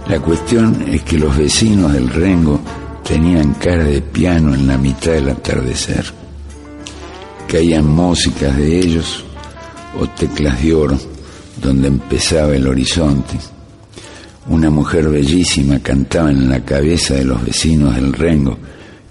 La 0.08 0.20
cuestión 0.20 0.84
es 0.88 1.04
que 1.04 1.20
los 1.20 1.38
vecinos 1.38 1.94
del 1.94 2.10
Rengo 2.10 2.60
tenían 3.04 3.54
cara 3.54 3.84
de 3.84 4.02
piano 4.02 4.56
en 4.56 4.68
la 4.68 4.78
mitad 4.80 5.12
del 5.12 5.30
atardecer. 5.30 6.19
Caían 7.50 7.88
músicas 7.88 8.56
de 8.56 8.80
ellos 8.80 9.24
o 10.00 10.08
teclas 10.08 10.62
de 10.62 10.74
oro 10.74 11.00
donde 11.62 11.88
empezaba 11.88 12.56
el 12.56 12.68
horizonte. 12.68 13.38
Una 14.48 14.70
mujer 14.70 15.10
bellísima 15.10 15.80
cantaba 15.80 16.32
en 16.32 16.50
la 16.50 16.64
cabeza 16.64 17.16
de 17.16 17.26
los 17.26 17.44
vecinos 17.44 17.96
del 17.96 18.14
Rengo, 18.14 18.58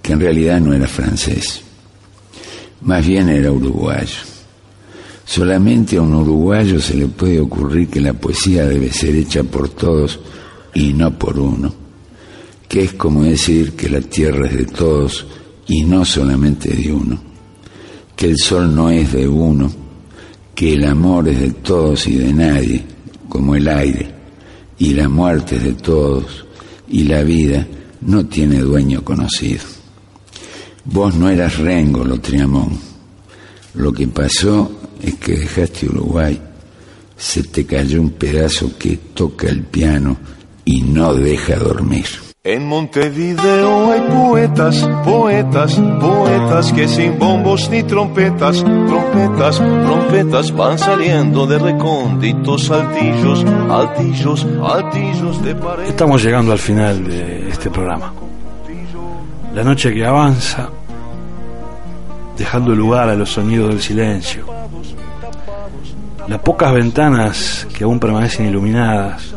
que 0.00 0.12
en 0.12 0.20
realidad 0.20 0.60
no 0.60 0.72
era 0.72 0.86
francés, 0.86 1.62
más 2.80 3.06
bien 3.06 3.28
era 3.28 3.52
uruguayo. 3.52 4.18
Solamente 5.24 5.96
a 5.96 6.02
un 6.02 6.14
uruguayo 6.14 6.80
se 6.80 6.94
le 6.94 7.06
puede 7.06 7.38
ocurrir 7.38 7.88
que 7.88 8.00
la 8.00 8.14
poesía 8.14 8.66
debe 8.66 8.90
ser 8.90 9.14
hecha 9.14 9.42
por 9.42 9.68
todos 9.68 10.18
y 10.74 10.92
no 10.94 11.16
por 11.18 11.38
uno, 11.38 11.72
que 12.66 12.84
es 12.84 12.92
como 12.94 13.24
decir 13.24 13.72
que 13.72 13.90
la 13.90 14.00
tierra 14.00 14.46
es 14.46 14.56
de 14.56 14.64
todos 14.64 15.26
y 15.66 15.84
no 15.84 16.04
solamente 16.04 16.70
de 16.70 16.92
uno, 16.92 17.20
que 18.18 18.26
el 18.26 18.36
sol 18.36 18.74
no 18.74 18.90
es 18.90 19.12
de 19.12 19.28
uno, 19.28 19.70
que 20.52 20.72
el 20.72 20.84
amor 20.86 21.28
es 21.28 21.38
de 21.38 21.52
todos 21.52 22.08
y 22.08 22.16
de 22.16 22.32
nadie, 22.32 22.84
como 23.28 23.54
el 23.54 23.68
aire, 23.68 24.10
y 24.76 24.92
la 24.92 25.08
muerte 25.08 25.54
es 25.54 25.62
de 25.62 25.74
todos, 25.74 26.44
y 26.88 27.04
la 27.04 27.22
vida 27.22 27.64
no 28.00 28.26
tiene 28.26 28.58
dueño 28.58 29.04
conocido. 29.04 29.62
Vos 30.86 31.14
no 31.14 31.28
eras 31.30 31.58
Rengo, 31.58 32.04
lo 32.04 32.20
Triamón. 32.20 32.76
Lo 33.74 33.92
que 33.92 34.08
pasó 34.08 34.68
es 35.00 35.14
que 35.14 35.36
dejaste 35.36 35.86
Uruguay, 35.86 36.40
se 37.16 37.44
te 37.44 37.64
cayó 37.64 38.00
un 38.00 38.10
pedazo 38.10 38.76
que 38.76 38.96
toca 39.14 39.48
el 39.48 39.62
piano 39.62 40.16
y 40.64 40.82
no 40.82 41.14
deja 41.14 41.54
dormir. 41.54 42.27
En 42.48 42.66
Montevideo 42.66 43.92
hay 43.92 44.00
poetas, 44.08 44.88
poetas, 45.04 45.78
poetas 46.00 46.72
que 46.72 46.88
sin 46.88 47.18
bombos 47.18 47.68
ni 47.68 47.82
trompetas, 47.82 48.64
trompetas, 48.64 49.58
trompetas 49.58 50.56
van 50.56 50.78
saliendo 50.78 51.46
de 51.46 51.58
recónditos 51.58 52.70
altillos, 52.70 53.44
altillos, 53.68 54.46
altillos 54.66 55.44
de 55.44 55.54
pared. 55.56 55.88
Estamos 55.88 56.24
llegando 56.24 56.52
al 56.52 56.58
final 56.58 57.06
de 57.06 57.50
este 57.50 57.68
programa. 57.68 58.14
La 59.52 59.62
noche 59.62 59.92
que 59.92 60.06
avanza, 60.06 60.70
dejando 62.34 62.74
lugar 62.74 63.10
a 63.10 63.14
los 63.14 63.28
sonidos 63.28 63.68
del 63.68 63.82
silencio. 63.82 64.46
Las 66.26 66.40
pocas 66.40 66.72
ventanas 66.72 67.68
que 67.76 67.84
aún 67.84 68.00
permanecen 68.00 68.46
iluminadas 68.46 69.34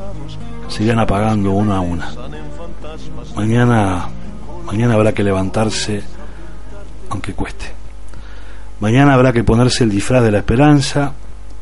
se 0.69 0.85
irán 0.85 0.99
apagando 0.99 1.51
una 1.51 1.75
a 1.75 1.81
una. 1.81 2.09
Mañana, 3.35 4.09
mañana 4.65 4.95
habrá 4.95 5.13
que 5.13 5.23
levantarse, 5.23 6.03
aunque 7.09 7.33
cueste. 7.33 7.71
Mañana 8.81 9.13
habrá 9.13 9.31
que 9.31 9.43
ponerse 9.43 9.83
el 9.83 9.89
disfraz 9.89 10.23
de 10.23 10.31
la 10.31 10.39
esperanza, 10.39 11.13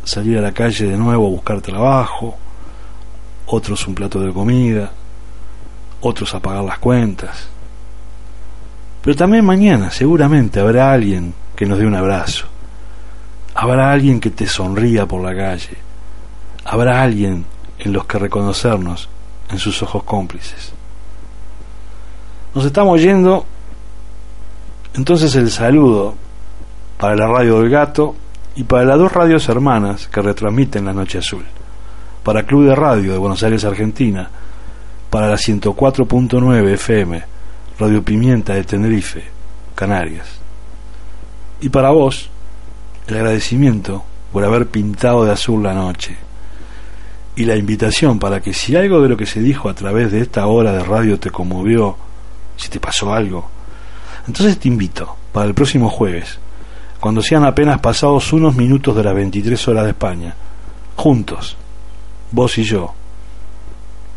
salir 0.03 0.37
a 0.37 0.41
la 0.41 0.51
calle 0.51 0.87
de 0.87 0.97
nuevo 0.97 1.27
a 1.27 1.29
buscar 1.29 1.61
trabajo, 1.61 2.37
otros 3.45 3.87
un 3.87 3.95
plato 3.95 4.19
de 4.19 4.33
comida, 4.33 4.91
otros 6.01 6.33
a 6.33 6.39
pagar 6.39 6.63
las 6.63 6.79
cuentas. 6.79 7.47
Pero 9.01 9.15
también 9.15 9.45
mañana 9.45 9.91
seguramente 9.91 10.59
habrá 10.59 10.91
alguien 10.91 11.33
que 11.55 11.65
nos 11.65 11.77
dé 11.77 11.85
un 11.85 11.95
abrazo. 11.95 12.47
Habrá 13.53 13.91
alguien 13.91 14.19
que 14.19 14.31
te 14.31 14.47
sonría 14.47 15.05
por 15.05 15.21
la 15.21 15.35
calle. 15.35 15.77
Habrá 16.65 17.01
alguien 17.03 17.45
en 17.77 17.93
los 17.93 18.05
que 18.05 18.17
reconocernos 18.17 19.09
en 19.51 19.59
sus 19.59 19.81
ojos 19.83 20.03
cómplices. 20.03 20.78
Nos 22.53 22.65
estamos 22.65 23.01
yendo. 23.01 23.45
Entonces 24.95 25.35
el 25.35 25.51
saludo 25.51 26.15
para 26.97 27.15
la 27.15 27.27
radio 27.27 27.59
del 27.59 27.69
gato 27.69 28.15
y 28.55 28.63
para 28.63 28.83
las 28.83 28.97
dos 28.97 29.11
radios 29.11 29.47
hermanas 29.49 30.07
que 30.07 30.21
retransmiten 30.21 30.85
la 30.85 30.93
Noche 30.93 31.19
Azul. 31.19 31.45
Para 32.23 32.43
Club 32.43 32.67
de 32.67 32.75
Radio 32.75 33.13
de 33.13 33.17
Buenos 33.19 33.43
Aires, 33.43 33.63
Argentina. 33.65 34.29
Para 35.09 35.27
la 35.27 35.35
104.9 35.35 36.73
FM, 36.73 37.23
Radio 37.79 38.03
Pimienta 38.03 38.53
de 38.53 38.63
Tenerife, 38.63 39.23
Canarias. 39.75 40.39
Y 41.61 41.69
para 41.69 41.91
vos, 41.91 42.29
el 43.07 43.15
agradecimiento 43.15 44.03
por 44.31 44.43
haber 44.43 44.67
pintado 44.67 45.25
de 45.25 45.31
azul 45.31 45.63
la 45.63 45.73
noche. 45.73 46.15
Y 47.35 47.45
la 47.45 47.55
invitación 47.55 48.19
para 48.19 48.41
que 48.41 48.53
si 48.53 48.75
algo 48.75 49.01
de 49.01 49.09
lo 49.09 49.17
que 49.17 49.25
se 49.25 49.39
dijo 49.39 49.69
a 49.69 49.73
través 49.73 50.11
de 50.11 50.21
esta 50.21 50.45
hora 50.47 50.73
de 50.73 50.83
radio 50.83 51.19
te 51.19 51.31
conmovió, 51.31 51.95
si 52.59 52.69
te 52.69 52.79
pasó 52.79 53.13
algo, 53.13 53.49
entonces 54.27 54.59
te 54.59 54.67
invito 54.67 55.15
para 55.31 55.47
el 55.47 55.53
próximo 55.53 55.89
jueves, 55.89 56.39
cuando 56.99 57.21
sean 57.21 57.45
apenas 57.45 57.79
pasados 57.79 58.33
unos 58.33 58.55
minutos 58.55 58.95
de 58.95 59.03
las 59.03 59.15
23 59.15 59.67
horas 59.69 59.83
de 59.85 59.91
España, 59.91 60.35
juntos, 60.95 61.55
vos 62.31 62.57
y 62.57 62.63
yo, 62.63 62.93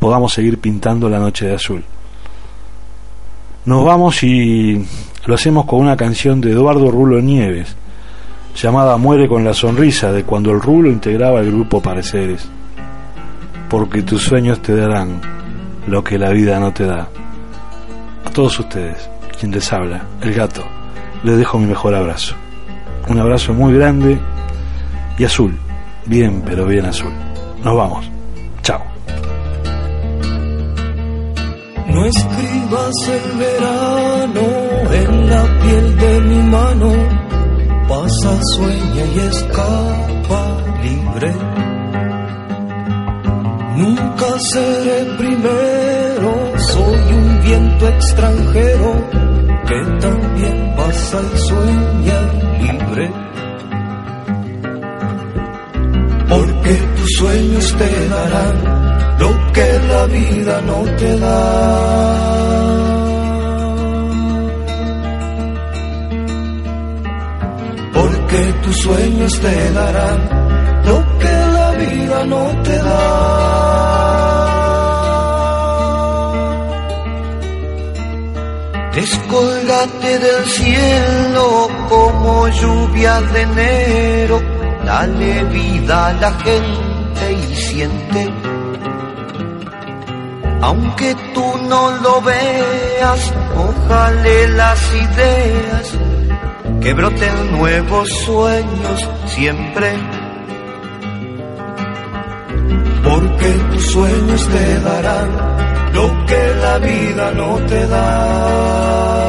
podamos 0.00 0.32
seguir 0.32 0.58
pintando 0.58 1.08
la 1.08 1.20
noche 1.20 1.46
de 1.46 1.54
azul. 1.54 1.84
Nos 3.64 3.84
vamos 3.84 4.22
y 4.24 4.84
lo 5.26 5.34
hacemos 5.34 5.64
con 5.66 5.78
una 5.78 5.96
canción 5.96 6.40
de 6.40 6.50
Eduardo 6.50 6.90
Rulo 6.90 7.20
Nieves, 7.20 7.76
llamada 8.60 8.96
Muere 8.96 9.28
con 9.28 9.44
la 9.44 9.54
sonrisa, 9.54 10.10
de 10.10 10.24
cuando 10.24 10.50
el 10.50 10.60
Rulo 10.60 10.90
integraba 10.90 11.38
el 11.40 11.52
grupo 11.52 11.80
Pareceres. 11.80 12.48
Porque 13.68 14.02
tus 14.02 14.24
sueños 14.24 14.60
te 14.60 14.74
darán 14.74 15.20
lo 15.86 16.02
que 16.02 16.18
la 16.18 16.30
vida 16.30 16.58
no 16.58 16.72
te 16.72 16.84
da. 16.84 17.08
A 18.24 18.30
todos 18.30 18.58
ustedes, 18.58 19.10
quien 19.38 19.52
les 19.52 19.72
habla, 19.72 20.06
el 20.20 20.32
gato, 20.34 20.64
les 21.22 21.36
dejo 21.36 21.58
mi 21.58 21.66
mejor 21.66 21.94
abrazo. 21.94 22.34
Un 23.08 23.18
abrazo 23.18 23.52
muy 23.52 23.74
grande 23.74 24.18
y 25.18 25.24
azul, 25.24 25.58
bien 26.06 26.42
pero 26.44 26.66
bien 26.66 26.86
azul. 26.86 27.12
Nos 27.62 27.76
vamos. 27.76 28.10
Chao. 28.62 28.82
No 31.88 32.06
escribas 32.06 33.08
el 33.08 33.38
verano 33.38 34.42
en 34.92 35.30
la 35.30 35.60
piel 35.60 35.96
de 35.96 36.20
mi 36.20 36.42
mano, 36.42 36.92
pasa, 37.88 38.40
sueña 38.54 39.04
y 39.14 39.18
escapa 39.18 40.56
libre. 40.82 41.71
Nunca 43.76 44.26
seré 44.52 45.04
primero, 45.16 46.52
soy 46.58 47.14
un 47.14 47.42
viento 47.42 47.88
extranjero 47.88 49.08
que 49.66 49.80
también 50.00 50.74
pasa 50.76 51.20
y 51.34 51.38
sueña 51.38 52.20
libre. 52.60 53.22
porque 56.62 56.74
tus 56.96 57.10
sueños 57.18 57.76
te 57.76 58.08
darán 58.08 59.18
lo 59.18 59.52
que 59.52 59.78
la 59.88 60.06
vida 60.06 60.60
no 60.62 60.82
te 60.96 61.18
da. 61.18 62.32
Porque 67.92 68.52
tus 68.62 68.76
sueños 68.76 69.40
te 69.40 69.72
darán 69.72 70.20
lo 70.86 71.18
que 71.18 71.32
la 71.56 71.70
vida 71.72 72.24
no 72.26 72.62
te 72.62 72.76
da. 72.76 73.51
Descolgate 79.02 80.18
del 80.20 80.44
cielo 80.44 81.68
como 81.88 82.46
lluvia 82.46 83.20
de 83.20 83.40
enero, 83.40 84.40
dale 84.84 85.42
vida 85.46 86.06
a 86.06 86.12
la 86.12 86.32
gente 86.34 87.32
y 87.32 87.56
siente. 87.56 88.32
Aunque 90.60 91.16
tú 91.34 91.44
no 91.68 91.90
lo 91.96 92.22
veas, 92.22 93.34
ojalá 93.56 94.48
las 94.54 94.94
ideas 94.94 95.98
que 96.80 96.94
broten 96.94 97.58
nuevos 97.58 98.08
sueños 98.24 99.08
siempre. 99.26 99.94
Porque 103.02 103.50
tus 103.72 103.84
sueños 103.90 104.48
te 104.48 104.80
darán 104.80 105.71
lo 105.92 106.26
que 106.26 106.54
la 106.62 106.78
vida 106.78 107.32
no 107.32 107.56
te 107.66 107.86
da. 107.86 109.22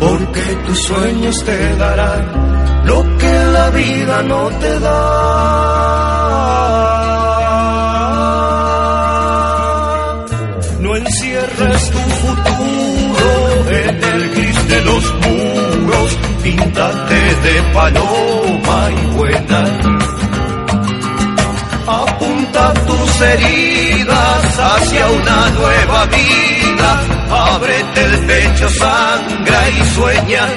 Porque 0.00 0.42
tus 0.66 0.78
sueños 0.84 1.44
te 1.44 1.76
darán 1.76 2.50
lo 2.84 3.02
que 3.18 3.32
la 3.56 3.70
vida 3.70 4.22
no 4.22 4.48
te 4.62 4.80
da. 4.80 5.00
No 10.80 10.96
encierres 10.96 11.90
tu 11.90 11.98
futuro 12.22 13.70
en 13.70 14.04
el 14.12 14.30
gris 14.34 14.68
de 14.68 14.80
los 14.82 15.04
muros, 15.22 16.18
píntate 16.42 17.20
de 17.44 17.62
paloma 17.74 18.90
y 18.90 19.16
buena. 19.16 20.19
Tus 22.52 23.20
heridas 23.20 24.58
hacia 24.58 25.06
una 25.06 25.50
nueva 25.50 26.06
vida, 26.06 27.00
ábrete 27.30 28.04
el 28.04 28.18
pecho, 28.26 28.68
sangra 28.68 29.68
y 29.70 29.84
sueña. 29.94 30.48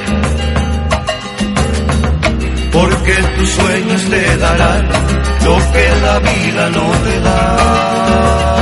Porque 2.72 3.14
tus 3.38 3.50
sueños 3.50 4.02
te 4.10 4.38
darán 4.38 4.90
lo 5.46 5.58
que 5.72 5.90
la 6.02 6.20
vida 6.20 6.70
no 6.70 6.92
te 7.04 7.20
da. 7.22 8.54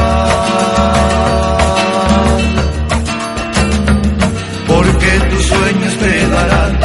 porque 4.67 5.19
tus 5.29 5.45
sueños 5.45 5.97
te 5.97 6.27
darán 6.27 6.79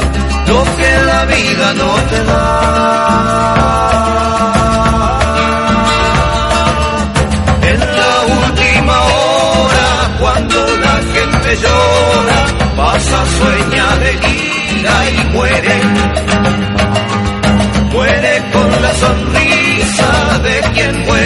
lo 0.46 0.64
que 0.76 1.02
la 1.06 1.24
vida 1.24 1.74
no 1.74 1.94
te 2.10 2.24
da. 2.24 3.05
Llora, 11.62 12.40
pasa, 12.76 13.18
sueña 13.38 13.96
de 14.02 14.12
ira 14.12 14.96
y 15.10 15.24
muere. 15.34 15.74
Muere 17.92 18.42
con 18.52 18.82
la 18.82 18.92
sonrisa 18.94 20.38
de 20.42 20.60
quien 20.74 21.00
muere 21.06 21.25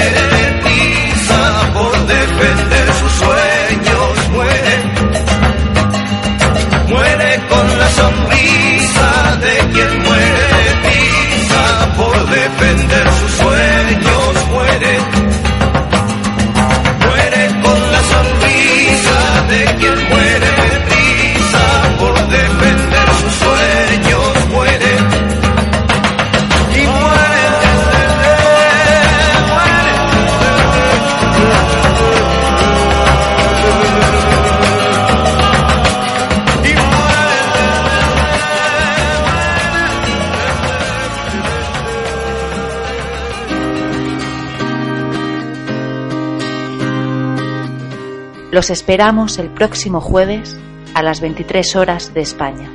Los 48.51 48.71
esperamos 48.71 49.39
el 49.39 49.49
próximo 49.49 50.01
jueves 50.01 50.57
a 50.95 51.03
las 51.03 51.21
23 51.21 51.77
horas 51.77 52.13
de 52.15 52.21
España. 52.21 52.71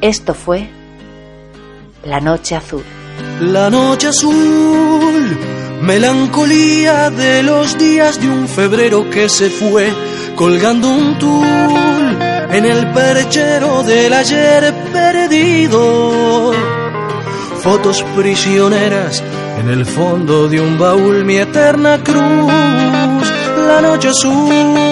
Esto 0.00 0.34
fue 0.34 0.68
La 2.04 2.20
Noche 2.20 2.56
Azul. 2.56 2.82
La 3.40 3.70
noche 3.70 4.08
azul, 4.08 5.38
melancolía 5.82 7.10
de 7.10 7.42
los 7.42 7.76
días 7.78 8.20
de 8.20 8.28
un 8.28 8.46
febrero 8.46 9.08
que 9.10 9.28
se 9.28 9.50
fue, 9.50 9.92
colgando 10.36 10.88
un 10.88 11.18
tul 11.18 12.16
en 12.50 12.64
el 12.64 12.92
perchero 12.92 13.82
del 13.82 14.12
ayer 14.12 14.72
perdido. 14.92 16.52
Fotos 17.60 18.04
prisioneras 18.16 19.22
en 19.58 19.68
el 19.68 19.84
fondo 19.86 20.48
de 20.48 20.60
un 20.60 20.78
baúl, 20.78 21.24
mi 21.24 21.38
eterna 21.38 22.02
cruz, 22.04 23.32
la 23.66 23.80
noche 23.80 24.08
azul. 24.08 24.83